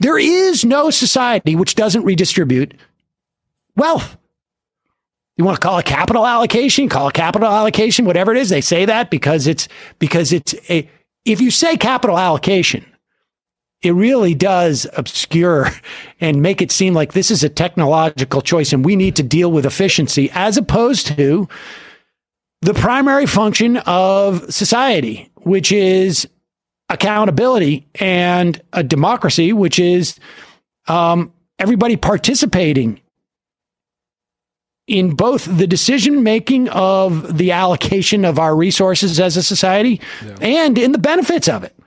There 0.00 0.18
is 0.18 0.64
no 0.64 0.90
society 0.90 1.56
which 1.56 1.74
doesn't 1.74 2.04
redistribute 2.04 2.74
wealth. 3.76 4.16
You 5.38 5.44
want 5.44 5.60
to 5.60 5.66
call 5.66 5.78
it 5.78 5.86
capital 5.86 6.26
allocation, 6.26 6.88
call 6.88 7.08
it 7.08 7.14
capital 7.14 7.48
allocation, 7.48 8.04
whatever 8.04 8.34
it 8.34 8.38
is. 8.38 8.48
They 8.48 8.60
say 8.60 8.84
that 8.84 9.08
because 9.08 9.46
it's 9.46 9.68
because 10.00 10.32
it's 10.32 10.54
a 10.68 10.90
if 11.24 11.40
you 11.40 11.52
say 11.52 11.76
capital 11.76 12.18
allocation, 12.18 12.84
it 13.80 13.92
really 13.92 14.34
does 14.34 14.86
obscure 14.96 15.68
and 16.20 16.42
make 16.42 16.60
it 16.60 16.72
seem 16.72 16.92
like 16.92 17.12
this 17.12 17.30
is 17.30 17.44
a 17.44 17.48
technological 17.48 18.42
choice 18.42 18.72
and 18.72 18.84
we 18.84 18.96
need 18.96 19.14
to 19.16 19.22
deal 19.22 19.52
with 19.52 19.64
efficiency 19.64 20.28
as 20.34 20.56
opposed 20.56 21.06
to 21.06 21.48
the 22.62 22.74
primary 22.74 23.26
function 23.26 23.76
of 23.86 24.52
society, 24.52 25.30
which 25.36 25.70
is 25.70 26.28
accountability 26.88 27.86
and 28.00 28.60
a 28.72 28.82
democracy, 28.82 29.52
which 29.52 29.78
is 29.78 30.18
um, 30.88 31.32
everybody 31.60 31.96
participating 31.96 33.00
in 34.88 35.14
both 35.14 35.44
the 35.44 35.66
decision 35.66 36.22
making 36.22 36.68
of 36.70 37.36
the 37.38 37.52
allocation 37.52 38.24
of 38.24 38.38
our 38.38 38.56
resources 38.56 39.20
as 39.20 39.36
a 39.36 39.42
society 39.42 40.00
yeah. 40.24 40.34
and 40.40 40.78
in 40.78 40.92
the 40.92 40.98
benefits 40.98 41.48
of 41.48 41.62
it 41.62 41.78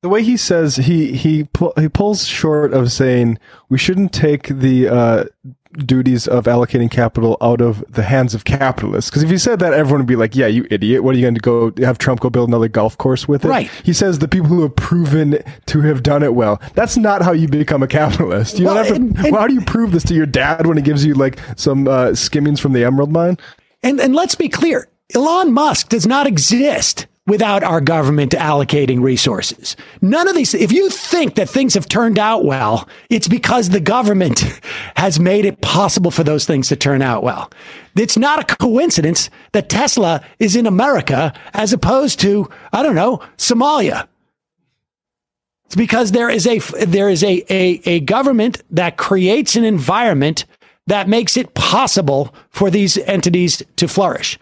the 0.00 0.08
way 0.08 0.22
he 0.22 0.36
says 0.36 0.76
he 0.76 1.12
he 1.12 1.44
pu- 1.44 1.72
he 1.78 1.88
pulls 1.88 2.26
short 2.26 2.72
of 2.72 2.90
saying 2.90 3.38
we 3.68 3.78
shouldn't 3.78 4.12
take 4.12 4.48
the 4.48 4.88
uh, 4.88 5.24
duties 5.78 6.26
of 6.28 6.44
allocating 6.44 6.90
capital 6.90 7.36
out 7.40 7.60
of 7.60 7.84
the 7.92 8.02
hands 8.02 8.34
of 8.34 8.44
capitalists. 8.44 9.10
Because 9.10 9.22
if 9.22 9.30
he 9.30 9.38
said 9.38 9.58
that, 9.60 9.72
everyone 9.72 10.00
would 10.00 10.06
be 10.06 10.16
like, 10.16 10.34
"Yeah, 10.36 10.46
you 10.46 10.66
idiot! 10.70 11.02
What 11.04 11.14
are 11.14 11.18
you 11.18 11.24
going 11.24 11.34
to 11.34 11.40
go 11.40 11.72
have 11.84 11.98
Trump 11.98 12.20
go 12.20 12.30
build 12.30 12.48
another 12.48 12.68
golf 12.68 12.96
course 12.98 13.26
with 13.26 13.44
it?" 13.44 13.48
Right. 13.48 13.70
He 13.84 13.92
says 13.92 14.18
the 14.18 14.28
people 14.28 14.48
who 14.48 14.62
have 14.62 14.76
proven 14.76 15.38
to 15.66 15.80
have 15.82 16.02
done 16.02 16.22
it 16.22 16.34
well. 16.34 16.60
That's 16.74 16.96
not 16.96 17.22
how 17.22 17.32
you 17.32 17.48
become 17.48 17.82
a 17.82 17.88
capitalist. 17.88 18.58
You 18.58 18.66
Well, 18.66 18.74
don't 18.76 18.84
have 18.86 18.94
to. 18.96 19.00
and- 19.02 19.16
and- 19.18 19.32
well, 19.32 19.40
how 19.42 19.46
do 19.48 19.54
you 19.54 19.62
prove 19.62 19.92
this 19.92 20.04
to 20.04 20.14
your 20.14 20.26
dad 20.26 20.66
when 20.66 20.76
he 20.76 20.82
gives 20.82 21.04
you 21.04 21.14
like 21.14 21.38
some 21.56 21.88
uh, 21.88 22.14
skimmings 22.14 22.60
from 22.60 22.72
the 22.72 22.84
emerald 22.84 23.12
mine? 23.12 23.38
And 23.82 24.00
and 24.00 24.14
let's 24.14 24.34
be 24.34 24.48
clear, 24.48 24.88
Elon 25.14 25.52
Musk 25.52 25.88
does 25.88 26.06
not 26.06 26.26
exist 26.26 27.06
without 27.26 27.62
our 27.62 27.80
government 27.80 28.32
allocating 28.32 29.00
resources. 29.00 29.76
None 30.00 30.26
of 30.26 30.34
these, 30.34 30.54
if 30.54 30.72
you 30.72 30.90
think 30.90 31.36
that 31.36 31.48
things 31.48 31.74
have 31.74 31.88
turned 31.88 32.18
out 32.18 32.44
well, 32.44 32.88
it's 33.10 33.28
because 33.28 33.68
the 33.68 33.80
government 33.80 34.40
has 34.96 35.20
made 35.20 35.44
it 35.44 35.60
possible 35.60 36.10
for 36.10 36.24
those 36.24 36.44
things 36.44 36.68
to 36.68 36.76
turn 36.76 37.00
out 37.00 37.22
well. 37.22 37.50
It's 37.96 38.16
not 38.16 38.40
a 38.40 38.56
coincidence 38.56 39.30
that 39.52 39.68
Tesla 39.68 40.24
is 40.38 40.56
in 40.56 40.66
America 40.66 41.32
as 41.54 41.72
opposed 41.72 42.18
to, 42.20 42.48
I 42.72 42.82
don't 42.82 42.96
know, 42.96 43.22
Somalia. 43.36 44.08
It's 45.66 45.76
because 45.76 46.12
there 46.12 46.28
is 46.28 46.46
a 46.46 46.58
there 46.84 47.08
is 47.08 47.24
a, 47.24 47.42
a, 47.48 47.80
a 47.86 48.00
government 48.00 48.62
that 48.70 48.98
creates 48.98 49.56
an 49.56 49.64
environment 49.64 50.44
that 50.86 51.08
makes 51.08 51.36
it 51.36 51.54
possible 51.54 52.34
for 52.50 52.70
these 52.70 52.98
entities 52.98 53.62
to 53.76 53.88
flourish. 53.88 54.38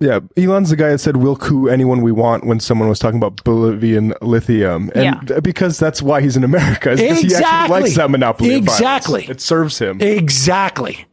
Yeah, 0.00 0.20
Elon's 0.36 0.70
the 0.70 0.76
guy 0.76 0.90
that 0.90 0.98
said 0.98 1.16
we'll 1.18 1.36
coup 1.36 1.68
anyone 1.68 2.02
we 2.02 2.10
want 2.12 2.44
when 2.46 2.58
someone 2.60 2.88
was 2.88 2.98
talking 2.98 3.16
about 3.16 3.42
Bolivian 3.44 4.12
lithium, 4.20 4.90
and 4.94 5.30
Yeah. 5.30 5.40
because 5.40 5.78
that's 5.78 6.02
why 6.02 6.20
he's 6.20 6.36
in 6.36 6.42
America, 6.44 6.90
is 6.90 7.00
because 7.00 7.18
he 7.20 7.26
actually 7.26 7.36
Exactly. 7.36 7.80
likes 7.82 7.96
that 7.96 8.10
monopoly. 8.10 8.54
Exactly. 8.54 9.24
it 9.28 9.40
serves 9.40 9.78
him. 9.78 10.00
Exactly. 10.00 11.06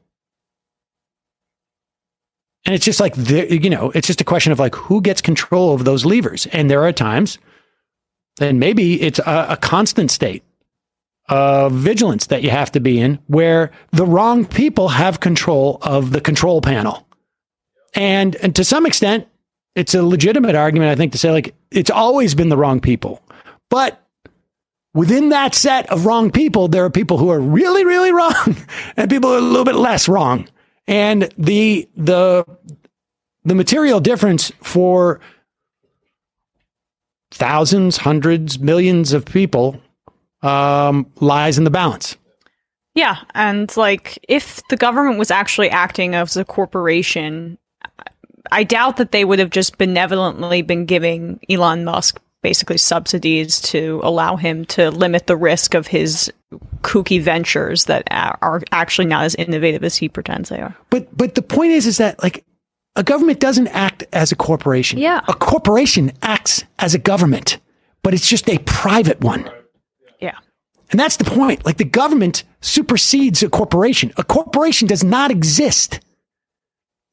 And 2.65 2.75
it's 2.75 2.85
just 2.85 2.99
like 2.99 3.13
the, 3.15 3.55
you 3.61 3.69
know, 3.69 3.91
it's 3.95 4.07
just 4.07 4.21
a 4.21 4.23
question 4.23 4.51
of 4.51 4.59
like 4.59 4.75
who 4.75 5.01
gets 5.01 5.21
control 5.21 5.73
of 5.73 5.83
those 5.85 6.05
levers. 6.05 6.45
And 6.47 6.69
there 6.69 6.83
are 6.83 6.91
times, 6.91 7.37
and 8.39 8.59
maybe 8.59 9.01
it's 9.01 9.19
a, 9.19 9.45
a 9.49 9.57
constant 9.57 10.11
state 10.11 10.43
of 11.29 11.71
vigilance 11.71 12.27
that 12.27 12.43
you 12.43 12.49
have 12.49 12.71
to 12.73 12.79
be 12.79 12.99
in, 12.99 13.19
where 13.27 13.71
the 13.91 14.05
wrong 14.05 14.45
people 14.45 14.89
have 14.89 15.19
control 15.19 15.79
of 15.81 16.11
the 16.11 16.21
control 16.21 16.61
panel. 16.61 17.07
And 17.93 18.35
and 18.37 18.55
to 18.55 18.63
some 18.63 18.85
extent, 18.85 19.27
it's 19.75 19.93
a 19.93 20.03
legitimate 20.03 20.55
argument, 20.55 20.91
I 20.91 20.95
think, 20.95 21.11
to 21.13 21.17
say 21.17 21.31
like 21.31 21.53
it's 21.71 21.89
always 21.89 22.35
been 22.35 22.49
the 22.49 22.57
wrong 22.57 22.79
people. 22.79 23.21
But 23.69 24.01
within 24.93 25.29
that 25.29 25.55
set 25.55 25.89
of 25.89 26.05
wrong 26.05 26.31
people, 26.31 26.67
there 26.67 26.83
are 26.83 26.89
people 26.89 27.17
who 27.17 27.29
are 27.29 27.39
really, 27.39 27.85
really 27.85 28.11
wrong 28.11 28.55
and 28.97 29.09
people 29.09 29.29
who 29.29 29.35
are 29.35 29.39
a 29.39 29.41
little 29.41 29.65
bit 29.65 29.75
less 29.75 30.07
wrong. 30.07 30.47
And 30.87 31.29
the 31.37 31.87
the 31.95 32.45
the 33.43 33.55
material 33.55 33.99
difference 33.99 34.51
for 34.61 35.19
thousands, 37.31 37.97
hundreds, 37.97 38.59
millions 38.59 39.13
of 39.13 39.25
people 39.25 39.81
um, 40.41 41.09
lies 41.19 41.57
in 41.57 41.63
the 41.63 41.69
balance. 41.69 42.17
Yeah, 42.93 43.17
and 43.33 43.75
like 43.77 44.19
if 44.27 44.61
the 44.69 44.75
government 44.75 45.17
was 45.17 45.31
actually 45.31 45.69
acting 45.69 46.13
as 46.13 46.35
a 46.35 46.43
corporation, 46.43 47.57
I 48.51 48.63
doubt 48.63 48.97
that 48.97 49.11
they 49.11 49.25
would 49.25 49.39
have 49.39 49.49
just 49.49 49.77
benevolently 49.77 50.61
been 50.61 50.85
giving 50.85 51.39
Elon 51.49 51.85
Musk 51.85 52.21
basically 52.41 52.77
subsidies 52.77 53.61
to 53.61 54.01
allow 54.03 54.35
him 54.35 54.65
to 54.65 54.89
limit 54.89 55.27
the 55.27 55.37
risk 55.37 55.73
of 55.73 55.87
his 55.87 56.31
kooky 56.81 57.21
ventures 57.21 57.85
that 57.85 58.03
are 58.09 58.61
actually 58.71 59.05
not 59.05 59.23
as 59.23 59.35
innovative 59.35 59.83
as 59.83 59.95
he 59.95 60.09
pretends 60.09 60.49
they 60.49 60.59
are. 60.59 60.75
But 60.89 61.15
but 61.15 61.35
the 61.35 61.41
point 61.41 61.71
is 61.71 61.85
is 61.85 61.97
that 61.97 62.21
like 62.23 62.43
a 62.95 63.03
government 63.03 63.39
doesn't 63.39 63.67
act 63.67 64.03
as 64.11 64.31
a 64.31 64.35
corporation. 64.35 64.99
Yeah. 64.99 65.21
A 65.27 65.33
corporation 65.33 66.11
acts 66.21 66.65
as 66.79 66.93
a 66.93 66.99
government, 66.99 67.57
but 68.03 68.13
it's 68.13 68.27
just 68.27 68.49
a 68.49 68.57
private 68.59 69.21
one. 69.21 69.49
Yeah. 70.19 70.37
And 70.89 70.99
that's 70.99 71.17
the 71.17 71.23
point. 71.23 71.65
Like 71.65 71.77
the 71.77 71.85
government 71.85 72.43
supersedes 72.59 73.43
a 73.43 73.49
corporation. 73.49 74.11
A 74.17 74.23
corporation 74.23 74.87
does 74.87 75.03
not 75.03 75.31
exist 75.31 76.01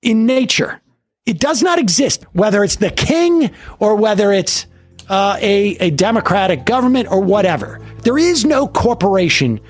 in 0.03 0.27
nature. 0.27 0.81
It 1.29 1.41
does 1.41 1.63
not 1.63 1.79
exist, 1.79 2.25
whether 2.33 2.65
it's 2.65 2.77
the 2.77 2.91
king 2.91 3.51
or 3.81 3.97
whether 3.97 4.33
it's 4.33 4.65
uh, 5.11 5.37
a, 5.43 5.77
a 5.77 5.91
democratic 5.91 6.65
government 6.65 7.11
or 7.11 7.21
whatever. 7.21 7.81
There 8.03 8.17
is 8.17 8.47
no 8.47 8.67
corporation 8.67 9.61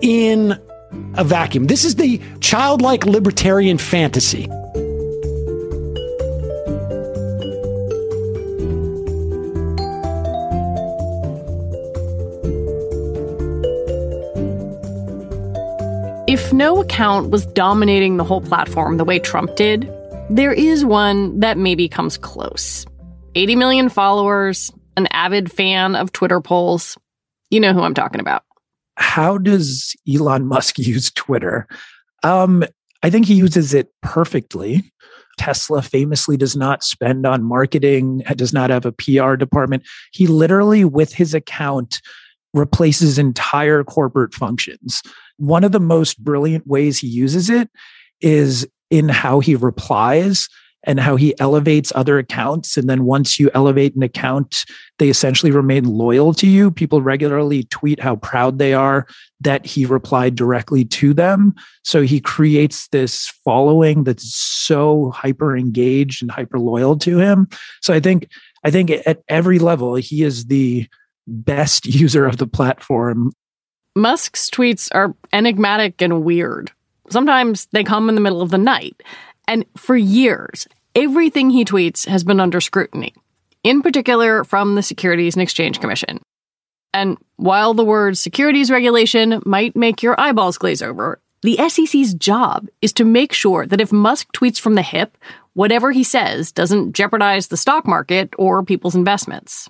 in 0.00 0.58
a 1.12 1.22
vacuum. 1.22 1.66
This 1.66 1.84
is 1.84 1.96
the 1.96 2.22
childlike 2.40 3.04
libertarian 3.04 3.76
fantasy. 3.76 4.48
If 16.26 16.50
no 16.50 16.80
account 16.80 17.28
was 17.28 17.44
dominating 17.44 18.16
the 18.16 18.24
whole 18.24 18.40
platform 18.40 18.96
the 18.96 19.04
way 19.04 19.18
Trump 19.18 19.54
did, 19.56 19.86
there 20.30 20.52
is 20.52 20.84
one 20.84 21.40
that 21.40 21.58
maybe 21.58 21.88
comes 21.88 22.16
close. 22.16 22.86
80 23.34 23.56
million 23.56 23.88
followers, 23.88 24.72
an 24.96 25.06
avid 25.10 25.50
fan 25.50 25.96
of 25.96 26.12
Twitter 26.12 26.40
polls. 26.40 26.96
You 27.50 27.60
know 27.60 27.72
who 27.72 27.80
I'm 27.82 27.94
talking 27.94 28.20
about. 28.20 28.42
how 28.96 29.38
does 29.38 29.94
Elon 30.12 30.46
Musk 30.46 30.78
use 30.78 31.10
Twitter? 31.10 31.66
Um, 32.22 32.64
I 33.02 33.10
think 33.10 33.26
he 33.26 33.34
uses 33.34 33.74
it 33.74 33.88
perfectly. 34.02 34.90
Tesla 35.36 35.82
famously 35.82 36.36
does 36.36 36.56
not 36.56 36.84
spend 36.84 37.26
on 37.26 37.42
marketing, 37.42 38.22
does 38.36 38.52
not 38.52 38.70
have 38.70 38.86
a 38.86 38.92
PR 38.92 39.34
department. 39.34 39.82
He 40.12 40.26
literally, 40.26 40.84
with 40.84 41.12
his 41.12 41.34
account, 41.34 42.00
replaces 42.54 43.18
entire 43.18 43.82
corporate 43.82 44.32
functions. 44.32 45.02
One 45.38 45.64
of 45.64 45.72
the 45.72 45.80
most 45.80 46.22
brilliant 46.22 46.66
ways 46.68 46.98
he 46.98 47.08
uses 47.08 47.50
it 47.50 47.68
is 48.20 48.66
in 48.94 49.08
how 49.08 49.40
he 49.40 49.56
replies 49.56 50.48
and 50.84 51.00
how 51.00 51.16
he 51.16 51.34
elevates 51.40 51.92
other 51.96 52.18
accounts. 52.18 52.76
And 52.76 52.88
then 52.88 53.04
once 53.04 53.40
you 53.40 53.50
elevate 53.54 53.96
an 53.96 54.02
account, 54.02 54.64
they 54.98 55.08
essentially 55.08 55.50
remain 55.50 55.84
loyal 55.84 56.32
to 56.34 56.46
you. 56.46 56.70
People 56.70 57.02
regularly 57.02 57.64
tweet 57.64 57.98
how 57.98 58.16
proud 58.16 58.58
they 58.58 58.72
are 58.72 59.06
that 59.40 59.66
he 59.66 59.84
replied 59.84 60.36
directly 60.36 60.84
to 60.84 61.12
them. 61.12 61.54
So 61.82 62.02
he 62.02 62.20
creates 62.20 62.86
this 62.88 63.32
following 63.44 64.04
that's 64.04 64.32
so 64.32 65.10
hyper 65.10 65.56
engaged 65.56 66.22
and 66.22 66.30
hyper 66.30 66.60
loyal 66.60 66.96
to 66.98 67.18
him. 67.18 67.48
So 67.82 67.92
I 67.92 67.98
think 67.98 68.28
I 68.62 68.70
think 68.70 68.90
at 68.90 69.22
every 69.28 69.58
level 69.58 69.96
he 69.96 70.22
is 70.22 70.46
the 70.46 70.86
best 71.26 71.86
user 72.00 72.26
of 72.26 72.36
the 72.36 72.46
platform. 72.46 73.32
Musk's 73.96 74.50
tweets 74.50 74.88
are 74.92 75.16
enigmatic 75.32 76.00
and 76.00 76.24
weird. 76.24 76.70
Sometimes 77.10 77.66
they 77.66 77.84
come 77.84 78.08
in 78.08 78.14
the 78.14 78.20
middle 78.20 78.42
of 78.42 78.50
the 78.50 78.58
night. 78.58 79.02
And 79.46 79.64
for 79.76 79.96
years, 79.96 80.66
everything 80.94 81.50
he 81.50 81.64
tweets 81.64 82.06
has 82.06 82.24
been 82.24 82.40
under 82.40 82.60
scrutiny, 82.60 83.14
in 83.62 83.82
particular 83.82 84.44
from 84.44 84.74
the 84.74 84.82
Securities 84.82 85.34
and 85.34 85.42
Exchange 85.42 85.80
Commission. 85.80 86.20
And 86.92 87.18
while 87.36 87.74
the 87.74 87.84
word 87.84 88.16
securities 88.16 88.70
regulation 88.70 89.42
might 89.44 89.74
make 89.74 90.02
your 90.02 90.18
eyeballs 90.18 90.58
glaze 90.58 90.80
over, 90.80 91.20
the 91.42 91.58
SEC's 91.68 92.14
job 92.14 92.68
is 92.80 92.92
to 92.94 93.04
make 93.04 93.32
sure 93.32 93.66
that 93.66 93.80
if 93.80 93.92
Musk 93.92 94.28
tweets 94.32 94.58
from 94.58 94.76
the 94.76 94.82
hip, 94.82 95.18
whatever 95.52 95.92
he 95.92 96.02
says 96.02 96.52
doesn't 96.52 96.94
jeopardize 96.94 97.48
the 97.48 97.56
stock 97.56 97.86
market 97.86 98.32
or 98.38 98.62
people's 98.62 98.94
investments. 98.94 99.68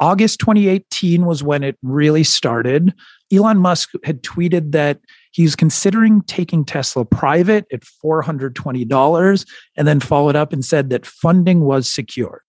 August 0.00 0.40
2018 0.40 1.24
was 1.24 1.44
when 1.44 1.62
it 1.62 1.78
really 1.82 2.24
started. 2.24 2.92
Elon 3.32 3.58
Musk 3.58 3.90
had 4.02 4.22
tweeted 4.22 4.72
that 4.72 4.98
he's 5.32 5.56
considering 5.56 6.22
taking 6.22 6.64
Tesla 6.64 7.04
private 7.04 7.66
at 7.72 7.82
$420 8.04 9.46
and 9.76 9.88
then 9.88 10.00
followed 10.00 10.36
up 10.36 10.52
and 10.52 10.64
said 10.64 10.90
that 10.90 11.04
funding 11.04 11.62
was 11.62 11.92
secure. 11.92 12.42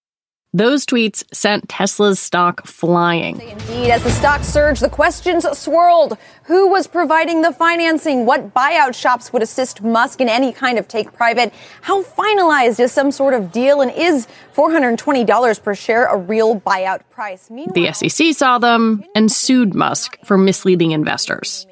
Those 0.55 0.85
tweets 0.85 1.23
sent 1.33 1.67
Tesla's 1.67 2.19
stock 2.19 2.67
flying. 2.67 3.41
Indeed, 3.41 3.89
as 3.89 4.03
the 4.03 4.11
stock 4.11 4.43
surged, 4.43 4.83
the 4.83 4.89
questions 4.89 5.47
swirled. 5.57 6.15
Who 6.43 6.67
was 6.67 6.85
providing 6.85 7.41
the 7.41 7.51
financing? 7.51 8.27
What 8.27 8.53
buyout 8.53 8.93
shops 8.93 9.33
would 9.33 9.41
assist 9.41 9.81
Musk 9.81 10.21
in 10.21 10.29
any 10.29 10.53
kind 10.53 10.77
of 10.77 10.87
take 10.87 11.11
private? 11.11 11.51
How 11.81 12.03
finalized 12.03 12.79
is 12.79 12.91
some 12.91 13.11
sort 13.11 13.33
of 13.33 13.51
deal? 13.51 13.81
And 13.81 13.91
is 13.97 14.27
$420 14.55 15.63
per 15.63 15.73
share 15.73 16.05
a 16.05 16.17
real 16.17 16.59
buyout 16.59 17.01
price? 17.09 17.49
Meanwhile, 17.49 17.73
The 17.73 17.91
SEC 17.91 18.35
saw 18.35 18.59
them 18.59 19.03
and 19.15 19.31
sued 19.31 19.73
Musk 19.73 20.19
for 20.23 20.37
misleading 20.37 20.91
investors. 20.91 21.65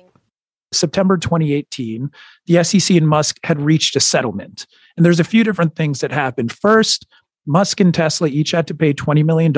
September 0.72 1.18
2018, 1.18 2.10
the 2.46 2.64
SEC 2.64 2.96
and 2.96 3.08
Musk 3.08 3.40
had 3.44 3.62
reached 3.62 3.96
a 3.96 4.00
settlement. 4.00 4.66
And 4.96 5.06
there's 5.06 5.20
a 5.20 5.26
few 5.26 5.44
different 5.44 5.76
things 5.76 6.00
that 6.00 6.12
happened. 6.12 6.52
First, 6.52 7.08
Musk 7.46 7.80
and 7.80 7.94
Tesla 7.94 8.28
each 8.28 8.52
had 8.52 8.68
to 8.68 8.74
pay 8.74 8.94
$20 8.94 9.26
million, 9.26 9.54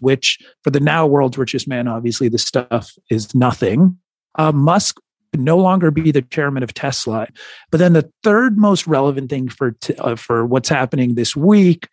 which 0.00 0.38
for 0.62 0.70
the 0.70 0.80
now 0.80 1.06
world's 1.06 1.38
richest 1.38 1.66
man, 1.66 1.88
obviously 1.88 2.28
the 2.28 2.38
stuff 2.38 2.92
is 3.10 3.34
nothing. 3.34 3.98
Uh, 4.36 4.52
Musk 4.52 5.00
could 5.32 5.40
no 5.40 5.56
longer 5.56 5.90
be 5.90 6.10
the 6.10 6.22
chairman 6.22 6.62
of 6.62 6.74
Tesla. 6.74 7.26
But 7.70 7.78
then 7.78 7.94
the 7.94 8.10
third 8.22 8.58
most 8.58 8.86
relevant 8.86 9.30
thing 9.30 9.48
for, 9.48 9.72
t- 9.72 9.94
uh, 9.94 10.16
for 10.16 10.44
what's 10.44 10.68
happening 10.68 11.14
this 11.14 11.34
week, 11.34 11.88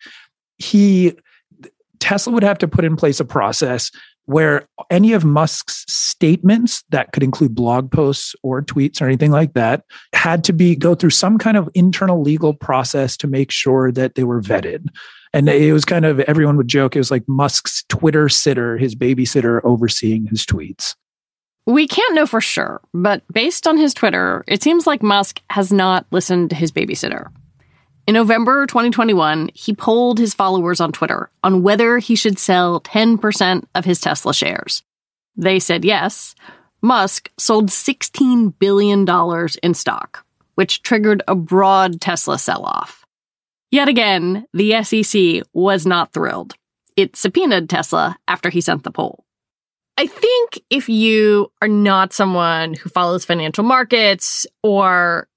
he 0.58 1.14
Tesla 2.02 2.34
would 2.34 2.44
have 2.44 2.58
to 2.58 2.68
put 2.68 2.84
in 2.84 2.98
place 2.98 3.20
a 3.20 3.26
process 3.26 3.92
where 4.26 4.68
any 4.90 5.14
of 5.14 5.26
Musk's 5.26 5.86
statements 5.88 6.84
that 6.90 7.12
could 7.12 7.24
include 7.24 7.56
blog 7.56 7.92
posts 7.92 8.36
or 8.44 8.62
tweets 8.62 9.02
or 9.02 9.06
anything 9.06 9.32
like 9.32 9.54
that 9.54 9.84
had 10.14 10.44
to 10.46 10.54
be 10.54 10.76
go 10.76 10.96
through 10.96 11.10
some 11.10 11.38
kind 11.38 11.58
of 11.58 11.70
internal 11.74 12.22
legal 12.22 12.54
process 12.54 13.18
to 13.18 13.28
make 13.28 13.52
sure 13.52 13.92
that 13.92 14.16
they 14.16 14.24
were 14.24 14.42
vetted. 14.42 14.88
And 15.34 15.48
it 15.48 15.74
was 15.74 15.86
kind 15.86 16.06
of 16.06 16.20
everyone 16.22 16.58
would 16.58 16.68
joke 16.68 16.96
it 16.96 17.00
was 17.00 17.12
like 17.12 17.28
Musk's 17.28 17.84
Twitter 17.90 18.30
sitter, 18.30 18.78
his 18.78 18.96
babysitter 18.96 19.62
overseeing 19.64 20.28
his 20.28 20.46
tweets. 20.46 20.96
We 21.68 21.88
can't 21.88 22.16
know 22.16 22.26
for 22.26 22.42
sure, 22.42 22.82
but 22.94 23.24
based 23.32 23.68
on 23.68 23.78
his 23.78 23.94
Twitter, 23.94 24.44
it 24.48 24.64
seems 24.64 24.88
like 24.88 25.04
Musk 25.04 25.42
has 25.52 25.72
not 25.72 26.06
listened 26.12 26.50
to 26.50 26.56
his 26.56 26.72
babysitter. 26.72 27.28
In 28.08 28.16
November 28.16 28.66
2021, 28.66 29.52
he 29.54 29.74
polled 29.74 30.18
his 30.18 30.34
followers 30.34 30.82
on 30.82 30.92
Twitter 30.92 31.30
on 31.44 31.62
whether 31.62 32.00
he 32.00 32.16
should 32.16 32.40
sell 32.40 32.82
10% 32.82 33.64
of 33.76 33.86
his 33.86 34.02
Tesla 34.02 34.34
shares. 34.34 34.84
They 35.36 35.60
said 35.60 35.86
yes. 35.86 36.34
Musk 36.82 37.30
sold 37.38 37.70
$16 37.70 38.54
billion 38.58 39.08
in 39.62 39.74
stock, 39.76 40.26
which 40.56 40.82
triggered 40.82 41.22
a 41.28 41.36
broad 41.36 42.02
Tesla 42.02 42.40
sell 42.40 42.66
off. 42.66 43.06
Yet 43.70 43.88
again, 43.88 44.46
the 44.52 44.84
SEC 44.84 45.44
was 45.54 45.86
not 45.86 46.12
thrilled. 46.12 46.56
It 46.98 47.16
subpoenaed 47.16 47.70
Tesla 47.70 48.18
after 48.28 48.50
he 48.50 48.62
sent 48.62 48.84
the 48.84 48.92
poll. 48.92 49.24
I 49.98 50.08
think 50.08 50.60
if 50.70 50.90
you 50.90 51.52
are 51.62 51.68
not 51.68 52.14
someone 52.14 52.74
who 52.74 52.90
follows 52.90 53.26
financial 53.26 53.64
markets 53.64 54.48
or 54.64 55.28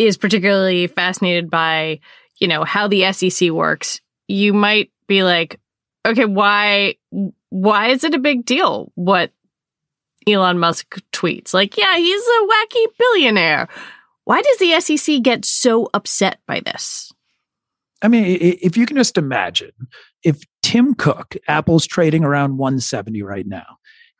is 0.00 0.16
particularly 0.16 0.86
fascinated 0.86 1.50
by, 1.50 2.00
you 2.38 2.48
know, 2.48 2.64
how 2.64 2.88
the 2.88 3.12
SEC 3.12 3.50
works, 3.50 4.00
you 4.28 4.54
might 4.54 4.90
be 5.06 5.22
like, 5.22 5.60
okay, 6.06 6.24
why 6.24 6.94
why 7.50 7.88
is 7.88 8.04
it 8.04 8.14
a 8.14 8.18
big 8.18 8.44
deal 8.44 8.92
what 8.94 9.32
Elon 10.26 10.58
Musk 10.58 10.98
tweets? 11.12 11.52
Like, 11.52 11.76
yeah, 11.76 11.96
he's 11.96 12.22
a 12.22 12.46
wacky 12.46 12.86
billionaire. 12.98 13.68
Why 14.24 14.40
does 14.40 14.58
the 14.58 14.80
SEC 14.80 15.22
get 15.22 15.44
so 15.44 15.88
upset 15.92 16.38
by 16.46 16.60
this? 16.60 17.12
I 18.02 18.08
mean, 18.08 18.38
if 18.40 18.76
you 18.76 18.86
can 18.86 18.96
just 18.96 19.18
imagine 19.18 19.72
if 20.22 20.42
Tim 20.62 20.94
Cook, 20.94 21.36
Apple's 21.48 21.86
trading 21.86 22.24
around 22.24 22.56
170 22.56 23.22
right 23.22 23.46
now, 23.46 23.76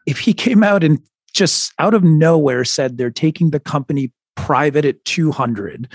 if 0.06 0.18
he 0.18 0.34
came 0.34 0.62
out 0.62 0.84
and 0.84 1.00
just 1.32 1.72
out 1.78 1.94
of 1.94 2.02
nowhere 2.02 2.64
said 2.64 2.98
they're 2.98 3.10
taking 3.10 3.50
the 3.50 3.60
company 3.60 4.12
private 4.40 4.84
at 4.84 5.04
200 5.04 5.88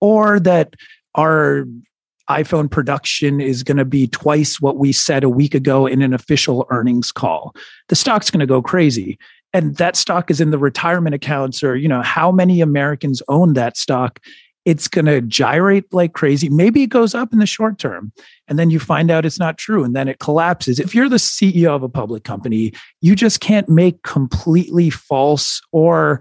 or 0.00 0.40
that 0.40 0.74
our 1.14 1.64
iPhone 2.30 2.70
production 2.70 3.40
is 3.40 3.62
going 3.62 3.76
to 3.76 3.84
be 3.84 4.06
twice 4.06 4.60
what 4.60 4.78
we 4.78 4.92
said 4.92 5.24
a 5.24 5.28
week 5.28 5.54
ago 5.54 5.86
in 5.86 6.02
an 6.02 6.14
official 6.14 6.66
earnings 6.70 7.12
call. 7.12 7.54
The 7.88 7.96
stock's 7.96 8.30
going 8.30 8.40
to 8.40 8.46
go 8.46 8.62
crazy. 8.62 9.18
And 9.52 9.76
that 9.76 9.96
stock 9.96 10.30
is 10.30 10.40
in 10.40 10.50
the 10.50 10.58
retirement 10.58 11.14
accounts, 11.14 11.62
or, 11.62 11.76
you 11.76 11.88
know, 11.88 12.00
how 12.00 12.32
many 12.32 12.62
Americans 12.62 13.22
own 13.28 13.52
that 13.52 13.76
stock? 13.76 14.18
It's 14.64 14.88
going 14.88 15.06
to 15.06 15.20
gyrate 15.20 15.92
like 15.92 16.14
crazy. 16.14 16.48
Maybe 16.48 16.82
it 16.82 16.86
goes 16.86 17.14
up 17.14 17.32
in 17.32 17.40
the 17.40 17.46
short 17.46 17.78
term 17.78 18.12
and 18.48 18.58
then 18.58 18.70
you 18.70 18.78
find 18.78 19.10
out 19.10 19.26
it's 19.26 19.40
not 19.40 19.58
true 19.58 19.82
and 19.84 19.94
then 19.94 20.08
it 20.08 20.20
collapses. 20.20 20.78
If 20.78 20.94
you're 20.94 21.08
the 21.08 21.16
CEO 21.16 21.74
of 21.74 21.82
a 21.82 21.88
public 21.88 22.22
company, 22.22 22.72
you 23.00 23.16
just 23.16 23.40
can't 23.40 23.68
make 23.68 24.02
completely 24.04 24.88
false 24.88 25.60
or 25.72 26.20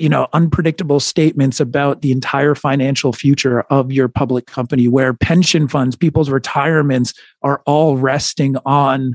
you 0.00 0.08
know 0.08 0.28
unpredictable 0.32 1.00
statements 1.00 1.60
about 1.60 2.02
the 2.02 2.12
entire 2.12 2.54
financial 2.54 3.12
future 3.12 3.60
of 3.62 3.92
your 3.92 4.08
public 4.08 4.46
company 4.46 4.88
where 4.88 5.14
pension 5.14 5.68
funds 5.68 5.96
people's 5.96 6.30
retirements 6.30 7.12
are 7.42 7.62
all 7.66 7.96
resting 7.96 8.56
on 8.64 9.14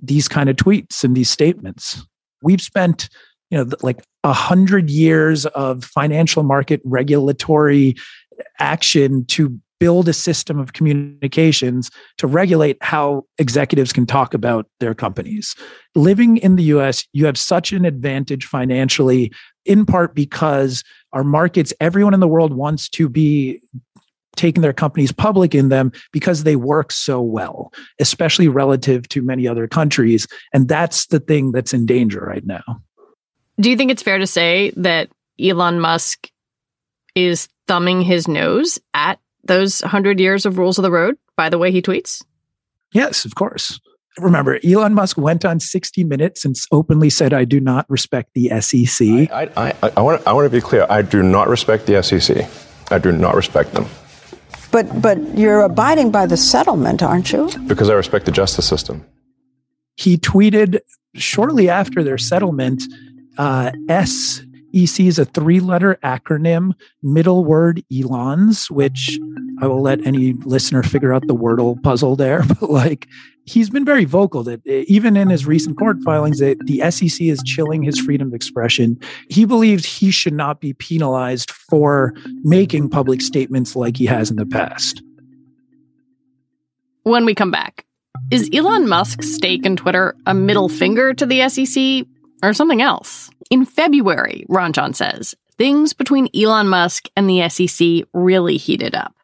these 0.00 0.28
kind 0.28 0.48
of 0.48 0.56
tweets 0.56 1.04
and 1.04 1.16
these 1.16 1.30
statements 1.30 2.04
we've 2.42 2.62
spent 2.62 3.08
you 3.50 3.58
know 3.58 3.70
like 3.82 4.02
a 4.24 4.32
hundred 4.32 4.90
years 4.90 5.46
of 5.46 5.84
financial 5.84 6.42
market 6.42 6.80
regulatory 6.84 7.94
action 8.58 9.24
to 9.26 9.58
build 9.80 10.08
a 10.08 10.12
system 10.12 10.58
of 10.58 10.72
communications 10.72 11.90
to 12.16 12.26
regulate 12.26 12.76
how 12.80 13.24
executives 13.38 13.92
can 13.92 14.06
talk 14.06 14.34
about 14.34 14.66
their 14.80 14.94
companies. 14.94 15.54
Living 15.94 16.38
in 16.38 16.56
the 16.56 16.64
US, 16.64 17.06
you 17.12 17.26
have 17.26 17.38
such 17.38 17.72
an 17.72 17.84
advantage 17.84 18.44
financially, 18.44 19.32
in 19.68 19.86
part 19.86 20.14
because 20.14 20.82
our 21.12 21.22
markets, 21.22 21.72
everyone 21.80 22.14
in 22.14 22.20
the 22.20 22.28
world 22.28 22.52
wants 22.52 22.88
to 22.90 23.08
be 23.08 23.60
taking 24.34 24.62
their 24.62 24.72
companies 24.72 25.12
public 25.12 25.54
in 25.54 25.68
them 25.68 25.92
because 26.12 26.44
they 26.44 26.56
work 26.56 26.92
so 26.92 27.20
well, 27.20 27.72
especially 27.98 28.48
relative 28.48 29.08
to 29.08 29.20
many 29.20 29.46
other 29.46 29.66
countries. 29.66 30.26
And 30.52 30.68
that's 30.68 31.06
the 31.06 31.20
thing 31.20 31.52
that's 31.52 31.74
in 31.74 31.86
danger 31.86 32.20
right 32.20 32.46
now. 32.46 32.62
Do 33.60 33.70
you 33.70 33.76
think 33.76 33.90
it's 33.90 34.02
fair 34.02 34.18
to 34.18 34.26
say 34.26 34.72
that 34.76 35.10
Elon 35.40 35.80
Musk 35.80 36.30
is 37.14 37.48
thumbing 37.66 38.00
his 38.00 38.28
nose 38.28 38.78
at 38.94 39.18
those 39.44 39.82
100 39.82 40.20
years 40.20 40.46
of 40.46 40.58
rules 40.58 40.78
of 40.78 40.82
the 40.82 40.90
road 40.90 41.16
by 41.36 41.48
the 41.48 41.58
way 41.58 41.72
he 41.72 41.82
tweets? 41.82 42.24
Yes, 42.92 43.24
of 43.24 43.34
course. 43.34 43.80
Remember, 44.20 44.58
Elon 44.64 44.94
Musk 44.94 45.16
went 45.16 45.44
on 45.44 45.60
60 45.60 46.04
Minutes 46.04 46.44
and 46.44 46.56
openly 46.72 47.10
said, 47.10 47.32
I 47.32 47.44
do 47.44 47.60
not 47.60 47.88
respect 47.88 48.30
the 48.34 48.48
SEC. 48.60 49.06
I, 49.30 49.50
I, 49.56 49.74
I, 49.82 49.92
I, 49.96 50.00
want, 50.00 50.26
I 50.26 50.32
want 50.32 50.46
to 50.46 50.50
be 50.50 50.60
clear. 50.60 50.86
I 50.88 51.02
do 51.02 51.22
not 51.22 51.48
respect 51.48 51.86
the 51.86 52.02
SEC. 52.02 52.48
I 52.90 52.98
do 52.98 53.12
not 53.12 53.34
respect 53.34 53.72
them. 53.72 53.86
But, 54.70 55.00
but 55.00 55.18
you're 55.36 55.60
abiding 55.62 56.10
by 56.10 56.26
the 56.26 56.36
settlement, 56.36 57.02
aren't 57.02 57.32
you? 57.32 57.50
Because 57.66 57.88
I 57.88 57.94
respect 57.94 58.26
the 58.26 58.32
justice 58.32 58.66
system. 58.66 59.04
He 59.96 60.18
tweeted 60.18 60.80
shortly 61.14 61.68
after 61.68 62.02
their 62.02 62.18
settlement 62.18 62.82
uh, 63.38 63.72
S 63.88 64.42
EC 64.82 65.00
is 65.00 65.18
a 65.18 65.24
three 65.24 65.60
letter 65.60 65.98
acronym, 66.04 66.74
middle 67.02 67.44
word 67.44 67.82
Elon's, 67.92 68.70
which 68.70 69.18
I 69.60 69.66
will 69.66 69.82
let 69.82 70.06
any 70.06 70.34
listener 70.44 70.82
figure 70.82 71.12
out 71.12 71.26
the 71.26 71.34
wordle 71.34 71.82
puzzle 71.82 72.16
there. 72.16 72.42
But 72.60 72.70
like, 72.70 73.08
he's 73.44 73.70
been 73.70 73.84
very 73.84 74.04
vocal 74.04 74.42
that 74.44 74.60
eh, 74.66 74.84
even 74.86 75.16
in 75.16 75.30
his 75.30 75.46
recent 75.46 75.78
court 75.78 75.98
filings, 76.04 76.38
that 76.38 76.58
the 76.66 76.90
SEC 76.90 77.20
is 77.26 77.42
chilling 77.44 77.82
his 77.82 77.98
freedom 77.98 78.28
of 78.28 78.34
expression. 78.34 78.98
He 79.28 79.44
believes 79.44 79.84
he 79.84 80.10
should 80.10 80.34
not 80.34 80.60
be 80.60 80.72
penalized 80.72 81.50
for 81.50 82.14
making 82.42 82.90
public 82.90 83.20
statements 83.20 83.74
like 83.74 83.96
he 83.96 84.06
has 84.06 84.30
in 84.30 84.36
the 84.36 84.46
past. 84.46 85.02
When 87.02 87.24
we 87.24 87.34
come 87.34 87.50
back, 87.50 87.86
is 88.30 88.50
Elon 88.52 88.88
Musk's 88.88 89.32
stake 89.34 89.64
in 89.64 89.76
Twitter 89.76 90.14
a 90.26 90.34
middle 90.34 90.68
finger 90.68 91.14
to 91.14 91.24
the 91.24 91.48
SEC 91.48 92.06
or 92.42 92.52
something 92.52 92.82
else? 92.82 93.30
In 93.50 93.64
February, 93.64 94.44
Ranjan 94.48 94.94
says, 94.94 95.34
things 95.56 95.92
between 95.92 96.28
Elon 96.34 96.68
Musk 96.68 97.08
and 97.16 97.28
the 97.28 97.48
SEC 97.48 98.06
really 98.12 98.56
heated 98.56 98.94
up. 98.94 99.14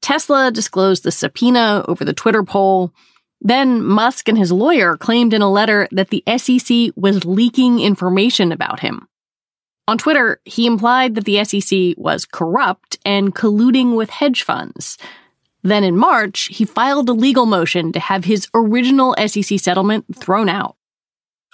Tesla 0.00 0.50
disclosed 0.50 1.04
the 1.04 1.12
subpoena 1.12 1.84
over 1.86 2.04
the 2.04 2.12
Twitter 2.12 2.42
poll. 2.42 2.92
Then 3.40 3.82
Musk 3.82 4.28
and 4.28 4.36
his 4.36 4.52
lawyer 4.52 4.96
claimed 4.96 5.32
in 5.32 5.42
a 5.42 5.50
letter 5.50 5.88
that 5.92 6.10
the 6.10 6.22
SEC 6.36 6.92
was 6.96 7.24
leaking 7.24 7.80
information 7.80 8.52
about 8.52 8.80
him. 8.80 9.08
On 9.88 9.98
Twitter, 9.98 10.40
he 10.44 10.66
implied 10.66 11.14
that 11.14 11.24
the 11.24 11.44
SEC 11.44 11.94
was 11.96 12.24
corrupt 12.24 12.98
and 13.04 13.34
colluding 13.34 13.96
with 13.96 14.10
hedge 14.10 14.42
funds. 14.42 14.98
Then 15.62 15.84
in 15.84 15.96
March, 15.96 16.48
he 16.52 16.64
filed 16.64 17.08
a 17.08 17.12
legal 17.12 17.46
motion 17.46 17.92
to 17.92 18.00
have 18.00 18.24
his 18.24 18.48
original 18.54 19.14
SEC 19.26 19.58
settlement 19.58 20.04
thrown 20.16 20.48
out. 20.48 20.76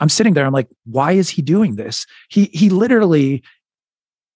I'm 0.00 0.08
sitting 0.08 0.34
there. 0.34 0.46
I'm 0.46 0.52
like, 0.52 0.68
why 0.84 1.12
is 1.12 1.28
he 1.28 1.42
doing 1.42 1.76
this? 1.76 2.06
He 2.28 2.50
he 2.52 2.70
literally, 2.70 3.42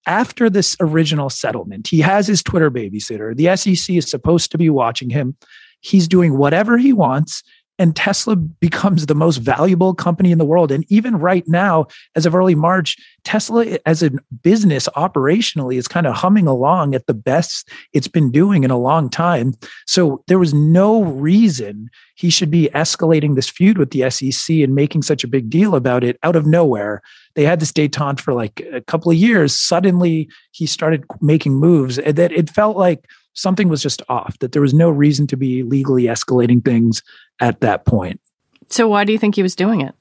after 0.07 0.51
this 0.51 0.77
original 0.81 1.31
settlement, 1.31 1.89
he 1.89 2.01
has 2.01 2.27
his 2.27 2.43
Twitter 2.43 2.71
babysitter. 2.71 3.37
The 3.37 3.57
SEC 3.57 3.97
is 3.97 4.11
supposed 4.11 4.51
to 4.53 4.59
be 4.59 4.71
watching 4.71 5.11
him. 5.11 5.37
He's 5.81 6.07
doing 6.09 6.39
whatever 6.39 6.79
he 6.79 6.93
wants 6.93 7.43
and 7.83 7.97
Tesla 7.97 8.37
becomes 8.37 9.07
the 9.07 9.15
most 9.15 9.39
valuable 9.39 9.93
company 9.93 10.31
in 10.31 10.39
the 10.39 10.45
world. 10.45 10.71
And 10.71 10.85
even 10.89 11.19
right 11.19 11.43
now, 11.49 11.89
as 12.15 12.25
of 12.25 12.33
early 12.33 12.55
March, 12.55 12.97
Tesla 13.25 13.77
as 13.87 14.05
a 14.05 14.13
business 14.41 14.89
operationally 14.97 15.75
is 15.75 15.89
kind 15.89 16.07
of 16.07 16.15
humming 16.15 16.47
along 16.47 16.95
at 16.95 17.09
the 17.09 17.15
best 17.15 17.69
it's 17.93 18.07
been 18.07 18.31
doing 18.31 18.63
in 18.63 18.71
a 18.71 18.79
long 18.79 19.11
time. 19.11 19.55
So 19.85 20.23
there 20.29 20.39
was 20.39 20.55
no 20.55 21.03
reason 21.03 21.91
he 22.15 22.31
should 22.31 22.53
be 22.53 22.71
escalating 22.73 23.35
this 23.35 23.49
feud 23.49 23.79
with 23.79 23.91
the 23.91 24.09
SEC 24.11 24.59
and 24.59 24.77
making 24.77 25.03
such 25.03 25.25
a 25.25 25.29
big 25.29 25.51
deal 25.51 25.75
about 25.75 26.05
it 26.05 26.21
out 26.23 26.37
of 26.37 26.47
nowhere. 26.47 27.03
They 27.35 27.43
had 27.43 27.59
this 27.59 27.73
detente 27.73 28.21
for 28.21 28.33
like 28.33 28.65
a 28.73 28.81
couple 28.81 29.11
of 29.11 29.19
years. 29.19 29.59
Suddenly 29.59 30.29
he 30.53 30.67
started 30.67 31.05
making 31.21 31.55
moves 31.55 31.97
that 31.97 32.31
it 32.31 32.49
felt 32.49 32.77
like 32.77 33.09
something 33.35 33.69
was 33.69 33.83
just 33.83 34.03
off, 34.09 34.39
that 34.39 34.53
there 34.53 34.63
was 34.63 34.75
no 34.75 34.91
reason 34.91 35.27
to 35.29 35.37
be 35.37 35.63
legally 35.63 36.05
escalating 36.05 36.65
things 36.65 37.03
at 37.41 37.61
that 37.61 37.85
point. 37.85 38.21
So, 38.69 38.89
why 38.89 39.05
do 39.05 39.13
you 39.13 39.19
think 39.19 39.35
he 39.35 39.43
was 39.43 39.55
doing 39.55 39.81
it? 39.81 39.95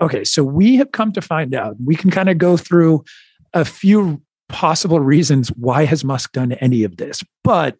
Okay, 0.00 0.24
so 0.24 0.42
we 0.42 0.76
have 0.76 0.92
come 0.92 1.12
to 1.12 1.20
find 1.20 1.54
out, 1.54 1.76
we 1.84 1.94
can 1.94 2.10
kind 2.10 2.28
of 2.28 2.38
go 2.38 2.56
through 2.56 3.04
a 3.52 3.64
few 3.64 4.20
possible 4.48 5.00
reasons 5.00 5.48
why 5.50 5.84
has 5.84 6.04
Musk 6.04 6.32
done 6.32 6.52
any 6.52 6.84
of 6.84 6.96
this. 6.96 7.22
But 7.42 7.76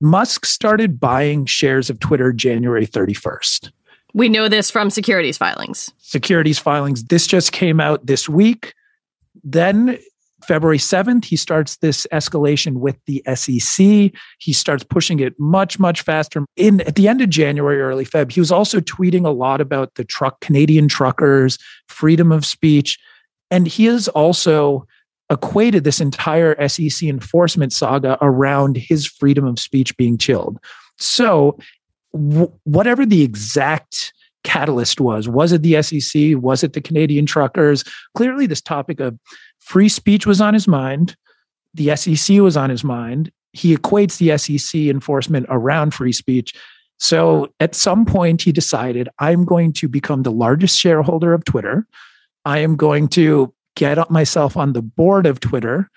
Musk 0.00 0.46
started 0.46 0.98
buying 0.98 1.46
shares 1.46 1.90
of 1.90 2.00
Twitter 2.00 2.32
January 2.32 2.86
31st. 2.86 3.70
We 4.14 4.28
know 4.28 4.48
this 4.48 4.70
from 4.70 4.90
securities 4.90 5.36
filings. 5.36 5.90
Securities 5.98 6.58
filings. 6.58 7.04
This 7.04 7.26
just 7.26 7.52
came 7.52 7.80
out 7.80 8.06
this 8.06 8.28
week. 8.28 8.74
Then 9.44 9.98
February 10.50 10.78
7th, 10.78 11.26
he 11.26 11.36
starts 11.36 11.76
this 11.76 12.08
escalation 12.12 12.78
with 12.78 12.96
the 13.06 13.22
SEC. 13.36 14.12
He 14.40 14.52
starts 14.52 14.82
pushing 14.82 15.20
it 15.20 15.38
much, 15.38 15.78
much 15.78 16.02
faster. 16.02 16.44
In 16.56 16.80
at 16.80 16.96
the 16.96 17.06
end 17.06 17.20
of 17.20 17.28
January, 17.28 17.80
early 17.80 18.04
Feb, 18.04 18.32
he 18.32 18.40
was 18.40 18.50
also 18.50 18.80
tweeting 18.80 19.24
a 19.24 19.30
lot 19.30 19.60
about 19.60 19.94
the 19.94 20.02
truck 20.02 20.40
Canadian 20.40 20.88
truckers, 20.88 21.56
freedom 21.88 22.32
of 22.32 22.44
speech. 22.44 22.98
And 23.52 23.68
he 23.68 23.84
has 23.84 24.08
also 24.08 24.88
equated 25.30 25.84
this 25.84 26.00
entire 26.00 26.66
SEC 26.66 27.08
enforcement 27.08 27.72
saga 27.72 28.18
around 28.20 28.76
his 28.76 29.06
freedom 29.06 29.44
of 29.44 29.60
speech 29.60 29.96
being 29.96 30.18
chilled. 30.18 30.58
So, 30.98 31.60
w- 32.12 32.52
whatever 32.64 33.06
the 33.06 33.22
exact 33.22 34.12
catalyst 34.42 35.00
was, 35.00 35.28
was 35.28 35.52
it 35.52 35.62
the 35.62 35.80
SEC? 35.80 36.42
Was 36.42 36.64
it 36.64 36.72
the 36.72 36.80
Canadian 36.80 37.24
truckers? 37.26 37.84
Clearly, 38.16 38.46
this 38.46 38.60
topic 38.60 38.98
of 38.98 39.16
free 39.60 39.88
speech 39.88 40.26
was 40.26 40.40
on 40.40 40.54
his 40.54 40.66
mind. 40.66 41.16
The 41.74 41.94
SEC 41.96 42.40
was 42.40 42.56
on 42.56 42.70
his 42.70 42.82
mind. 42.82 43.30
He 43.52 43.76
equates 43.76 44.18
the 44.18 44.36
SEC 44.36 44.80
enforcement 44.82 45.46
around 45.48 45.94
free 45.94 46.12
speech. 46.12 46.54
So 46.98 47.48
at 47.60 47.74
some 47.74 48.04
point, 48.04 48.42
he 48.42 48.52
decided, 48.52 49.08
I'm 49.18 49.44
going 49.44 49.72
to 49.74 49.88
become 49.88 50.22
the 50.22 50.32
largest 50.32 50.78
shareholder 50.78 51.32
of 51.32 51.44
Twitter. 51.44 51.86
I 52.44 52.58
am 52.58 52.76
going 52.76 53.08
to 53.08 53.52
get 53.76 54.10
myself 54.10 54.56
on 54.56 54.72
the 54.72 54.82
board 54.82 55.26
of 55.26 55.40
Twitter. 55.40 55.88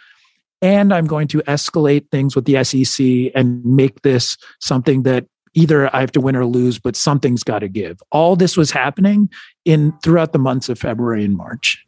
And 0.61 0.93
I'm 0.93 1.05
going 1.05 1.27
to 1.29 1.39
escalate 1.39 2.09
things 2.09 2.35
with 2.35 2.45
the 2.45 2.63
SEC 2.63 3.33
and 3.35 3.63
make 3.65 4.01
this 4.01 4.37
something 4.61 5.03
that 5.03 5.25
either 5.53 5.93
I 5.93 5.99
have 5.99 6.13
to 6.13 6.21
win 6.21 6.35
or 6.35 6.45
lose, 6.45 6.79
but 6.79 6.95
something's 6.95 7.43
got 7.43 7.59
to 7.59 7.67
give. 7.67 7.99
All 8.11 8.35
this 8.35 8.55
was 8.55 8.71
happening 8.71 9.29
in 9.65 9.93
throughout 10.03 10.31
the 10.31 10.39
months 10.39 10.69
of 10.69 10.79
February 10.79 11.25
and 11.25 11.35
March. 11.35 11.85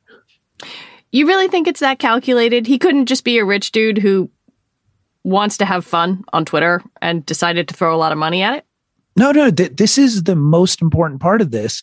You 1.16 1.26
really 1.28 1.47
think 1.47 1.70
it's 1.70 1.80
that 1.80 1.97
calculated? 1.97 2.68
He 2.68 2.78
couldn't 2.78 3.05
just 3.05 3.24
be 3.24 3.38
a 3.38 3.45
rich 3.45 3.72
dude 3.72 3.97
who 3.97 4.30
wants 5.24 5.55
to 5.59 5.66
have 5.66 5.86
fun 5.86 6.26
on 6.34 6.43
Twitter 6.43 6.84
and 7.01 7.26
decided 7.26 7.70
to 7.70 7.74
throw 7.74 7.95
a 7.95 7.97
lot 7.97 8.11
of 8.11 8.18
money 8.18 8.41
at 8.41 8.57
it? 8.57 8.66
No, 9.16 9.32
no, 9.32 9.49
th- 9.49 9.78
this 9.78 9.97
is 9.97 10.24
the 10.24 10.36
most 10.36 10.82
important 10.82 11.22
part 11.22 11.39
of 11.39 11.51
this. 11.51 11.82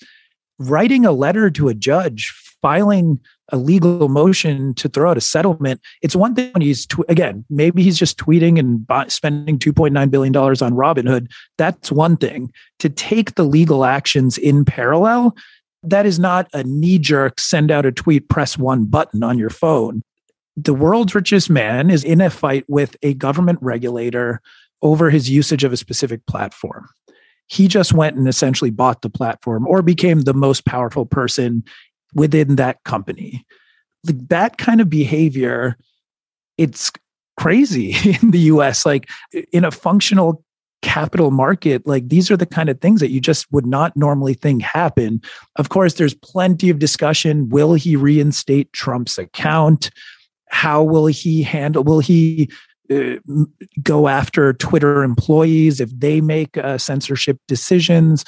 Writing 0.58 1.06
a 1.06 1.12
letter 1.12 1.48
to 1.48 1.68
a 1.68 1.74
judge, 1.74 2.30
filing 2.60 3.18
a 3.48 3.56
legal 3.56 4.10
motion 4.10 4.74
to 4.74 4.86
throw 4.86 5.10
out 5.10 5.16
a 5.16 5.22
settlement. 5.22 5.80
It's 6.02 6.14
one 6.14 6.34
thing 6.34 6.52
when 6.52 6.60
he's, 6.60 6.84
tw- 6.84 7.08
again, 7.08 7.42
maybe 7.48 7.82
he's 7.82 7.98
just 7.98 8.18
tweeting 8.18 8.58
and 8.58 8.84
spending 9.10 9.58
$2.9 9.58 10.10
billion 10.10 10.36
on 10.36 10.74
Robinhood. 10.74 11.30
That's 11.56 11.90
one 11.90 12.18
thing. 12.18 12.52
To 12.80 12.90
take 12.90 13.36
the 13.36 13.44
legal 13.44 13.86
actions 13.86 14.36
in 14.36 14.66
parallel, 14.66 15.34
that 15.82 16.06
is 16.06 16.18
not 16.18 16.48
a 16.52 16.62
knee 16.64 16.98
jerk, 16.98 17.40
send 17.40 17.70
out 17.70 17.86
a 17.86 17.92
tweet, 17.92 18.28
press 18.28 18.56
one 18.56 18.84
button 18.84 19.22
on 19.22 19.38
your 19.38 19.50
phone. 19.50 20.02
The 20.56 20.74
world's 20.74 21.14
richest 21.14 21.50
man 21.50 21.90
is 21.90 22.04
in 22.04 22.20
a 22.20 22.30
fight 22.30 22.64
with 22.68 22.96
a 23.02 23.14
government 23.14 23.58
regulator 23.62 24.40
over 24.82 25.10
his 25.10 25.30
usage 25.30 25.64
of 25.64 25.72
a 25.72 25.76
specific 25.76 26.24
platform. 26.26 26.88
He 27.46 27.68
just 27.68 27.92
went 27.92 28.16
and 28.16 28.28
essentially 28.28 28.70
bought 28.70 29.02
the 29.02 29.10
platform 29.10 29.66
or 29.66 29.82
became 29.82 30.22
the 30.22 30.34
most 30.34 30.64
powerful 30.64 31.06
person 31.06 31.64
within 32.14 32.56
that 32.56 32.82
company. 32.84 33.44
Like 34.06 34.28
that 34.28 34.58
kind 34.58 34.80
of 34.80 34.90
behavior, 34.90 35.76
it's 36.58 36.90
crazy 37.38 37.94
in 38.22 38.30
the 38.30 38.40
US. 38.40 38.84
Like 38.84 39.08
in 39.52 39.64
a 39.64 39.70
functional 39.70 40.44
capital 40.82 41.30
market, 41.30 41.86
like 41.86 42.08
these 42.08 42.30
are 42.30 42.36
the 42.36 42.46
kind 42.46 42.68
of 42.68 42.80
things 42.80 43.00
that 43.00 43.10
you 43.10 43.20
just 43.20 43.50
would 43.52 43.66
not 43.66 43.96
normally 43.96 44.34
think 44.34 44.62
happen. 44.62 45.22
Of 45.56 45.70
course, 45.70 45.94
there's 45.94 46.14
plenty 46.14 46.68
of 46.68 46.78
discussion. 46.78 47.48
Will 47.48 47.74
he 47.74 47.96
reinstate 47.96 48.72
Trump's 48.72 49.16
account? 49.16 49.90
How 50.50 50.82
will 50.82 51.06
he 51.06 51.42
handle? 51.42 51.82
Will 51.82 52.00
he 52.00 52.50
uh, 52.90 53.16
go 53.82 54.08
after 54.08 54.52
Twitter 54.52 55.02
employees 55.02 55.80
if 55.80 55.90
they 55.98 56.20
make 56.20 56.58
uh, 56.58 56.76
censorship 56.76 57.38
decisions? 57.48 58.24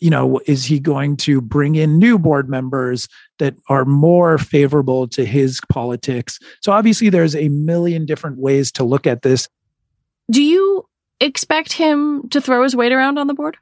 You 0.00 0.10
know, 0.10 0.40
is 0.46 0.64
he 0.64 0.78
going 0.78 1.16
to 1.18 1.40
bring 1.40 1.76
in 1.76 1.98
new 1.98 2.18
board 2.18 2.48
members 2.48 3.08
that 3.38 3.54
are 3.68 3.84
more 3.84 4.38
favorable 4.38 5.08
to 5.08 5.24
his 5.24 5.60
politics? 5.68 6.38
So 6.60 6.72
obviously, 6.72 7.08
there's 7.08 7.34
a 7.34 7.48
million 7.48 8.06
different 8.06 8.38
ways 8.38 8.70
to 8.72 8.84
look 8.84 9.06
at 9.06 9.22
this. 9.22 9.48
Do 10.30 10.42
you 10.42 10.84
expect 11.20 11.72
him 11.72 12.28
to 12.30 12.40
throw 12.40 12.62
his 12.62 12.76
weight 12.76 12.92
around 12.92 13.18
on 13.18 13.26
the 13.26 13.34
board? 13.34 13.56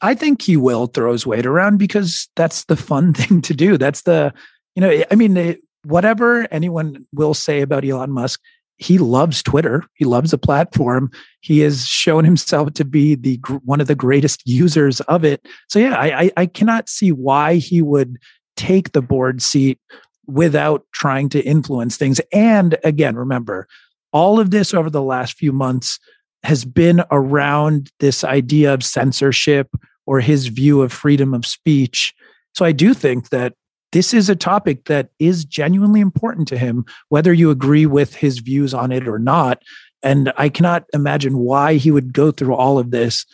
I 0.00 0.14
think 0.14 0.42
he 0.42 0.56
will 0.56 0.88
throw 0.88 1.12
his 1.12 1.26
weight 1.26 1.46
around 1.46 1.78
because 1.78 2.28
that's 2.34 2.64
the 2.64 2.76
fun 2.76 3.14
thing 3.14 3.40
to 3.42 3.54
do. 3.54 3.78
That's 3.78 4.02
the, 4.02 4.32
you 4.74 4.80
know, 4.80 5.04
I 5.10 5.14
mean, 5.14 5.56
whatever 5.84 6.46
anyone 6.50 7.06
will 7.12 7.34
say 7.34 7.60
about 7.60 7.84
Elon 7.84 8.10
Musk, 8.10 8.40
he 8.78 8.98
loves 8.98 9.42
Twitter. 9.42 9.84
He 9.94 10.04
loves 10.04 10.32
the 10.32 10.38
platform. 10.38 11.10
He 11.40 11.60
has 11.60 11.86
shown 11.86 12.24
himself 12.24 12.72
to 12.74 12.84
be 12.84 13.14
the 13.14 13.38
one 13.64 13.80
of 13.80 13.86
the 13.86 13.94
greatest 13.94 14.42
users 14.44 15.00
of 15.02 15.24
it. 15.24 15.46
So 15.68 15.78
yeah, 15.78 15.94
I, 15.96 16.32
I 16.36 16.46
cannot 16.46 16.88
see 16.88 17.12
why 17.12 17.56
he 17.56 17.80
would 17.80 18.18
take 18.56 18.92
the 18.92 19.02
board 19.02 19.40
seat 19.40 19.78
without 20.26 20.84
trying 20.92 21.28
to 21.30 21.42
influence 21.42 21.96
things. 21.96 22.20
And 22.32 22.76
again, 22.82 23.14
remember, 23.14 23.68
all 24.12 24.38
of 24.38 24.50
this 24.50 24.74
over 24.74 24.90
the 24.90 25.02
last 25.02 25.36
few 25.36 25.52
months 25.52 25.98
has 26.42 26.64
been 26.64 27.02
around 27.10 27.90
this 28.00 28.24
idea 28.24 28.74
of 28.74 28.84
censorship 28.84 29.68
or 30.06 30.20
his 30.20 30.48
view 30.48 30.82
of 30.82 30.92
freedom 30.92 31.34
of 31.34 31.46
speech. 31.46 32.12
So 32.54 32.64
I 32.64 32.72
do 32.72 32.94
think 32.94 33.30
that 33.30 33.54
this 33.92 34.14
is 34.14 34.28
a 34.28 34.36
topic 34.36 34.86
that 34.86 35.10
is 35.18 35.44
genuinely 35.44 36.00
important 36.00 36.48
to 36.48 36.58
him, 36.58 36.84
whether 37.10 37.32
you 37.32 37.50
agree 37.50 37.86
with 37.86 38.14
his 38.14 38.38
views 38.38 38.74
on 38.74 38.90
it 38.90 39.06
or 39.06 39.18
not. 39.18 39.62
And 40.02 40.32
I 40.36 40.48
cannot 40.48 40.84
imagine 40.92 41.38
why 41.38 41.74
he 41.74 41.90
would 41.90 42.12
go 42.12 42.32
through 42.32 42.54
all 42.54 42.78
of 42.78 42.90
this 42.90 43.24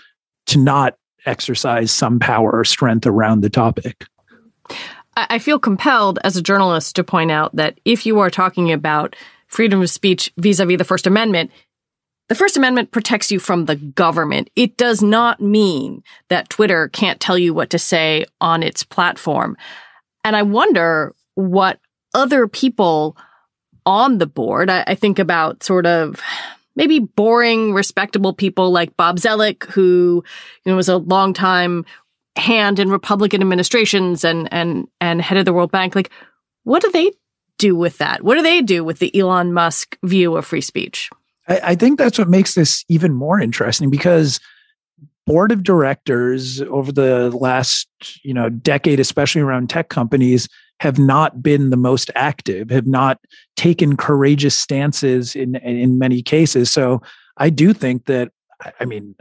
to 0.46 0.58
not 0.58 0.96
exercise 1.26 1.90
some 1.92 2.18
power 2.18 2.50
or 2.50 2.64
strength 2.64 3.06
around 3.06 3.40
the 3.40 3.50
topic. 3.50 4.04
I 5.16 5.38
feel 5.38 5.58
compelled 5.58 6.18
as 6.22 6.36
a 6.36 6.42
journalist 6.42 6.94
to 6.96 7.04
point 7.04 7.30
out 7.30 7.54
that 7.56 7.80
if 7.84 8.06
you 8.06 8.20
are 8.20 8.30
talking 8.30 8.70
about 8.70 9.16
freedom 9.48 9.80
of 9.80 9.90
speech 9.90 10.32
vis 10.36 10.60
a 10.60 10.66
vis 10.66 10.78
the 10.78 10.84
First 10.84 11.06
Amendment, 11.06 11.50
the 12.28 12.34
First 12.34 12.56
Amendment 12.56 12.90
protects 12.90 13.32
you 13.32 13.38
from 13.38 13.64
the 13.64 13.76
government. 13.76 14.50
It 14.54 14.76
does 14.76 15.02
not 15.02 15.40
mean 15.40 16.02
that 16.28 16.50
Twitter 16.50 16.88
can't 16.88 17.20
tell 17.20 17.38
you 17.38 17.54
what 17.54 17.70
to 17.70 17.78
say 17.78 18.26
on 18.40 18.62
its 18.62 18.84
platform. 18.84 19.56
And 20.24 20.36
I 20.36 20.42
wonder 20.42 21.14
what 21.34 21.80
other 22.14 22.46
people 22.46 23.16
on 23.86 24.18
the 24.18 24.26
board, 24.26 24.68
I, 24.68 24.84
I 24.86 24.94
think 24.94 25.18
about 25.18 25.62
sort 25.62 25.86
of 25.86 26.20
maybe 26.76 26.98
boring, 26.98 27.72
respectable 27.72 28.34
people 28.34 28.70
like 28.70 28.96
Bob 28.96 29.16
Zoellick, 29.16 29.64
who 29.64 30.22
you 30.64 30.70
know, 30.70 30.76
was 30.76 30.90
a 30.90 30.98
longtime 30.98 31.86
hand 32.36 32.78
in 32.78 32.90
Republican 32.90 33.40
administrations 33.40 34.24
and 34.24 34.52
and 34.52 34.86
and 35.00 35.20
head 35.20 35.38
of 35.38 35.44
the 35.44 35.52
World 35.52 35.72
Bank. 35.72 35.94
Like, 35.94 36.10
what 36.64 36.82
do 36.82 36.90
they 36.90 37.10
do 37.58 37.76
with 37.76 37.98
that? 37.98 38.22
What 38.22 38.36
do 38.36 38.42
they 38.42 38.62
do 38.62 38.82
with 38.84 38.98
the 38.98 39.14
Elon 39.18 39.52
Musk 39.52 39.98
view 40.02 40.36
of 40.36 40.46
free 40.46 40.60
speech? 40.60 41.10
I, 41.48 41.60
I 41.62 41.74
think 41.74 41.98
that's 41.98 42.18
what 42.18 42.28
makes 42.28 42.54
this 42.54 42.84
even 42.88 43.12
more 43.12 43.40
interesting 43.40 43.90
because 43.90 44.40
board 45.26 45.52
of 45.52 45.62
directors 45.62 46.62
over 46.62 46.90
the 46.90 47.30
last 47.36 47.86
you 48.22 48.32
know 48.32 48.48
decade 48.48 48.98
especially 48.98 49.42
around 49.42 49.68
tech 49.68 49.90
companies 49.90 50.48
have 50.80 50.98
not 50.98 51.42
been 51.42 51.68
the 51.68 51.76
most 51.76 52.10
active 52.14 52.70
have 52.70 52.86
not 52.86 53.18
taken 53.54 53.94
courageous 53.94 54.56
stances 54.56 55.36
in 55.36 55.56
in 55.56 55.98
many 55.98 56.22
cases 56.22 56.70
so 56.70 57.02
i 57.36 57.50
do 57.50 57.74
think 57.74 58.06
that 58.06 58.32
i 58.80 58.86
mean 58.86 59.14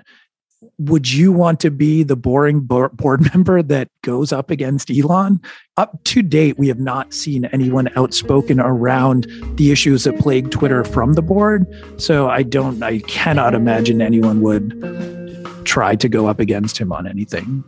would 0.79 1.11
you 1.11 1.31
want 1.31 1.59
to 1.59 1.71
be 1.71 2.03
the 2.03 2.15
boring 2.15 2.61
board 2.61 3.33
member 3.33 3.61
that 3.61 3.89
goes 4.01 4.31
up 4.31 4.49
against 4.49 4.89
Elon? 4.89 5.39
Up 5.77 6.03
to 6.05 6.21
date, 6.21 6.57
we 6.57 6.67
have 6.67 6.79
not 6.79 7.13
seen 7.13 7.45
anyone 7.45 7.89
outspoken 7.95 8.59
around 8.59 9.27
the 9.57 9.71
issues 9.71 10.05
that 10.05 10.17
plague 10.19 10.49
Twitter 10.49 10.83
from 10.83 11.13
the 11.13 11.21
board. 11.21 11.65
So 11.97 12.29
I 12.29 12.43
don't, 12.43 12.81
I 12.81 12.99
cannot 12.99 13.53
imagine 13.53 14.01
anyone 14.01 14.41
would 14.41 15.65
try 15.65 15.95
to 15.95 16.09
go 16.09 16.27
up 16.27 16.39
against 16.39 16.77
him 16.77 16.91
on 16.91 17.07
anything. 17.07 17.63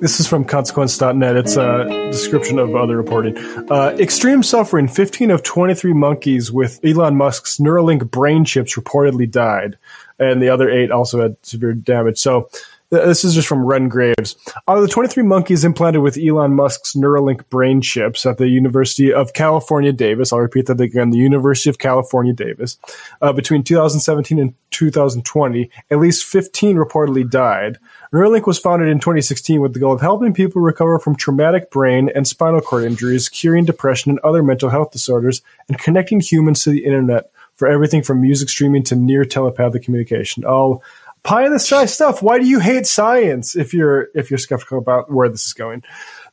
This 0.00 0.18
is 0.18 0.26
from 0.26 0.46
consequence.net. 0.46 1.36
It's 1.36 1.56
a 1.56 1.84
description 2.10 2.58
of 2.58 2.74
other 2.74 2.96
reporting. 2.96 3.36
Uh, 3.70 3.94
extreme 3.98 4.42
suffering 4.42 4.88
15 4.88 5.30
of 5.30 5.42
23 5.42 5.92
monkeys 5.92 6.50
with 6.50 6.80
Elon 6.82 7.16
Musk's 7.16 7.58
Neuralink 7.58 8.10
brain 8.10 8.46
chips 8.46 8.76
reportedly 8.76 9.30
died, 9.30 9.76
and 10.18 10.40
the 10.40 10.48
other 10.48 10.70
eight 10.70 10.90
also 10.90 11.20
had 11.20 11.36
severe 11.44 11.74
damage. 11.74 12.18
So, 12.18 12.48
This 12.90 13.24
is 13.24 13.34
just 13.34 13.46
from 13.46 13.64
Wren 13.64 13.88
Graves. 13.88 14.34
Out 14.66 14.76
of 14.76 14.82
the 14.82 14.88
23 14.88 15.22
monkeys 15.22 15.64
implanted 15.64 16.02
with 16.02 16.18
Elon 16.18 16.56
Musk's 16.56 16.94
Neuralink 16.94 17.48
brain 17.48 17.80
chips 17.80 18.26
at 18.26 18.38
the 18.38 18.48
University 18.48 19.12
of 19.12 19.32
California, 19.32 19.92
Davis, 19.92 20.32
I'll 20.32 20.40
repeat 20.40 20.66
that 20.66 20.80
again, 20.80 21.10
the 21.10 21.18
University 21.18 21.70
of 21.70 21.78
California, 21.78 22.32
Davis, 22.32 22.78
uh, 23.22 23.32
between 23.32 23.62
2017 23.62 24.40
and 24.40 24.54
2020, 24.72 25.70
at 25.92 25.98
least 26.00 26.24
15 26.24 26.78
reportedly 26.78 27.28
died. 27.28 27.78
Neuralink 28.12 28.48
was 28.48 28.58
founded 28.58 28.88
in 28.88 28.98
2016 28.98 29.60
with 29.60 29.72
the 29.72 29.78
goal 29.78 29.92
of 29.92 30.00
helping 30.00 30.34
people 30.34 30.60
recover 30.60 30.98
from 30.98 31.14
traumatic 31.14 31.70
brain 31.70 32.10
and 32.12 32.26
spinal 32.26 32.60
cord 32.60 32.82
injuries, 32.82 33.28
curing 33.28 33.64
depression 33.64 34.10
and 34.10 34.18
other 34.20 34.42
mental 34.42 34.68
health 34.68 34.90
disorders, 34.90 35.42
and 35.68 35.78
connecting 35.78 36.18
humans 36.18 36.64
to 36.64 36.70
the 36.70 36.84
internet 36.84 37.30
for 37.60 37.68
everything 37.68 38.02
from 38.02 38.22
music 38.22 38.48
streaming 38.48 38.82
to 38.82 38.96
near 38.96 39.22
telepathic 39.22 39.82
communication. 39.82 40.44
Oh, 40.46 40.82
pie 41.22 41.44
in 41.46 41.52
the 41.52 41.58
sky 41.58 41.86
stuff. 41.86 42.22
Why 42.22 42.38
do 42.38 42.46
you 42.46 42.60
hate 42.60 42.86
science 42.86 43.56
if 43.56 43.72
you're 43.74 44.08
if 44.14 44.30
you're 44.30 44.38
skeptical 44.38 44.78
about 44.78 45.10
where 45.10 45.28
this 45.28 45.46
is 45.46 45.52
going? 45.52 45.82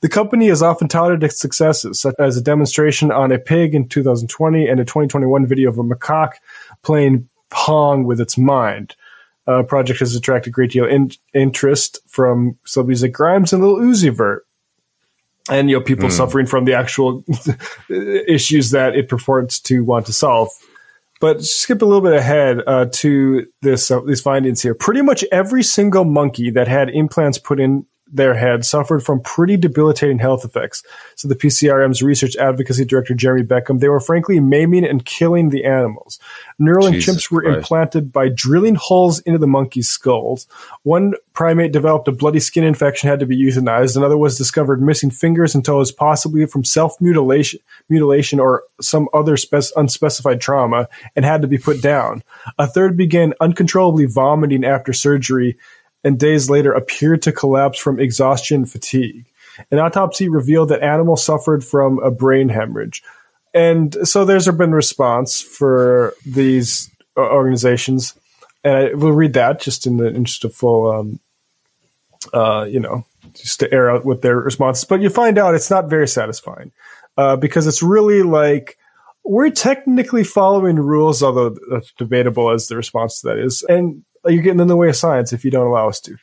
The 0.02 0.10
company 0.10 0.48
has 0.50 0.62
often 0.62 0.88
touted 0.88 1.24
its 1.24 1.40
successes, 1.40 2.00
such 2.00 2.16
as 2.20 2.38
a 2.38 2.42
demonstration 2.42 3.12
on 3.12 3.32
a 3.32 3.40
pig 3.40 3.74
in 3.74 3.88
2020 3.88 4.68
and 4.68 4.80
a 4.80 4.86
2021 4.86 5.46
video 5.48 5.70
of 5.70 5.78
a 5.80 5.84
macaque 5.84 6.34
playing 6.84 7.28
Pong 7.50 8.04
with 8.04 8.22
its 8.22 8.38
mind. 8.38 8.96
Uh, 9.48 9.64
project 9.64 10.00
has 10.00 10.14
attracted 10.16 10.50
a 10.50 10.52
great 10.52 10.72
deal 10.72 10.84
of 10.84 10.92
in- 10.92 11.12
interest 11.34 12.00
from 12.08 12.58
celebrities 12.66 13.02
like 13.02 13.14
Grimes 13.14 13.54
and 13.54 13.64
Lil 13.64 13.78
Uzi 13.78 14.14
Vert. 14.14 14.46
And 15.50 15.70
you 15.70 15.78
know, 15.78 15.82
people 15.84 16.10
Mm. 16.10 16.12
suffering 16.12 16.46
from 16.46 16.66
the 16.66 16.74
actual 16.74 17.24
issues 17.90 18.72
that 18.72 18.96
it 18.96 19.08
purports 19.08 19.60
to 19.62 19.84
want 19.84 20.06
to 20.08 20.14
solve. 20.14 20.50
But 21.20 21.44
skip 21.44 21.82
a 21.82 21.86
little 21.86 22.02
bit 22.02 22.14
ahead 22.14 22.60
uh, 22.68 22.86
to 22.94 23.48
this 23.62 23.90
uh, 23.90 24.02
these 24.02 24.22
findings 24.22 24.62
here. 24.62 24.76
Pretty 24.76 25.02
much 25.02 25.24
every 25.32 25.64
single 25.64 26.04
monkey 26.04 26.52
that 26.52 26.68
had 26.68 26.90
implants 26.90 27.38
put 27.38 27.60
in 27.60 27.86
their 28.12 28.34
head 28.34 28.66
suffered 28.66 29.02
from 29.02 29.22
pretty 29.22 29.58
debilitating 29.58 30.20
health 30.20 30.46
effects. 30.46 30.84
So 31.16 31.28
the 31.28 31.36
PCRM's 31.36 32.02
research 32.02 32.36
advocacy 32.38 32.86
director 32.86 33.14
Jeremy 33.14 33.44
Beckham, 33.44 33.80
they 33.80 33.90
were 33.90 34.00
frankly 34.00 34.40
maiming 34.40 34.86
and 34.86 35.04
killing 35.06 35.50
the 35.50 35.66
animals. 35.66 36.20
Neuralink 36.60 36.94
Jesus 36.94 37.16
chimps 37.16 37.32
were 37.32 37.42
Christ. 37.42 37.58
implanted 37.58 38.12
by 38.12 38.30
drilling 38.30 38.76
holes 38.76 39.20
into 39.20 39.40
the 39.40 39.48
monkeys' 39.48 39.90
skulls. 39.90 40.48
One 40.84 41.14
primate 41.34 41.72
developed 41.72 42.08
a 42.08 42.12
bloody 42.12 42.40
skin 42.40 42.64
infection, 42.64 43.10
had 43.10 43.20
to 43.20 43.26
be 43.26 43.38
euthanized. 43.38 43.96
Another 43.96 44.18
was 44.18 44.38
discovered 44.38 44.82
missing 44.82 45.12
fingers 45.12 45.54
and 45.54 45.64
toes, 45.64 45.92
possibly 45.92 46.46
from 46.46 46.64
self 46.64 47.00
mutilation, 47.00 47.60
mutilation 47.90 48.40
or 48.40 48.64
some 48.82 49.08
other 49.14 49.38
spec- 49.38 49.64
unspecified 49.76 50.42
trauma, 50.42 50.88
and 51.16 51.26
had 51.26 51.42
to 51.42 51.48
be 51.48 51.58
put 51.58 51.82
down. 51.82 52.24
A 52.58 52.68
third 52.68 52.98
began 52.98 53.34
uncontrollably 53.40 54.06
vomiting 54.06 54.66
after 54.66 54.94
surgery, 54.94 55.58
and 56.08 56.18
days 56.18 56.50
later 56.50 56.72
appeared 56.72 57.24
to 57.24 57.34
collapse 57.34 57.78
from 57.78 58.00
exhaustion 58.00 58.66
fatigue. 58.66 59.26
An 59.72 59.80
autopsy 59.80 60.30
revealed 60.30 60.70
that 60.70 60.82
animal 60.82 61.18
suffered 61.18 61.66
from 61.66 62.00
a 62.00 62.10
brain 62.10 62.48
hemorrhage. 62.48 63.04
And 63.54 64.08
so 64.08 64.24
there's 64.24 64.48
been 64.48 64.72
response 64.72 65.42
for 65.42 66.14
these 66.26 66.90
uh, 67.18 67.22
organizations. 67.22 68.18
And 68.64 68.74
I 68.74 68.94
will 68.94 69.12
read 69.12 69.34
that 69.34 69.60
just 69.60 69.86
in 69.86 69.98
the 69.98 70.08
interest 70.08 70.46
of 70.46 70.56
full, 70.56 70.92
um, 70.92 71.20
uh, 72.34 72.64
you 72.64 72.80
know, 72.80 73.06
just 73.34 73.60
to 73.60 73.74
air 73.74 73.90
out 73.90 74.06
with 74.06 74.22
their 74.22 74.38
responses. 74.38 74.86
But 74.86 75.02
you 75.02 75.10
find 75.10 75.38
out 75.38 75.56
it's 75.56 75.70
not 75.70 75.90
very 75.90 76.08
satisfying 76.08 76.72
uh, 77.18 77.36
because 77.36 77.68
it's 77.68 77.84
really 77.84 78.24
like 78.24 78.78
we're 79.26 79.50
technically 79.50 80.24
following 80.24 80.78
rules, 80.78 81.22
although 81.22 81.58
that's 81.70 81.92
debatable 81.98 82.50
as 82.50 82.68
the 82.68 82.78
response 82.78 83.20
to 83.20 83.28
that 83.28 83.40
is. 83.40 83.62
And 83.68 84.06
you're 84.26 84.44
getting 84.44 84.60
in 84.60 84.68
the 84.68 84.76
way 84.76 84.90
of 84.90 84.96
science 84.96 85.34
if 85.34 85.46
you 85.46 85.52
don't 85.52 85.68
allow 85.68 85.90
us 85.90 86.00
to. 86.02 86.18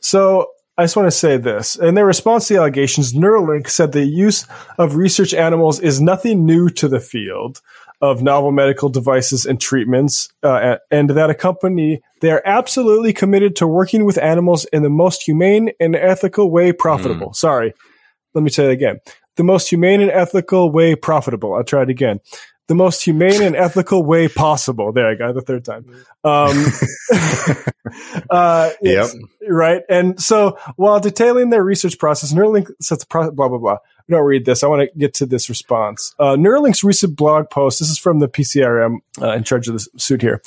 So 0.00 0.50
I 0.78 0.84
just 0.84 0.96
want 0.96 1.06
to 1.06 1.10
say 1.10 1.38
this. 1.38 1.76
In 1.76 1.94
their 1.94 2.04
response 2.04 2.48
to 2.48 2.54
the 2.54 2.60
allegations, 2.60 3.14
Neuralink 3.14 3.68
said 3.68 3.92
the 3.92 4.04
use 4.04 4.46
of 4.78 4.96
research 4.96 5.32
animals 5.32 5.80
is 5.80 6.00
nothing 6.00 6.44
new 6.44 6.68
to 6.70 6.88
the 6.88 7.00
field 7.00 7.62
of 8.02 8.22
novel 8.22 8.52
medical 8.52 8.90
devices 8.90 9.46
and 9.46 9.58
treatments, 9.58 10.28
uh, 10.42 10.76
and 10.90 11.10
that 11.10 11.30
a 11.30 11.34
company 11.34 12.02
they 12.20 12.30
are 12.30 12.42
absolutely 12.44 13.14
committed 13.14 13.56
to 13.56 13.66
working 13.66 14.04
with 14.04 14.18
animals 14.18 14.66
in 14.66 14.82
the 14.82 14.90
most 14.90 15.22
humane 15.22 15.70
and 15.80 15.96
ethical 15.96 16.50
way 16.50 16.72
profitable. 16.72 17.32
Sorry, 17.32 17.72
let 18.34 18.44
me 18.44 18.50
say 18.50 18.66
it 18.66 18.72
again. 18.72 18.98
The 19.36 19.44
most 19.44 19.70
humane 19.70 20.02
and 20.02 20.10
ethical 20.10 20.70
way 20.70 20.94
profitable. 20.94 21.54
I'll 21.54 21.64
try 21.64 21.82
it 21.82 21.90
again. 21.90 22.20
The 22.68 22.74
most 22.74 23.04
humane 23.04 23.42
and 23.42 23.54
ethical 23.54 24.02
way 24.04 24.26
possible. 24.28 24.92
There, 24.92 25.06
I 25.08 25.14
got 25.14 25.30
it 25.30 25.34
the 25.34 25.40
third 25.42 25.64
time. 25.64 25.84
Um, 26.24 26.64
uh, 28.30 28.70
it's- 28.82 29.16
Right. 29.48 29.82
And 29.88 30.20
so 30.20 30.58
while 30.74 30.98
detailing 30.98 31.50
their 31.50 31.62
research 31.62 32.00
process, 32.00 32.32
Neuralink 32.32 32.68
sets 32.80 33.04
a 33.04 33.06
pro- 33.06 33.30
blah, 33.30 33.46
blah, 33.48 33.58
blah. 33.58 33.76
We 34.08 34.12
don't 34.14 34.24
read 34.24 34.44
this. 34.44 34.64
I 34.64 34.66
want 34.66 34.90
to 34.90 34.98
get 34.98 35.14
to 35.14 35.26
this 35.26 35.48
response. 35.48 36.14
Uh, 36.18 36.34
Neuralink's 36.34 36.82
recent 36.82 37.14
blog 37.16 37.48
post, 37.48 37.78
this 37.78 37.88
is 37.88 37.96
from 37.98 38.18
the 38.18 38.28
PCRM 38.28 38.96
uh, 39.22 39.30
in 39.34 39.44
charge 39.44 39.68
of 39.68 39.74
this 39.74 39.88
suit 39.96 40.20
here. 40.20 40.42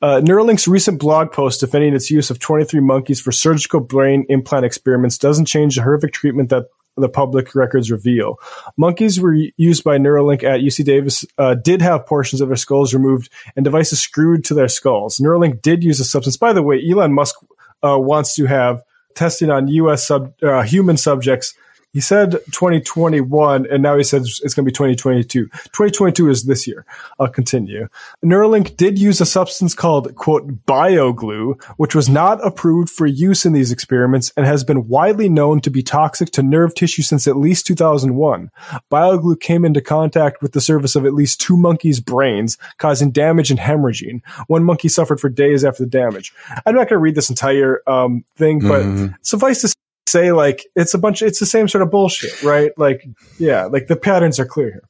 Uh, 0.00 0.20
Neuralink's 0.22 0.68
recent 0.68 1.00
blog 1.00 1.32
post 1.32 1.58
defending 1.58 1.92
its 1.94 2.08
use 2.08 2.30
of 2.30 2.38
23 2.38 2.78
monkeys 2.80 3.20
for 3.20 3.32
surgical 3.32 3.80
brain 3.80 4.24
implant 4.28 4.64
experiments 4.64 5.18
doesn't 5.18 5.46
change 5.46 5.74
the 5.74 5.82
horrific 5.82 6.12
treatment 6.12 6.50
that 6.50 6.66
the 6.96 7.08
public 7.08 7.54
records 7.54 7.90
reveal. 7.90 8.38
Monkeys 8.76 9.20
were 9.20 9.34
used 9.56 9.84
by 9.84 9.98
Neuralink 9.98 10.42
at 10.42 10.60
UC 10.60 10.84
Davis 10.84 11.24
uh, 11.38 11.54
did 11.54 11.82
have 11.82 12.06
portions 12.06 12.40
of 12.40 12.48
their 12.48 12.56
skulls 12.56 12.94
removed 12.94 13.30
and 13.54 13.64
devices 13.64 14.00
screwed 14.00 14.44
to 14.46 14.54
their 14.54 14.68
skulls. 14.68 15.18
Neuralink 15.18 15.62
did 15.62 15.84
use 15.84 16.00
a 16.00 16.04
substance. 16.04 16.36
By 16.36 16.52
the 16.52 16.62
way, 16.62 16.82
Elon 16.88 17.12
Musk 17.12 17.36
uh, 17.82 17.98
wants 17.98 18.34
to 18.36 18.46
have 18.46 18.82
testing 19.14 19.50
on 19.50 19.68
U.S. 19.68 20.06
Sub, 20.06 20.32
uh, 20.42 20.62
human 20.62 20.96
subjects. 20.96 21.54
He 21.96 22.02
said 22.02 22.32
2021, 22.52 23.66
and 23.70 23.82
now 23.82 23.96
he 23.96 24.04
says 24.04 24.38
it's 24.44 24.52
going 24.52 24.66
to 24.66 24.70
be 24.70 24.74
2022. 24.74 25.46
2022 25.46 26.28
is 26.28 26.44
this 26.44 26.66
year. 26.66 26.84
I'll 27.18 27.26
continue. 27.26 27.88
Neuralink 28.22 28.76
did 28.76 28.98
use 28.98 29.22
a 29.22 29.24
substance 29.24 29.74
called, 29.74 30.14
quote, 30.14 30.46
bioglue, 30.66 31.58
which 31.78 31.94
was 31.94 32.10
not 32.10 32.46
approved 32.46 32.90
for 32.90 33.06
use 33.06 33.46
in 33.46 33.54
these 33.54 33.72
experiments 33.72 34.30
and 34.36 34.44
has 34.44 34.62
been 34.62 34.88
widely 34.88 35.30
known 35.30 35.62
to 35.62 35.70
be 35.70 35.82
toxic 35.82 36.32
to 36.32 36.42
nerve 36.42 36.74
tissue 36.74 37.00
since 37.00 37.26
at 37.26 37.38
least 37.38 37.66
2001. 37.66 38.50
Bioglue 38.92 39.40
came 39.40 39.64
into 39.64 39.80
contact 39.80 40.42
with 40.42 40.52
the 40.52 40.60
surface 40.60 40.96
of 40.96 41.06
at 41.06 41.14
least 41.14 41.40
two 41.40 41.56
monkeys' 41.56 41.98
brains, 42.00 42.58
causing 42.76 43.10
damage 43.10 43.50
and 43.50 43.58
hemorrhaging. 43.58 44.20
One 44.48 44.64
monkey 44.64 44.88
suffered 44.88 45.18
for 45.18 45.30
days 45.30 45.64
after 45.64 45.84
the 45.84 45.88
damage. 45.88 46.34
I'm 46.66 46.74
not 46.74 46.90
going 46.90 46.98
to 46.98 46.98
read 46.98 47.14
this 47.14 47.30
entire 47.30 47.80
um, 47.86 48.22
thing, 48.36 48.58
but 48.58 48.82
Mhm. 48.82 49.14
suffice 49.22 49.62
to 49.62 49.68
say, 49.68 49.72
like, 50.14 50.64
it's 50.74 50.94
a 50.94 50.98
bunch, 50.98 51.22
it's 51.22 51.40
the 51.40 51.46
same 51.46 51.68
sort 51.68 51.82
of 51.82 51.90
bullshit, 51.90 52.42
right? 52.42 52.72
Like, 52.76 53.06
yeah, 53.38 53.64
like 53.64 53.86
the 53.86 53.96
patterns 53.96 54.38
are 54.40 54.46
clear 54.46 54.70
here. 54.70 54.88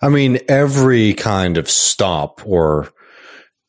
I 0.00 0.08
mean, 0.08 0.38
every 0.48 1.12
kind 1.14 1.58
of 1.58 1.68
stop 1.68 2.40
or 2.46 2.88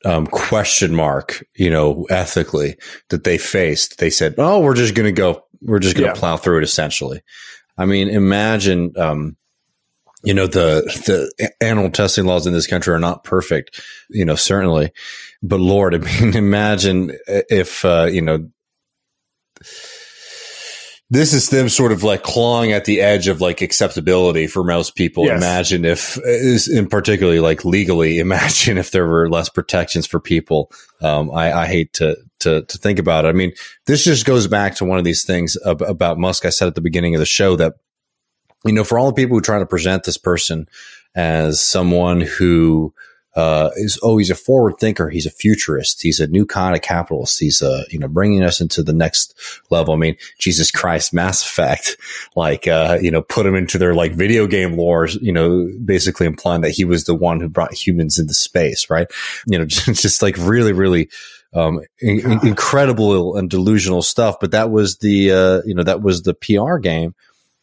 um, 0.05 0.25
question 0.27 0.95
mark, 0.95 1.45
you 1.55 1.69
know, 1.69 2.05
ethically 2.09 2.77
that 3.09 3.23
they 3.23 3.37
faced, 3.37 3.99
they 3.99 4.09
said, 4.09 4.35
"Oh, 4.37 4.61
we're 4.61 4.73
just 4.73 4.95
going 4.95 5.05
to 5.07 5.11
go, 5.11 5.43
we're 5.61 5.79
just 5.79 5.95
going 5.95 6.07
to 6.09 6.15
Yeah. 6.15 6.19
plow 6.19 6.37
through 6.37 6.59
it." 6.59 6.63
Essentially, 6.63 7.21
I 7.77 7.85
mean, 7.85 8.07
imagine, 8.07 8.93
um, 8.97 9.35
you 10.23 10.33
know, 10.33 10.47
the 10.47 10.81
the 11.39 11.51
animal 11.61 11.91
testing 11.91 12.25
laws 12.25 12.47
in 12.47 12.53
this 12.53 12.67
country 12.67 12.93
are 12.93 12.99
not 12.99 13.23
perfect, 13.25 13.81
you 14.09 14.23
know, 14.25 14.35
certainly, 14.35 14.91
but 15.43 15.59
Lord, 15.59 15.93
I 15.95 15.97
mean, 15.99 16.35
imagine 16.35 17.11
if 17.27 17.83
uh, 17.83 18.05
you 18.11 18.21
know 18.21 18.49
this 21.11 21.33
is 21.33 21.49
them 21.49 21.67
sort 21.67 21.91
of 21.91 22.03
like 22.03 22.23
clawing 22.23 22.71
at 22.71 22.85
the 22.85 23.01
edge 23.01 23.27
of 23.27 23.41
like 23.41 23.61
acceptability 23.61 24.47
for 24.47 24.63
most 24.63 24.95
people. 24.95 25.25
Yes. 25.25 25.37
Imagine 25.37 25.83
if, 25.83 26.17
in 26.69 26.87
particularly 26.87 27.41
like 27.41 27.65
legally, 27.65 28.19
imagine 28.19 28.77
if 28.77 28.91
there 28.91 29.05
were 29.05 29.29
less 29.29 29.49
protections 29.49 30.07
for 30.07 30.21
people. 30.21 30.71
Um, 31.01 31.29
I, 31.29 31.51
I 31.51 31.65
hate 31.67 31.91
to, 31.93 32.15
to, 32.39 32.61
to 32.61 32.77
think 32.77 32.97
about 32.97 33.25
it. 33.25 33.27
I 33.27 33.33
mean, 33.33 33.51
this 33.87 34.05
just 34.05 34.25
goes 34.25 34.47
back 34.47 34.75
to 34.75 34.85
one 34.85 34.99
of 34.99 35.03
these 35.03 35.25
things 35.25 35.57
ab- 35.65 35.81
about 35.81 36.17
Musk. 36.17 36.45
I 36.45 36.49
said 36.49 36.69
at 36.69 36.75
the 36.75 36.81
beginning 36.81 37.13
of 37.13 37.19
the 37.19 37.25
show 37.25 37.57
that, 37.57 37.73
you 38.63 38.71
know, 38.71 38.85
for 38.85 38.97
all 38.97 39.07
the 39.07 39.21
people 39.21 39.35
who 39.35 39.41
try 39.41 39.59
to 39.59 39.65
present 39.65 40.05
this 40.05 40.17
person 40.17 40.65
as 41.13 41.61
someone 41.61 42.21
who, 42.21 42.93
uh, 43.35 43.69
is 43.75 43.97
oh 44.03 44.17
he's 44.17 44.29
a 44.29 44.35
forward 44.35 44.77
thinker. 44.77 45.09
He's 45.09 45.25
a 45.25 45.31
futurist. 45.31 46.01
He's 46.01 46.19
a 46.19 46.27
new 46.27 46.45
kind 46.45 46.75
of 46.75 46.81
capitalist. 46.81 47.39
He's 47.39 47.61
uh 47.61 47.83
you 47.89 47.97
know 47.97 48.09
bringing 48.09 48.43
us 48.43 48.59
into 48.59 48.83
the 48.83 48.93
next 48.93 49.33
level. 49.69 49.93
I 49.93 49.97
mean 49.97 50.17
jesus 50.37 50.71
christ 50.71 51.13
mass 51.13 51.43
effect 51.43 51.97
like 52.35 52.67
uh 52.67 52.97
you 53.01 53.11
know 53.11 53.21
put 53.21 53.45
him 53.45 53.55
into 53.55 53.77
their 53.77 53.93
like 53.93 54.13
video 54.13 54.47
game 54.47 54.75
lore 54.75 55.07
you 55.07 55.31
know 55.31 55.69
basically 55.83 56.27
implying 56.27 56.61
that 56.61 56.71
he 56.71 56.83
was 56.83 57.05
the 57.05 57.15
one 57.15 57.39
who 57.39 57.47
brought 57.47 57.73
humans 57.73 58.19
into 58.19 58.33
space 58.33 58.89
right? 58.89 59.07
You 59.47 59.59
know 59.59 59.65
just, 59.71 60.01
just 60.01 60.21
like 60.21 60.35
really 60.37 60.73
really 60.73 61.09
um 61.53 61.81
in, 61.99 62.19
in- 62.31 62.47
incredible 62.47 63.37
and 63.37 63.49
delusional 63.49 64.01
stuff. 64.01 64.39
But 64.41 64.51
that 64.51 64.71
was 64.71 64.97
the 64.97 65.31
uh 65.31 65.61
you 65.65 65.73
know 65.73 65.83
that 65.83 66.01
was 66.01 66.23
the 66.23 66.33
pr 66.33 66.77
game 66.79 67.15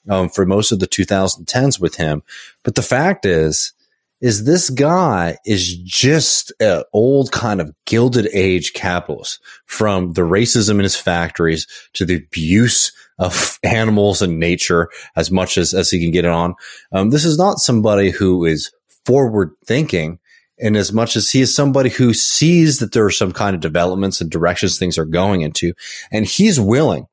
um 0.08 0.30
for 0.30 0.46
most 0.46 0.72
of 0.72 0.78
the 0.78 0.88
2010s 0.88 1.78
with 1.78 1.96
him. 1.96 2.22
But 2.64 2.74
the 2.74 2.82
fact 2.82 3.26
is 3.26 3.74
is 4.20 4.44
this 4.44 4.70
guy 4.70 5.38
is 5.46 5.76
just 5.76 6.52
an 6.60 6.82
old 6.92 7.30
kind 7.30 7.60
of 7.60 7.72
gilded 7.86 8.28
age 8.32 8.72
capitalist 8.72 9.40
from 9.66 10.12
the 10.12 10.22
racism 10.22 10.72
in 10.72 10.80
his 10.80 10.96
factories 10.96 11.66
to 11.92 12.04
the 12.04 12.16
abuse 12.16 12.92
of 13.18 13.58
animals 13.62 14.22
and 14.22 14.40
nature 14.40 14.88
as 15.16 15.30
much 15.30 15.56
as, 15.56 15.74
as 15.74 15.90
he 15.90 16.00
can 16.00 16.10
get 16.10 16.24
it 16.24 16.30
on. 16.30 16.54
Um, 16.92 17.10
this 17.10 17.24
is 17.24 17.38
not 17.38 17.58
somebody 17.58 18.10
who 18.10 18.44
is 18.44 18.72
forward 19.04 19.52
thinking 19.64 20.18
in 20.58 20.74
as 20.74 20.92
much 20.92 21.14
as 21.14 21.30
he 21.30 21.40
is 21.40 21.54
somebody 21.54 21.88
who 21.88 22.12
sees 22.12 22.80
that 22.80 22.92
there 22.92 23.04
are 23.04 23.10
some 23.10 23.32
kind 23.32 23.54
of 23.54 23.60
developments 23.60 24.20
and 24.20 24.30
directions 24.30 24.76
things 24.78 24.98
are 24.98 25.04
going 25.04 25.42
into. 25.42 25.72
And 26.10 26.26
he's 26.26 26.58
willing 26.58 27.06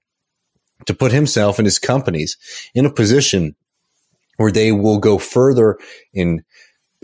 to 0.88 0.94
put 0.96 1.12
himself 1.12 1.60
and 1.60 1.66
his 1.66 1.78
companies 1.78 2.38
in 2.74 2.86
a 2.86 2.92
position 2.92 3.56
where 4.38 4.52
they 4.52 4.72
will 4.72 4.98
go 4.98 5.18
further 5.18 5.78
in 6.14 6.44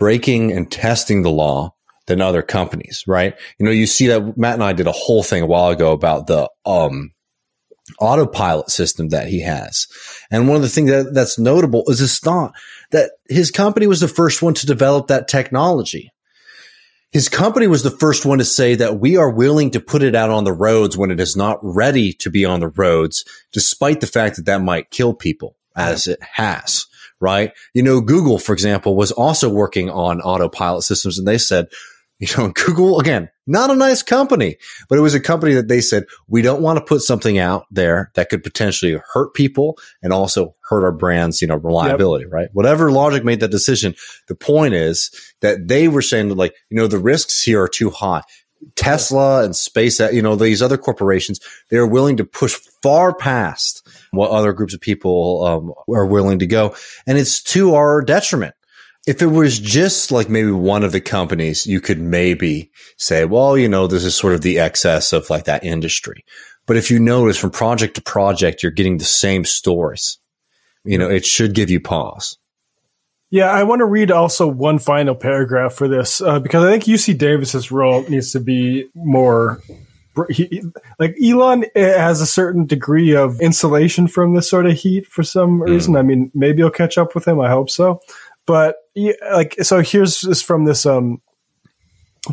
breaking 0.02 0.50
and 0.50 0.68
testing 0.68 1.22
the 1.22 1.30
law 1.30 1.72
than 2.08 2.20
other 2.20 2.42
companies, 2.42 3.04
right? 3.06 3.38
You 3.56 3.64
know, 3.64 3.70
you 3.70 3.86
see 3.86 4.08
that 4.08 4.36
Matt 4.36 4.54
and 4.54 4.64
I 4.64 4.72
did 4.72 4.88
a 4.88 4.92
whole 4.92 5.22
thing 5.22 5.44
a 5.44 5.46
while 5.46 5.68
ago 5.68 5.92
about 5.92 6.26
the, 6.26 6.50
um, 6.66 7.12
autopilot 8.00 8.68
system 8.68 9.10
that 9.10 9.28
he 9.28 9.42
has. 9.42 9.86
And 10.28 10.48
one 10.48 10.56
of 10.56 10.62
the 10.62 10.68
things 10.68 10.90
that, 10.90 11.14
that's 11.14 11.38
notable 11.38 11.84
is 11.86 12.00
it's 12.00 12.24
not 12.26 12.52
that 12.90 13.12
his 13.28 13.52
company 13.52 13.86
was 13.86 14.00
the 14.00 14.08
first 14.08 14.42
one 14.42 14.54
to 14.54 14.66
develop 14.66 15.06
that 15.06 15.28
technology. 15.28 16.10
His 17.12 17.28
company 17.28 17.68
was 17.68 17.84
the 17.84 17.90
first 17.92 18.26
one 18.26 18.38
to 18.38 18.44
say 18.44 18.74
that 18.74 18.98
we 18.98 19.16
are 19.16 19.30
willing 19.30 19.70
to 19.70 19.78
put 19.78 20.02
it 20.02 20.16
out 20.16 20.30
on 20.30 20.42
the 20.42 20.52
roads 20.52 20.96
when 20.96 21.12
it 21.12 21.20
is 21.20 21.36
not 21.36 21.60
ready 21.62 22.12
to 22.14 22.28
be 22.28 22.44
on 22.44 22.58
the 22.58 22.70
roads, 22.70 23.24
despite 23.52 24.00
the 24.00 24.08
fact 24.08 24.34
that 24.34 24.46
that 24.46 24.62
might 24.62 24.90
kill 24.90 25.14
people 25.14 25.54
as 25.76 26.08
it 26.08 26.18
has, 26.22 26.86
right? 27.22 27.52
You 27.72 27.84
know, 27.84 28.00
Google, 28.00 28.38
for 28.38 28.52
example, 28.52 28.96
was 28.96 29.12
also 29.12 29.48
working 29.48 29.88
on 29.88 30.20
autopilot 30.20 30.82
systems 30.82 31.18
and 31.18 31.26
they 31.26 31.38
said, 31.38 31.68
you 32.18 32.26
know, 32.36 32.48
Google 32.66 32.98
again, 32.98 33.30
not 33.46 33.70
a 33.70 33.76
nice 33.76 34.02
company, 34.02 34.56
but 34.88 34.98
it 34.98 35.02
was 35.02 35.14
a 35.14 35.20
company 35.20 35.54
that 35.54 35.68
they 35.68 35.80
said, 35.80 36.04
we 36.26 36.42
don't 36.42 36.62
want 36.62 36.78
to 36.78 36.84
put 36.84 37.00
something 37.00 37.38
out 37.38 37.66
there 37.70 38.10
that 38.14 38.28
could 38.28 38.42
potentially 38.42 39.00
hurt 39.14 39.34
people 39.34 39.78
and 40.02 40.12
also 40.12 40.56
hurt 40.68 40.84
our 40.84 40.92
brands, 40.92 41.40
you 41.40 41.46
know, 41.46 41.56
reliability, 41.56 42.24
yep. 42.24 42.32
right? 42.32 42.48
Whatever 42.52 42.90
logic 42.90 43.24
made 43.24 43.40
that 43.40 43.50
decision. 43.52 43.94
The 44.26 44.34
point 44.34 44.74
is 44.74 45.10
that 45.40 45.68
they 45.68 45.86
were 45.86 46.02
saying 46.02 46.28
that 46.28 46.36
like, 46.36 46.54
you 46.70 46.76
know, 46.76 46.88
the 46.88 46.98
risks 46.98 47.40
here 47.40 47.62
are 47.62 47.68
too 47.68 47.90
high. 47.90 48.22
Tesla 48.74 49.44
and 49.44 49.54
Space, 49.54 50.00
you 50.00 50.22
know, 50.22 50.36
these 50.36 50.62
other 50.62 50.78
corporations, 50.78 51.40
they 51.70 51.76
are 51.76 51.86
willing 51.86 52.16
to 52.16 52.24
push 52.24 52.58
far 52.82 53.14
past 53.14 53.81
what 54.12 54.30
other 54.30 54.52
groups 54.52 54.74
of 54.74 54.80
people 54.80 55.44
um, 55.44 55.72
are 55.94 56.06
willing 56.06 56.38
to 56.38 56.46
go. 56.46 56.74
And 57.06 57.18
it's 57.18 57.42
to 57.44 57.74
our 57.74 58.00
detriment 58.00 58.54
if 59.06 59.20
it 59.20 59.26
was 59.26 59.58
just 59.58 60.12
like 60.12 60.28
maybe 60.28 60.50
one 60.50 60.84
of 60.84 60.92
the 60.92 61.00
companies, 61.00 61.66
you 61.66 61.80
could 61.80 62.00
maybe 62.00 62.70
say, 62.96 63.24
well, 63.24 63.58
you 63.58 63.68
know, 63.68 63.86
this 63.86 64.04
is 64.04 64.14
sort 64.14 64.34
of 64.34 64.42
the 64.42 64.60
excess 64.60 65.12
of 65.12 65.28
like 65.28 65.44
that 65.44 65.64
industry. 65.64 66.24
But 66.66 66.76
if 66.76 66.90
you 66.90 67.00
notice 67.00 67.36
from 67.36 67.50
project 67.50 67.96
to 67.96 68.02
project, 68.02 68.62
you're 68.62 68.70
getting 68.70 68.98
the 68.98 69.04
same 69.04 69.44
stories, 69.44 70.18
you 70.84 70.98
know, 70.98 71.10
it 71.10 71.26
should 71.26 71.54
give 71.54 71.70
you 71.70 71.80
pause. 71.80 72.38
Yeah, 73.30 73.50
I 73.50 73.64
want 73.64 73.80
to 73.80 73.86
read 73.86 74.10
also 74.10 74.46
one 74.46 74.78
final 74.78 75.14
paragraph 75.14 75.72
for 75.72 75.88
this 75.88 76.20
uh, 76.20 76.38
because 76.38 76.64
I 76.64 76.70
think 76.70 76.84
UC 76.84 77.16
Davis's 77.16 77.72
role 77.72 78.04
needs 78.08 78.32
to 78.32 78.40
be 78.40 78.88
more. 78.94 79.60
He, 80.30 80.62
like 80.98 81.14
Elon 81.22 81.64
has 81.74 82.20
a 82.20 82.26
certain 82.26 82.66
degree 82.66 83.14
of 83.16 83.40
insulation 83.40 84.08
from 84.08 84.34
this 84.34 84.48
sort 84.48 84.66
of 84.66 84.74
heat 84.74 85.06
for 85.06 85.22
some 85.22 85.60
mm. 85.60 85.68
reason. 85.68 85.96
I 85.96 86.02
mean, 86.02 86.30
maybe 86.34 86.62
I'll 86.62 86.70
catch 86.70 86.98
up 86.98 87.14
with 87.14 87.26
him. 87.26 87.40
I 87.40 87.48
hope 87.48 87.70
so. 87.70 88.00
But 88.46 88.76
like, 89.32 89.56
so 89.62 89.80
here's 89.80 90.20
this 90.20 90.42
from 90.42 90.64
this, 90.64 90.84
um, 90.84 91.22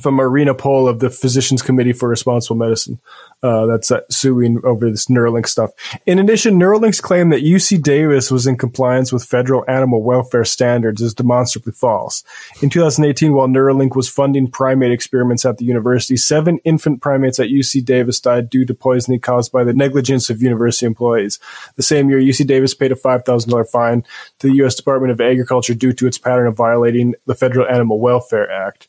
from 0.01 0.13
Marina 0.13 0.53
Pohl 0.53 0.87
of 0.87 0.99
the 0.99 1.09
Physicians 1.09 1.63
Committee 1.63 1.93
for 1.93 2.07
Responsible 2.07 2.57
Medicine 2.57 2.99
uh, 3.41 3.65
that's 3.65 3.89
uh, 3.89 4.01
suing 4.11 4.61
over 4.63 4.89
this 4.89 5.07
Neuralink 5.07 5.47
stuff. 5.47 5.71
In 6.05 6.19
addition, 6.19 6.59
Neuralink's 6.59 7.01
claim 7.01 7.29
that 7.29 7.41
UC 7.41 7.81
Davis 7.81 8.29
was 8.29 8.45
in 8.45 8.55
compliance 8.55 9.11
with 9.11 9.23
federal 9.23 9.65
animal 9.67 10.03
welfare 10.03 10.45
standards 10.45 11.01
is 11.01 11.15
demonstrably 11.15 11.71
false. 11.71 12.23
In 12.61 12.69
2018, 12.69 13.33
while 13.33 13.47
Neuralink 13.47 13.95
was 13.95 14.07
funding 14.07 14.51
primate 14.51 14.91
experiments 14.91 15.43
at 15.43 15.57
the 15.57 15.65
university, 15.65 16.17
seven 16.17 16.59
infant 16.59 17.01
primates 17.01 17.39
at 17.39 17.47
UC 17.47 17.83
Davis 17.83 18.19
died 18.19 18.49
due 18.49 18.65
to 18.65 18.75
poisoning 18.75 19.19
caused 19.19 19.51
by 19.51 19.63
the 19.63 19.73
negligence 19.73 20.29
of 20.29 20.43
university 20.43 20.85
employees. 20.85 21.39
The 21.77 21.83
same 21.83 22.09
year, 22.09 22.19
UC 22.19 22.45
Davis 22.45 22.75
paid 22.75 22.91
a 22.91 22.95
$5,000 22.95 23.69
fine 23.69 24.03
to 24.37 24.47
the 24.47 24.55
U.S. 24.57 24.75
Department 24.75 25.11
of 25.11 25.19
Agriculture 25.19 25.73
due 25.73 25.93
to 25.93 26.05
its 26.05 26.19
pattern 26.19 26.45
of 26.45 26.55
violating 26.55 27.15
the 27.25 27.35
Federal 27.35 27.67
Animal 27.67 27.99
Welfare 27.99 28.51
Act. 28.51 28.87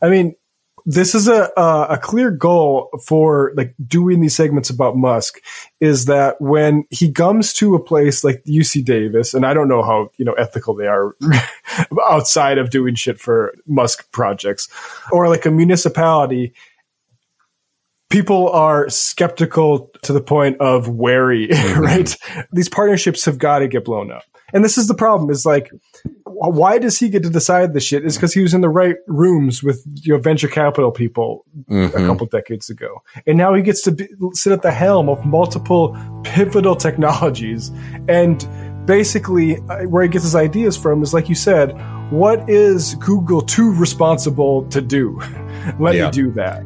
I 0.00 0.08
mean, 0.08 0.34
this 0.86 1.14
is 1.14 1.28
a, 1.28 1.50
a, 1.54 1.86
a 1.90 1.98
clear 1.98 2.30
goal 2.30 2.88
for 3.04 3.52
like 3.54 3.74
doing 3.86 4.20
these 4.20 4.34
segments 4.34 4.70
about 4.70 4.96
Musk 4.96 5.38
is 5.80 6.06
that 6.06 6.40
when 6.40 6.84
he 6.88 7.12
comes 7.12 7.52
to 7.54 7.74
a 7.74 7.82
place 7.82 8.24
like 8.24 8.42
UC 8.44 8.86
Davis, 8.86 9.34
and 9.34 9.44
I 9.44 9.52
don't 9.52 9.68
know 9.68 9.82
how 9.82 10.10
you 10.16 10.24
know 10.24 10.32
ethical 10.32 10.74
they 10.74 10.86
are 10.86 11.14
outside 12.10 12.56
of 12.56 12.70
doing 12.70 12.94
shit 12.94 13.20
for 13.20 13.54
Musk 13.66 14.10
projects, 14.12 14.68
or 15.12 15.28
like 15.28 15.44
a 15.44 15.50
municipality, 15.50 16.54
people 18.08 18.48
are 18.48 18.88
skeptical 18.88 19.90
to 20.04 20.14
the 20.14 20.22
point 20.22 20.58
of 20.58 20.88
wary, 20.88 21.48
mm-hmm. 21.52 21.80
right? 21.80 22.16
These 22.52 22.70
partnerships 22.70 23.26
have 23.26 23.36
got 23.36 23.58
to 23.58 23.68
get 23.68 23.84
blown 23.84 24.10
up. 24.10 24.24
And 24.52 24.64
this 24.64 24.78
is 24.78 24.88
the 24.88 24.94
problem 24.94 25.30
is 25.30 25.44
like, 25.44 25.70
why 26.24 26.78
does 26.78 26.98
he 26.98 27.08
get 27.08 27.22
to 27.24 27.30
decide 27.30 27.74
this 27.74 27.84
shit? 27.84 28.04
Is 28.04 28.16
because 28.16 28.32
he 28.32 28.40
was 28.40 28.54
in 28.54 28.60
the 28.60 28.68
right 28.68 28.96
rooms 29.06 29.62
with 29.62 29.82
you 30.02 30.14
know, 30.14 30.20
venture 30.20 30.48
capital 30.48 30.90
people 30.90 31.44
mm-hmm. 31.68 31.96
a 31.96 32.06
couple 32.06 32.26
decades 32.26 32.70
ago. 32.70 33.02
And 33.26 33.36
now 33.36 33.54
he 33.54 33.62
gets 33.62 33.82
to 33.82 33.92
be, 33.92 34.08
sit 34.32 34.52
at 34.52 34.62
the 34.62 34.70
helm 34.70 35.08
of 35.08 35.24
multiple 35.26 35.96
pivotal 36.24 36.76
technologies. 36.76 37.70
And 38.08 38.46
basically, 38.86 39.58
uh, 39.68 39.82
where 39.84 40.02
he 40.02 40.08
gets 40.08 40.24
his 40.24 40.34
ideas 40.34 40.76
from 40.76 41.02
is 41.02 41.12
like 41.12 41.28
you 41.28 41.34
said, 41.34 41.72
what 42.10 42.48
is 42.48 42.94
Google 42.94 43.42
too 43.42 43.74
responsible 43.74 44.64
to 44.70 44.80
do? 44.80 45.20
Let 45.78 45.94
yeah. 45.94 46.06
me 46.06 46.10
do 46.10 46.30
that. 46.32 46.62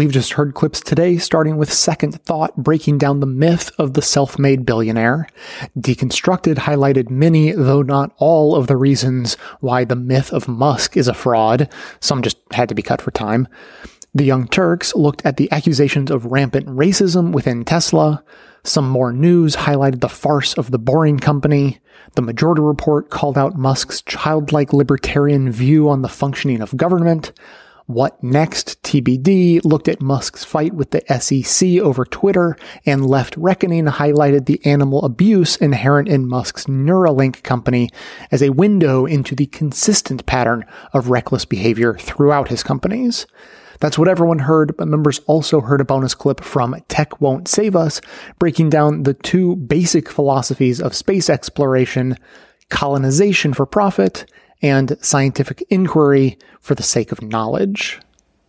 We've 0.00 0.10
just 0.10 0.32
heard 0.32 0.54
clips 0.54 0.80
today, 0.80 1.18
starting 1.18 1.58
with 1.58 1.70
Second 1.70 2.22
Thought 2.22 2.56
breaking 2.56 2.96
down 2.96 3.20
the 3.20 3.26
myth 3.26 3.70
of 3.76 3.92
the 3.92 4.00
self 4.00 4.38
made 4.38 4.64
billionaire. 4.64 5.28
Deconstructed 5.78 6.54
highlighted 6.54 7.10
many, 7.10 7.52
though 7.52 7.82
not 7.82 8.14
all, 8.16 8.56
of 8.56 8.66
the 8.66 8.78
reasons 8.78 9.34
why 9.60 9.84
the 9.84 9.96
myth 9.96 10.32
of 10.32 10.48
Musk 10.48 10.96
is 10.96 11.06
a 11.06 11.12
fraud. 11.12 11.68
Some 12.00 12.22
just 12.22 12.38
had 12.52 12.70
to 12.70 12.74
be 12.74 12.80
cut 12.80 13.02
for 13.02 13.10
time. 13.10 13.46
The 14.14 14.24
Young 14.24 14.48
Turks 14.48 14.94
looked 14.94 15.20
at 15.26 15.36
the 15.36 15.52
accusations 15.52 16.10
of 16.10 16.24
rampant 16.24 16.66
racism 16.66 17.32
within 17.32 17.66
Tesla. 17.66 18.24
Some 18.64 18.88
more 18.88 19.12
news 19.12 19.54
highlighted 19.54 20.00
the 20.00 20.08
farce 20.08 20.54
of 20.54 20.70
the 20.70 20.78
Boring 20.78 21.18
Company. 21.18 21.78
The 22.14 22.22
Majority 22.22 22.62
Report 22.62 23.10
called 23.10 23.36
out 23.36 23.58
Musk's 23.58 24.00
childlike 24.00 24.72
libertarian 24.72 25.52
view 25.52 25.90
on 25.90 26.00
the 26.00 26.08
functioning 26.08 26.62
of 26.62 26.74
government. 26.74 27.32
What 27.90 28.22
Next 28.22 28.80
TBD 28.84 29.64
looked 29.64 29.88
at 29.88 30.00
Musk's 30.00 30.44
fight 30.44 30.74
with 30.74 30.92
the 30.92 31.02
SEC 31.18 31.80
over 31.80 32.04
Twitter, 32.04 32.56
and 32.86 33.04
Left 33.04 33.36
Reckoning 33.36 33.86
highlighted 33.86 34.46
the 34.46 34.64
animal 34.64 35.04
abuse 35.04 35.56
inherent 35.56 36.08
in 36.08 36.28
Musk's 36.28 36.66
Neuralink 36.66 37.42
company 37.42 37.90
as 38.30 38.44
a 38.44 38.50
window 38.50 39.06
into 39.06 39.34
the 39.34 39.46
consistent 39.46 40.24
pattern 40.24 40.64
of 40.92 41.10
reckless 41.10 41.44
behavior 41.44 41.94
throughout 41.94 42.46
his 42.46 42.62
companies. 42.62 43.26
That's 43.80 43.98
what 43.98 44.06
everyone 44.06 44.38
heard, 44.38 44.76
but 44.76 44.86
members 44.86 45.18
also 45.26 45.60
heard 45.60 45.80
a 45.80 45.84
bonus 45.84 46.14
clip 46.14 46.44
from 46.44 46.76
Tech 46.86 47.20
Won't 47.20 47.48
Save 47.48 47.74
Us, 47.74 48.00
breaking 48.38 48.70
down 48.70 49.02
the 49.02 49.14
two 49.14 49.56
basic 49.56 50.08
philosophies 50.08 50.80
of 50.80 50.94
space 50.94 51.28
exploration 51.28 52.16
colonization 52.68 53.52
for 53.52 53.66
profit 53.66 54.26
and 54.62 54.96
scientific 55.00 55.64
inquiry 55.70 56.38
for 56.60 56.74
the 56.74 56.82
sake 56.82 57.12
of 57.12 57.22
knowledge. 57.22 58.00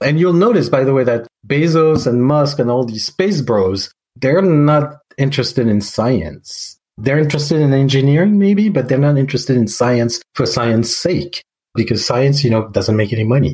And 0.02 0.20
you'll 0.20 0.34
notice, 0.34 0.70
by 0.70 0.84
the 0.84 0.94
way, 0.94 1.04
that 1.04 1.28
Bezos 1.46 2.08
and 2.08 2.24
Musk 2.24 2.60
and 2.60 2.72
all 2.72 2.84
these 2.84 3.06
space 3.06 3.42
bros, 3.42 3.92
they're 4.16 4.42
not 4.42 4.98
interested 5.18 5.68
in 5.68 5.82
science. 5.82 6.78
They're 6.98 7.20
interested 7.20 7.62
in 7.62 7.74
engineering, 7.74 8.38
maybe, 8.38 8.70
but 8.70 8.90
they're 8.90 8.98
not 8.98 9.18
interested 9.18 9.58
in 9.58 9.68
science 9.68 10.22
for 10.36 10.46
science 10.46 10.96
sake, 10.96 11.42
because 11.76 12.06
science, 12.06 12.44
you 12.44 12.50
know, 12.50 12.68
doesn't 12.70 12.98
make 12.98 13.14
any 13.14 13.24
money. 13.24 13.54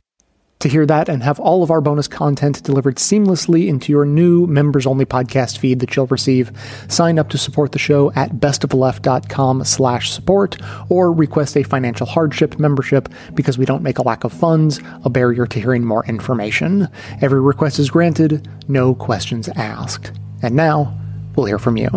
To 0.61 0.69
hear 0.69 0.87
that 0.87 1.07
and 1.07 1.21
have 1.21 1.39
all 1.39 1.61
of 1.61 1.69
our 1.69 1.81
bonus 1.81 2.07
content 2.07 2.63
delivered 2.63 2.95
seamlessly 2.95 3.67
into 3.67 3.91
your 3.91 4.05
new 4.05 4.47
members 4.47 4.87
only 4.87 5.05
podcast 5.05 5.59
feed 5.59 5.79
that 5.81 5.95
you'll 5.95 6.07
receive, 6.07 6.51
sign 6.87 7.19
up 7.19 7.29
to 7.29 7.37
support 7.37 7.73
the 7.73 7.79
show 7.79 8.11
at 8.13 8.31
bestofleft.com 8.33 9.63
slash 9.65 10.09
support 10.09 10.57
or 10.89 11.13
request 11.13 11.55
a 11.57 11.63
financial 11.63 12.07
hardship 12.07 12.57
membership 12.57 13.07
because 13.35 13.59
we 13.59 13.65
don't 13.65 13.83
make 13.83 13.99
a 13.99 14.03
lack 14.03 14.23
of 14.23 14.33
funds 14.33 14.79
a 15.05 15.11
barrier 15.11 15.45
to 15.45 15.59
hearing 15.59 15.85
more 15.85 16.03
information. 16.07 16.87
Every 17.21 17.39
request 17.39 17.77
is 17.77 17.91
granted, 17.91 18.47
no 18.67 18.95
questions 18.95 19.49
asked. 19.49 20.11
And 20.41 20.55
now, 20.55 20.97
we'll 21.35 21.45
hear 21.45 21.59
from 21.59 21.77
you. 21.77 21.89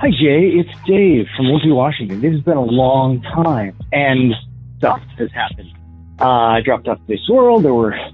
Hi, 0.00 0.10
Jay. 0.10 0.50
It's 0.54 0.70
Dave 0.86 1.26
from 1.36 1.46
Olympia, 1.46 1.74
Washington. 1.74 2.20
This 2.20 2.32
has 2.32 2.42
been 2.42 2.56
a 2.56 2.62
long 2.62 3.20
time, 3.20 3.76
and 3.92 4.32
stuff 4.78 5.02
has 5.18 5.28
happened. 5.32 5.72
Uh, 6.20 6.24
I 6.24 6.60
dropped 6.60 6.86
off 6.86 7.00
this 7.08 7.28
world. 7.28 7.64
There 7.64 7.74
were 7.74 7.90
a 7.90 8.12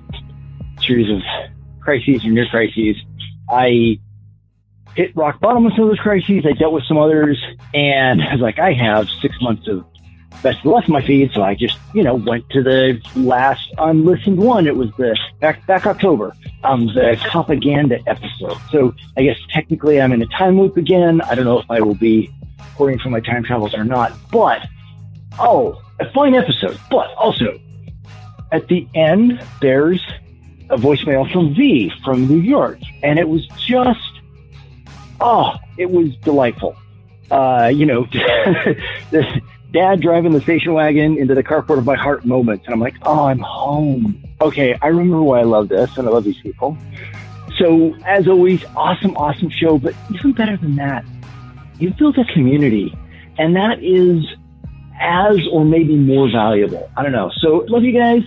series 0.80 1.11
of 1.11 1.20
crises 1.82 2.24
or 2.24 2.30
near 2.30 2.47
crises. 2.51 2.97
I 3.51 3.99
hit 4.97 5.14
rock 5.14 5.41
bottom 5.41 5.64
with 5.64 5.74
some 5.74 5.85
of 5.85 5.91
those 5.91 5.99
crises. 5.99 6.47
I 6.49 6.53
dealt 6.53 6.72
with 6.72 6.85
some 6.89 6.97
others, 6.97 7.39
and 7.74 8.22
I 8.22 8.32
was 8.32 8.41
like, 8.41 8.59
I 8.59 8.72
have 8.72 9.07
six 9.20 9.37
months 9.43 9.68
of 9.68 9.85
of 10.43 10.64
left 10.64 10.89
my 10.89 11.05
feed, 11.05 11.30
so 11.32 11.43
I 11.43 11.55
just, 11.55 11.78
you 11.95 12.03
know, 12.03 12.14
went 12.16 12.49
to 12.51 12.62
the 12.62 13.01
last 13.16 13.72
unlistened 13.78 14.39
one. 14.39 14.66
It 14.66 14.76
was 14.76 14.91
the 14.97 15.18
back 15.41 15.66
back 15.66 15.87
October, 15.87 16.35
um, 16.64 16.87
the 16.87 17.18
propaganda 17.30 17.99
episode. 18.07 18.59
So 18.70 18.95
I 19.16 19.22
guess 19.22 19.39
technically 19.51 20.01
I'm 20.01 20.12
in 20.12 20.22
a 20.22 20.26
time 20.26 20.61
loop 20.61 20.76
again. 20.76 21.20
I 21.22 21.35
don't 21.35 21.45
know 21.45 21.59
if 21.59 21.70
I 21.70 21.80
will 21.80 21.95
be 21.95 22.32
recording 22.59 22.99
from 22.99 23.12
my 23.12 23.20
time 23.20 23.45
travels 23.45 23.74
or 23.74 23.85
not, 23.85 24.12
but 24.30 24.66
oh, 25.39 25.80
a 26.01 26.11
fine 26.12 26.35
episode. 26.35 26.78
But 26.91 27.14
also 27.14 27.59
at 28.53 28.68
the 28.68 28.87
end, 28.95 29.43
there's 29.61 30.05
a 30.70 30.76
voicemail 30.76 31.30
from 31.32 31.55
V 31.55 31.93
from 32.05 32.26
New 32.26 32.41
York, 32.41 32.78
and 33.03 33.18
it 33.18 33.28
was 33.28 33.47
just 33.59 34.01
oh, 35.20 35.57
it 35.78 35.91
was 35.91 36.14
delightful. 36.16 36.76
Uh, 37.30 37.70
you 37.74 37.87
know, 37.87 38.07
dad 39.75 40.01
driving 40.01 40.33
the 40.33 40.41
station 40.41 40.72
wagon 40.72 41.18
into 41.18 41.35
the 41.35 41.43
carport 41.43 41.79
of 41.79 41.85
my 41.85 41.97
heart 41.97 42.25
moments. 42.25 42.64
And 42.64 42.72
I'm 42.72 42.81
like, 42.81 42.95
oh, 43.03 43.25
I'm 43.25 43.41
home. 43.41 44.25
Okay, 44.41 44.79
I 44.81 44.87
remember 44.87 45.20
why 45.20 45.41
I 45.41 45.43
love 45.43 45.68
this 45.68 45.99
and 45.99 46.09
I 46.09 46.11
love 46.12 46.25
these 46.25 46.41
people. 46.41 46.79
So, 47.59 47.95
as 48.07 48.27
always, 48.27 48.64
awesome, 48.77 49.16
awesome 49.16 49.51
show. 49.51 49.79
But 49.79 49.95
even 50.12 50.33
better 50.33 50.57
than 50.57 50.77
that, 50.77 51.05
you've 51.79 51.97
built 51.97 52.16
a 52.18 52.25
community. 52.33 52.97
And 53.37 53.57
that 53.57 53.83
is 53.83 54.25
as 55.01 55.39
or 55.51 55.64
maybe 55.64 55.97
more 55.97 56.31
valuable. 56.31 56.89
I 56.97 57.03
don't 57.03 57.12
know. 57.12 57.31
So, 57.39 57.66
love 57.68 57.83
you 57.83 57.93
guys. 57.93 58.22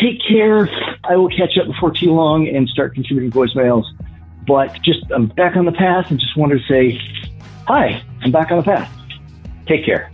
Take 0.00 0.20
care. 0.26 0.68
I 1.04 1.16
will 1.16 1.28
catch 1.28 1.56
up 1.58 1.66
before 1.66 1.90
too 1.90 2.12
long 2.12 2.48
and 2.48 2.68
start 2.68 2.94
contributing 2.94 3.30
voicemails. 3.30 3.84
But 4.46 4.80
just, 4.82 5.10
I'm 5.10 5.28
back 5.28 5.56
on 5.56 5.64
the 5.64 5.72
path 5.72 6.10
and 6.10 6.20
just 6.20 6.36
wanted 6.36 6.60
to 6.60 6.66
say, 6.66 7.00
hi, 7.66 8.02
I'm 8.20 8.30
back 8.30 8.50
on 8.50 8.58
the 8.58 8.64
path. 8.64 8.90
Take 9.66 9.86
care. 9.86 10.10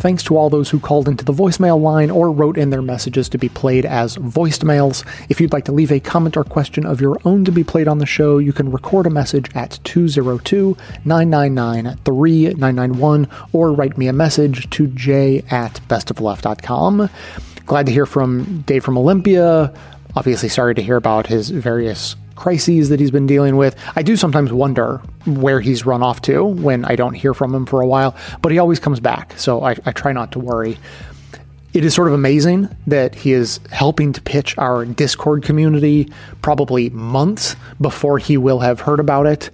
Thanks 0.00 0.22
to 0.22 0.36
all 0.38 0.48
those 0.48 0.70
who 0.70 0.80
called 0.80 1.08
into 1.08 1.26
the 1.26 1.32
voicemail 1.34 1.78
line 1.78 2.10
or 2.10 2.32
wrote 2.32 2.56
in 2.56 2.70
their 2.70 2.80
messages 2.80 3.28
to 3.28 3.36
be 3.36 3.50
played 3.50 3.84
as 3.84 4.16
voicemails. 4.16 5.04
If 5.28 5.42
you'd 5.42 5.52
like 5.52 5.66
to 5.66 5.72
leave 5.72 5.92
a 5.92 6.00
comment 6.00 6.38
or 6.38 6.44
question 6.44 6.86
of 6.86 7.02
your 7.02 7.18
own 7.26 7.44
to 7.44 7.52
be 7.52 7.62
played 7.62 7.86
on 7.86 7.98
the 7.98 8.06
show, 8.06 8.38
you 8.38 8.54
can 8.54 8.72
record 8.72 9.06
a 9.06 9.10
message 9.10 9.54
at 9.54 9.78
202 9.84 10.74
999 11.04 11.98
3991 12.02 13.28
or 13.52 13.72
write 13.72 13.98
me 13.98 14.08
a 14.08 14.14
message 14.14 14.70
to 14.70 14.86
j 14.86 15.44
at 15.50 15.74
bestofleft.com. 15.86 17.10
Glad 17.66 17.84
to 17.84 17.92
hear 17.92 18.06
from 18.06 18.62
Dave 18.62 18.82
from 18.82 18.96
Olympia. 18.96 19.70
Obviously, 20.16 20.48
sorry 20.48 20.74
to 20.74 20.82
hear 20.82 20.96
about 20.96 21.26
his 21.26 21.50
various 21.50 22.16
crises 22.40 22.88
that 22.88 22.98
he's 22.98 23.10
been 23.10 23.26
dealing 23.26 23.58
with. 23.58 23.76
I 23.96 24.02
do 24.02 24.16
sometimes 24.16 24.50
wonder 24.50 24.96
where 25.26 25.60
he's 25.60 25.84
run 25.84 26.02
off 26.02 26.22
to 26.22 26.42
when 26.42 26.86
I 26.86 26.96
don't 26.96 27.12
hear 27.12 27.34
from 27.34 27.54
him 27.54 27.66
for 27.66 27.82
a 27.82 27.86
while, 27.86 28.16
but 28.40 28.50
he 28.50 28.58
always 28.58 28.80
comes 28.80 28.98
back. 28.98 29.38
So 29.38 29.62
I, 29.62 29.76
I 29.84 29.92
try 29.92 30.12
not 30.12 30.32
to 30.32 30.38
worry. 30.38 30.78
It 31.74 31.84
is 31.84 31.94
sort 31.94 32.08
of 32.08 32.14
amazing 32.14 32.74
that 32.86 33.14
he 33.14 33.32
is 33.32 33.60
helping 33.70 34.14
to 34.14 34.22
pitch 34.22 34.56
our 34.56 34.86
Discord 34.86 35.44
community 35.44 36.10
probably 36.40 36.88
months 36.90 37.56
before 37.78 38.16
he 38.16 38.38
will 38.38 38.60
have 38.60 38.80
heard 38.80 39.00
about 39.00 39.26
it. 39.26 39.50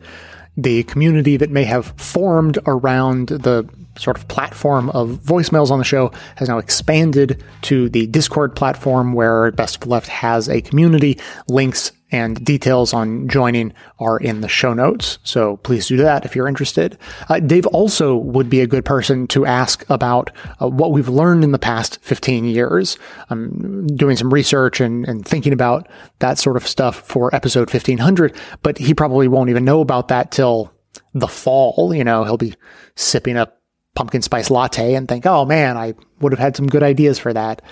The 0.56 0.84
community 0.84 1.36
that 1.36 1.50
may 1.50 1.64
have 1.64 1.86
formed 1.96 2.58
around 2.66 3.28
the 3.28 3.68
sort 3.98 4.16
of 4.16 4.28
platform 4.28 4.90
of 4.90 5.08
voicemails 5.24 5.70
on 5.70 5.78
the 5.78 5.84
show 5.84 6.12
has 6.36 6.48
now 6.48 6.58
expanded 6.58 7.42
to 7.62 7.88
the 7.88 8.06
Discord 8.06 8.54
platform 8.54 9.12
where 9.12 9.50
Best 9.50 9.82
of 9.82 9.88
Left 9.88 10.08
has 10.08 10.48
a 10.48 10.60
community. 10.60 11.18
Links 11.48 11.92
and 12.12 12.44
details 12.44 12.94
on 12.94 13.28
joining 13.28 13.72
are 13.98 14.18
in 14.18 14.40
the 14.40 14.48
show 14.48 14.72
notes. 14.72 15.18
So 15.24 15.56
please 15.58 15.88
do 15.88 15.96
that 15.98 16.24
if 16.24 16.36
you're 16.36 16.46
interested. 16.46 16.96
Uh, 17.28 17.40
Dave 17.40 17.66
also 17.66 18.16
would 18.16 18.48
be 18.48 18.60
a 18.60 18.66
good 18.66 18.84
person 18.84 19.26
to 19.28 19.44
ask 19.44 19.84
about 19.90 20.30
uh, 20.60 20.68
what 20.68 20.92
we've 20.92 21.08
learned 21.08 21.42
in 21.42 21.52
the 21.52 21.58
past 21.58 21.98
15 22.02 22.44
years. 22.44 22.96
I'm 23.28 23.86
doing 23.88 24.16
some 24.16 24.32
research 24.32 24.80
and, 24.80 25.06
and 25.08 25.26
thinking 25.26 25.52
about 25.52 25.88
that 26.20 26.38
sort 26.38 26.56
of 26.56 26.66
stuff 26.66 27.00
for 27.00 27.34
episode 27.34 27.72
1500, 27.72 28.36
but 28.62 28.78
he 28.78 28.94
probably 28.94 29.26
won't 29.26 29.50
even 29.50 29.64
know 29.64 29.80
about 29.80 30.08
that 30.08 30.30
till 30.30 30.72
the 31.12 31.28
fall. 31.28 31.92
You 31.92 32.04
know, 32.04 32.22
he'll 32.22 32.36
be 32.36 32.54
sipping 32.94 33.36
a 33.36 33.52
pumpkin 33.96 34.22
spice 34.22 34.50
latte 34.50 34.94
and 34.94 35.08
think, 35.08 35.26
oh 35.26 35.44
man, 35.44 35.76
I 35.76 35.94
would 36.20 36.32
have 36.32 36.38
had 36.38 36.54
some 36.54 36.68
good 36.68 36.84
ideas 36.84 37.18
for 37.18 37.32
that. 37.32 37.62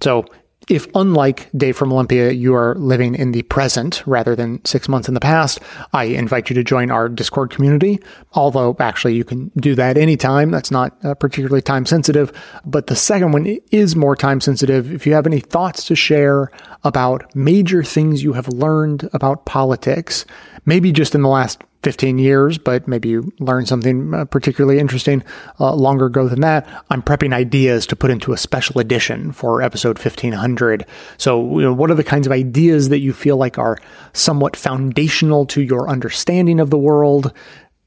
So 0.00 0.24
if 0.68 0.86
unlike 0.94 1.48
Dave 1.56 1.76
from 1.76 1.92
Olympia, 1.92 2.30
you 2.30 2.54
are 2.54 2.74
living 2.76 3.14
in 3.14 3.32
the 3.32 3.42
present 3.42 4.02
rather 4.06 4.34
than 4.34 4.64
six 4.64 4.88
months 4.88 5.08
in 5.08 5.14
the 5.14 5.20
past, 5.20 5.60
I 5.92 6.04
invite 6.04 6.48
you 6.48 6.54
to 6.54 6.64
join 6.64 6.90
our 6.90 7.08
Discord 7.08 7.50
community. 7.50 8.00
Although 8.32 8.76
actually 8.80 9.14
you 9.14 9.24
can 9.24 9.50
do 9.56 9.74
that 9.74 9.96
anytime. 9.98 10.50
That's 10.50 10.70
not 10.70 10.96
uh, 11.04 11.14
particularly 11.14 11.62
time 11.62 11.86
sensitive. 11.86 12.32
But 12.64 12.86
the 12.86 12.96
second 12.96 13.32
one 13.32 13.58
is 13.70 13.96
more 13.96 14.16
time 14.16 14.40
sensitive. 14.40 14.92
If 14.92 15.06
you 15.06 15.14
have 15.14 15.26
any 15.26 15.40
thoughts 15.40 15.84
to 15.86 15.94
share 15.94 16.50
about 16.82 17.34
major 17.34 17.82
things 17.82 18.22
you 18.22 18.32
have 18.32 18.48
learned 18.48 19.08
about 19.12 19.46
politics, 19.46 20.24
maybe 20.64 20.92
just 20.92 21.14
in 21.14 21.22
the 21.22 21.28
last 21.28 21.62
15 21.84 22.18
years, 22.18 22.58
but 22.58 22.88
maybe 22.88 23.10
you 23.10 23.32
learned 23.38 23.68
something 23.68 24.14
uh, 24.14 24.24
particularly 24.24 24.78
interesting 24.78 25.22
uh, 25.60 25.74
longer 25.74 26.06
ago 26.06 26.26
than 26.26 26.40
that. 26.40 26.66
I'm 26.90 27.02
prepping 27.02 27.34
ideas 27.34 27.86
to 27.88 27.96
put 27.96 28.10
into 28.10 28.32
a 28.32 28.38
special 28.38 28.80
edition 28.80 29.32
for 29.32 29.62
episode 29.62 29.98
1500. 29.98 30.86
So, 31.18 31.58
you 31.58 31.66
know, 31.66 31.74
what 31.74 31.90
are 31.90 31.94
the 31.94 32.02
kinds 32.02 32.26
of 32.26 32.32
ideas 32.32 32.88
that 32.88 33.00
you 33.00 33.12
feel 33.12 33.36
like 33.36 33.58
are 33.58 33.78
somewhat 34.14 34.56
foundational 34.56 35.44
to 35.46 35.62
your 35.62 35.88
understanding 35.88 36.58
of 36.58 36.70
the 36.70 36.78
world? 36.78 37.32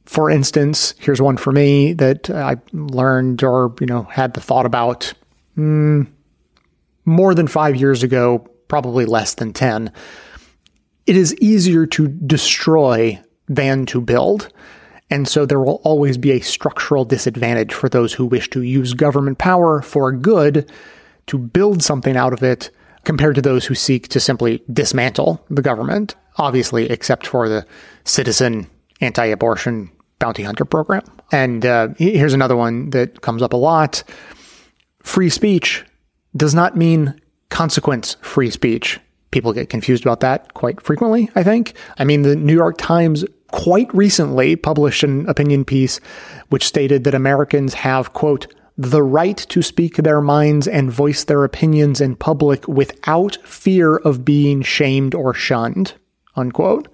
For 0.06 0.30
instance, 0.30 0.94
here's 1.00 1.22
one 1.22 1.38
for 1.38 1.52
me 1.52 1.94
that 1.94 2.30
I 2.30 2.58
learned 2.72 3.44
or, 3.44 3.74
you 3.80 3.88
know, 3.88 4.04
had 4.04 4.36
the 4.36 4.42
thought 4.42 4.66
about 4.66 5.14
mm, 5.58 6.08
more 7.04 7.34
than 7.34 7.48
five 7.48 7.76
years 7.76 8.04
ago, 8.04 8.48
probably 8.68 9.06
less 9.06 9.34
than 9.34 9.54
10. 9.54 9.92
It 11.08 11.16
is 11.16 11.34
easier 11.36 11.86
to 11.88 12.08
destroy 12.08 13.20
than 13.48 13.86
to 13.88 14.02
build. 14.02 14.52
And 15.10 15.28
so 15.28 15.46
there 15.46 15.60
will 15.60 15.82
always 15.84 16.18
be 16.18 16.32
a 16.32 16.40
structural 16.42 17.06
disadvantage 17.06 17.74
for 17.74 17.88
those 17.88 18.14
who 18.14 18.26
wish 18.26 18.50
to 18.50 18.62
use 18.62 18.94
government 18.94 19.38
power 19.38 19.82
for 19.82 20.12
good 20.12 20.70
to 21.28 21.38
build 21.38 21.82
something 21.82 22.18
out 22.18 22.34
of 22.34 22.44
it 22.44 22.70
compared 23.04 23.36
to 23.36 23.42
those 23.42 23.66
who 23.66 23.76
seek 23.76 24.10
to 24.10 24.20
simply 24.20 24.62
dismantle 24.72 25.44
the 25.50 25.62
government, 25.62 26.16
obviously, 26.38 26.90
except 26.90 27.26
for 27.26 27.48
the 27.48 27.66
citizen 28.04 28.68
anti 29.00 29.26
abortion 29.26 29.90
bounty 30.20 30.44
hunter 30.44 30.66
program. 30.66 31.04
And 31.32 31.66
uh, 31.66 31.90
here's 31.98 32.34
another 32.34 32.56
one 32.56 32.90
that 32.90 33.22
comes 33.22 33.42
up 33.42 33.54
a 33.54 33.58
lot 33.58 34.04
free 35.04 35.30
speech 35.30 35.86
does 36.36 36.54
not 36.54 36.76
mean 36.76 37.20
consequence 37.50 38.18
free 38.22 38.50
speech. 38.50 39.00
People 39.32 39.54
get 39.54 39.70
confused 39.70 40.04
about 40.04 40.20
that 40.20 40.54
quite 40.54 40.82
frequently, 40.82 41.30
I 41.34 41.44
think. 41.44 41.76
I 41.98 42.04
mean, 42.04 42.24
the 42.24 42.36
New 42.36 42.54
York 42.54 42.78
Times 42.78 43.24
quite 43.52 43.94
recently 43.94 44.56
published 44.56 45.04
an 45.04 45.28
opinion 45.30 45.66
piece 45.66 46.00
which 46.50 46.66
stated 46.66 47.04
that 47.04 47.16
Americans 47.16 47.74
have, 47.74 48.14
quote, 48.14 48.48
the 48.78 49.02
right 49.02 49.38
to 49.38 49.62
speak 49.62 49.98
their 49.98 50.22
minds 50.22 50.68
and 50.68 50.92
voice 50.92 51.24
their 51.24 51.44
opinions 51.44 52.00
in 52.00 52.16
public 52.16 52.68
without 52.68 53.38
fear 53.44 53.98
of 53.98 54.24
being 54.24 54.62
shamed 54.62 55.16
or 55.16 55.34
shunned, 55.34 55.96
unquote. 56.36 56.88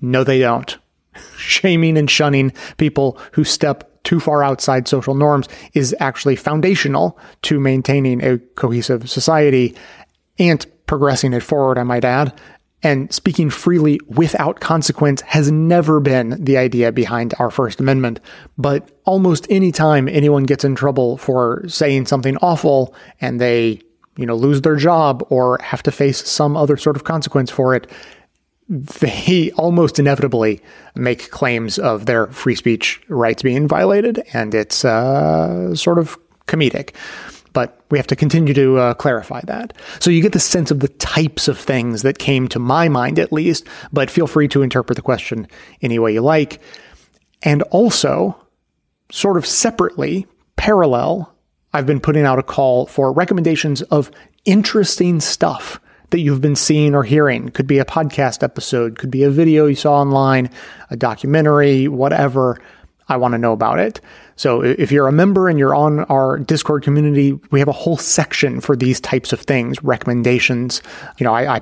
No, 0.00 0.24
they 0.24 0.40
don't. 0.40 0.76
Shaming 1.38 1.96
and 1.96 2.10
shunning 2.10 2.52
people 2.76 3.18
who 3.32 3.44
step 3.44 4.02
too 4.04 4.20
far 4.20 4.42
outside 4.42 4.86
social 4.86 5.14
norms 5.14 5.48
is 5.74 5.96
actually 6.00 6.36
foundational 6.36 7.18
to 7.42 7.58
maintaining 7.58 8.22
a 8.22 8.38
cohesive 8.38 9.08
society 9.08 9.74
and 10.38 10.64
progressing 10.86 11.32
it 11.32 11.42
forward, 11.42 11.78
I 11.78 11.82
might 11.82 12.04
add. 12.04 12.38
And 12.82 13.12
speaking 13.12 13.50
freely 13.50 14.00
without 14.06 14.60
consequence 14.60 15.20
has 15.22 15.50
never 15.50 15.98
been 15.98 16.42
the 16.42 16.58
idea 16.58 16.92
behind 16.92 17.34
our 17.38 17.50
First 17.50 17.80
Amendment. 17.80 18.20
But 18.56 18.90
almost 19.04 19.46
any 19.50 19.72
time 19.72 20.08
anyone 20.08 20.44
gets 20.44 20.64
in 20.64 20.76
trouble 20.76 21.16
for 21.16 21.64
saying 21.66 22.06
something 22.06 22.36
awful 22.36 22.94
and 23.20 23.40
they, 23.40 23.80
you 24.16 24.26
know, 24.26 24.36
lose 24.36 24.60
their 24.60 24.76
job 24.76 25.26
or 25.28 25.58
have 25.60 25.82
to 25.84 25.90
face 25.90 26.24
some 26.28 26.56
other 26.56 26.76
sort 26.76 26.94
of 26.94 27.02
consequence 27.02 27.50
for 27.50 27.74
it, 27.74 27.90
they 28.68 29.50
almost 29.56 29.98
inevitably 29.98 30.60
make 30.94 31.30
claims 31.30 31.78
of 31.78 32.06
their 32.06 32.26
free 32.28 32.54
speech 32.54 33.00
rights 33.08 33.42
being 33.42 33.66
violated. 33.66 34.22
And 34.32 34.54
it's 34.54 34.84
uh, 34.84 35.74
sort 35.74 35.98
of 35.98 36.16
comedic 36.46 36.94
we 37.90 37.98
have 37.98 38.06
to 38.08 38.16
continue 38.16 38.54
to 38.54 38.78
uh, 38.78 38.94
clarify 38.94 39.40
that. 39.42 39.72
So 40.00 40.10
you 40.10 40.22
get 40.22 40.32
the 40.32 40.40
sense 40.40 40.70
of 40.70 40.80
the 40.80 40.88
types 40.88 41.48
of 41.48 41.58
things 41.58 42.02
that 42.02 42.18
came 42.18 42.48
to 42.48 42.58
my 42.58 42.88
mind, 42.88 43.18
at 43.18 43.32
least, 43.32 43.66
but 43.92 44.10
feel 44.10 44.26
free 44.26 44.48
to 44.48 44.62
interpret 44.62 44.96
the 44.96 45.02
question 45.02 45.46
any 45.82 45.98
way 45.98 46.12
you 46.12 46.20
like. 46.20 46.60
And 47.42 47.62
also, 47.64 48.36
sort 49.10 49.36
of 49.36 49.46
separately, 49.46 50.26
parallel, 50.56 51.32
I've 51.72 51.86
been 51.86 52.00
putting 52.00 52.24
out 52.24 52.38
a 52.38 52.42
call 52.42 52.86
for 52.86 53.12
recommendations 53.12 53.82
of 53.82 54.10
interesting 54.44 55.20
stuff 55.20 55.80
that 56.10 56.20
you've 56.20 56.40
been 56.40 56.56
seeing 56.56 56.94
or 56.94 57.04
hearing. 57.04 57.50
Could 57.50 57.66
be 57.66 57.78
a 57.78 57.84
podcast 57.84 58.42
episode, 58.42 58.98
could 58.98 59.10
be 59.10 59.24
a 59.24 59.30
video 59.30 59.66
you 59.66 59.74
saw 59.74 60.00
online, 60.00 60.50
a 60.90 60.96
documentary, 60.96 61.86
whatever. 61.86 62.58
I 63.08 63.16
want 63.16 63.32
to 63.32 63.38
know 63.38 63.52
about 63.52 63.78
it. 63.78 64.00
So 64.36 64.62
if 64.62 64.92
you're 64.92 65.08
a 65.08 65.12
member 65.12 65.48
and 65.48 65.58
you're 65.58 65.74
on 65.74 66.00
our 66.04 66.38
Discord 66.38 66.82
community, 66.82 67.32
we 67.50 67.58
have 67.58 67.68
a 67.68 67.72
whole 67.72 67.96
section 67.96 68.60
for 68.60 68.76
these 68.76 69.00
types 69.00 69.32
of 69.32 69.40
things, 69.40 69.82
recommendations. 69.82 70.82
You 71.18 71.24
know, 71.24 71.34
I, 71.34 71.56
I 71.56 71.60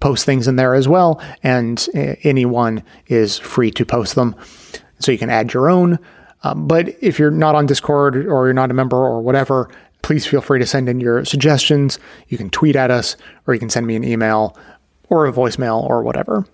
post 0.00 0.24
things 0.24 0.46
in 0.46 0.56
there 0.56 0.74
as 0.74 0.86
well, 0.86 1.20
and 1.42 1.88
anyone 2.22 2.82
is 3.08 3.38
free 3.38 3.70
to 3.72 3.84
post 3.84 4.14
them. 4.14 4.36
So 5.00 5.10
you 5.10 5.18
can 5.18 5.30
add 5.30 5.52
your 5.52 5.68
own. 5.68 5.98
Um, 6.44 6.66
but 6.68 6.96
if 7.00 7.18
you're 7.18 7.30
not 7.30 7.54
on 7.54 7.66
Discord 7.66 8.16
or 8.16 8.46
you're 8.46 8.52
not 8.52 8.70
a 8.70 8.74
member 8.74 8.96
or 8.96 9.20
whatever, 9.20 9.70
please 10.02 10.26
feel 10.26 10.40
free 10.40 10.58
to 10.58 10.66
send 10.66 10.88
in 10.88 11.00
your 11.00 11.24
suggestions. 11.24 11.98
You 12.28 12.38
can 12.38 12.50
tweet 12.50 12.76
at 12.76 12.90
us, 12.90 13.16
or 13.46 13.54
you 13.54 13.60
can 13.60 13.70
send 13.70 13.86
me 13.86 13.96
an 13.96 14.04
email 14.04 14.56
or 15.08 15.26
a 15.26 15.32
voicemail 15.32 15.82
or 15.88 16.02
whatever. 16.02 16.44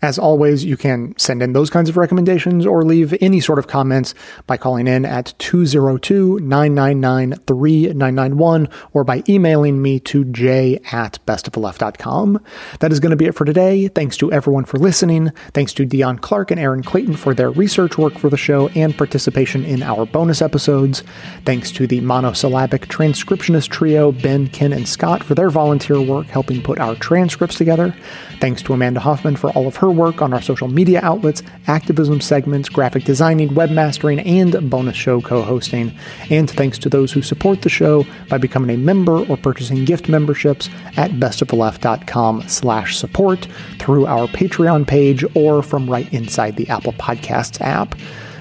As 0.00 0.16
always, 0.16 0.64
you 0.64 0.76
can 0.76 1.18
send 1.18 1.42
in 1.42 1.54
those 1.54 1.70
kinds 1.70 1.88
of 1.88 1.96
recommendations 1.96 2.64
or 2.64 2.84
leave 2.84 3.16
any 3.20 3.40
sort 3.40 3.58
of 3.58 3.66
comments 3.66 4.14
by 4.46 4.56
calling 4.56 4.86
in 4.86 5.04
at 5.04 5.34
202 5.38 6.38
999 6.38 7.34
3991 7.46 8.68
or 8.92 9.02
by 9.02 9.24
emailing 9.28 9.82
me 9.82 9.98
to 9.98 10.24
j 10.26 10.78
at 10.92 11.18
bestoftheleft.com. 11.26 12.40
That 12.78 12.92
is 12.92 13.00
going 13.00 13.10
to 13.10 13.16
be 13.16 13.26
it 13.26 13.34
for 13.34 13.44
today. 13.44 13.88
Thanks 13.88 14.16
to 14.18 14.30
everyone 14.30 14.66
for 14.66 14.78
listening. 14.78 15.30
Thanks 15.52 15.72
to 15.74 15.84
Dion 15.84 16.18
Clark 16.20 16.52
and 16.52 16.60
Aaron 16.60 16.84
Clayton 16.84 17.16
for 17.16 17.34
their 17.34 17.50
research 17.50 17.98
work 17.98 18.18
for 18.18 18.30
the 18.30 18.36
show 18.36 18.68
and 18.68 18.96
participation 18.96 19.64
in 19.64 19.82
our 19.82 20.06
bonus 20.06 20.40
episodes. 20.40 21.02
Thanks 21.44 21.72
to 21.72 21.88
the 21.88 22.00
monosyllabic 22.00 22.86
transcriptionist 22.86 23.70
trio, 23.70 24.12
Ben, 24.12 24.46
Ken, 24.46 24.72
and 24.72 24.86
Scott, 24.86 25.24
for 25.24 25.34
their 25.34 25.50
volunteer 25.50 26.00
work 26.00 26.26
helping 26.26 26.62
put 26.62 26.78
our 26.78 26.94
transcripts 26.94 27.56
together. 27.56 27.94
Thanks 28.40 28.62
to 28.62 28.72
Amanda 28.72 29.00
Hoffman 29.00 29.36
for 29.36 29.50
all 29.50 29.66
of 29.66 29.76
her 29.76 29.90
work 29.90 30.22
on 30.22 30.32
our 30.32 30.40
social 30.40 30.68
media 30.68 31.00
outlets, 31.02 31.42
activism 31.66 32.20
segments, 32.20 32.68
graphic 32.68 33.04
designing, 33.04 33.48
webmastering, 33.50 34.24
and 34.24 34.70
bonus 34.70 34.96
show 34.96 35.20
co-hosting. 35.20 35.92
And 36.30 36.48
thanks 36.48 36.78
to 36.78 36.88
those 36.88 37.10
who 37.10 37.20
support 37.20 37.62
the 37.62 37.68
show 37.68 38.06
by 38.28 38.38
becoming 38.38 38.74
a 38.74 38.78
member 38.78 39.24
or 39.26 39.36
purchasing 39.36 39.84
gift 39.84 40.08
memberships 40.08 40.70
at 40.96 41.10
bestoftheleft.com 41.12 42.48
slash 42.48 42.96
support 42.96 43.48
through 43.78 44.06
our 44.06 44.28
Patreon 44.28 44.86
page 44.86 45.24
or 45.34 45.62
from 45.62 45.90
right 45.90 46.12
inside 46.12 46.56
the 46.56 46.68
Apple 46.68 46.92
Podcasts 46.92 47.60
app. 47.60 47.96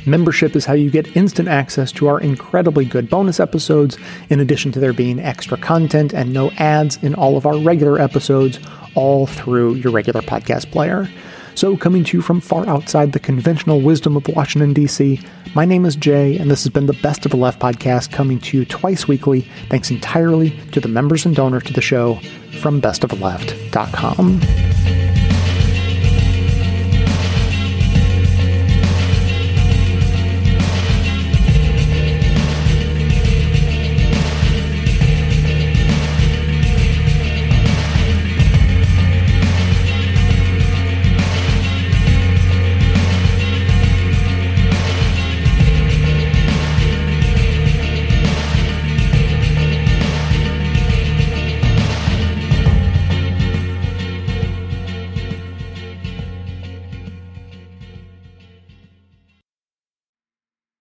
Membership 0.07 0.55
is 0.55 0.63
how 0.63 0.73
you 0.73 0.89
get 0.89 1.17
instant 1.17 1.49
access 1.49 1.91
to 1.91 2.07
our 2.07 2.21
incredibly 2.21 2.85
good 2.85 3.09
bonus 3.09 3.41
episodes, 3.41 3.97
in 4.29 4.39
addition 4.39 4.71
to 4.71 4.79
there 4.79 4.93
being 4.93 5.19
extra 5.19 5.57
content 5.57 6.13
and 6.13 6.31
no 6.31 6.49
ads 6.51 6.95
in 7.03 7.13
all 7.13 7.35
of 7.35 7.45
our 7.45 7.57
regular 7.57 7.99
episodes, 7.99 8.57
all 8.95 9.27
through 9.27 9.73
your 9.75 9.91
regular 9.91 10.21
podcast 10.21 10.71
player. 10.71 11.09
So, 11.55 11.75
coming 11.75 12.05
to 12.05 12.17
you 12.17 12.21
from 12.21 12.39
far 12.39 12.65
outside 12.69 13.11
the 13.11 13.19
conventional 13.19 13.81
wisdom 13.81 14.15
of 14.15 14.25
Washington, 14.29 14.73
D.C., 14.73 15.19
my 15.55 15.65
name 15.65 15.85
is 15.85 15.97
Jay, 15.97 16.37
and 16.37 16.49
this 16.49 16.63
has 16.63 16.71
been 16.71 16.85
the 16.85 16.93
Best 16.93 17.25
of 17.25 17.31
the 17.31 17.37
Left 17.37 17.59
podcast 17.59 18.13
coming 18.13 18.39
to 18.41 18.57
you 18.57 18.63
twice 18.63 19.09
weekly, 19.09 19.41
thanks 19.69 19.91
entirely 19.91 20.51
to 20.71 20.79
the 20.79 20.87
members 20.87 21.25
and 21.25 21.35
donors 21.35 21.63
to 21.63 21.73
the 21.73 21.81
show 21.81 22.15
from 22.61 22.79
bestoftheleft.com. 22.79 24.86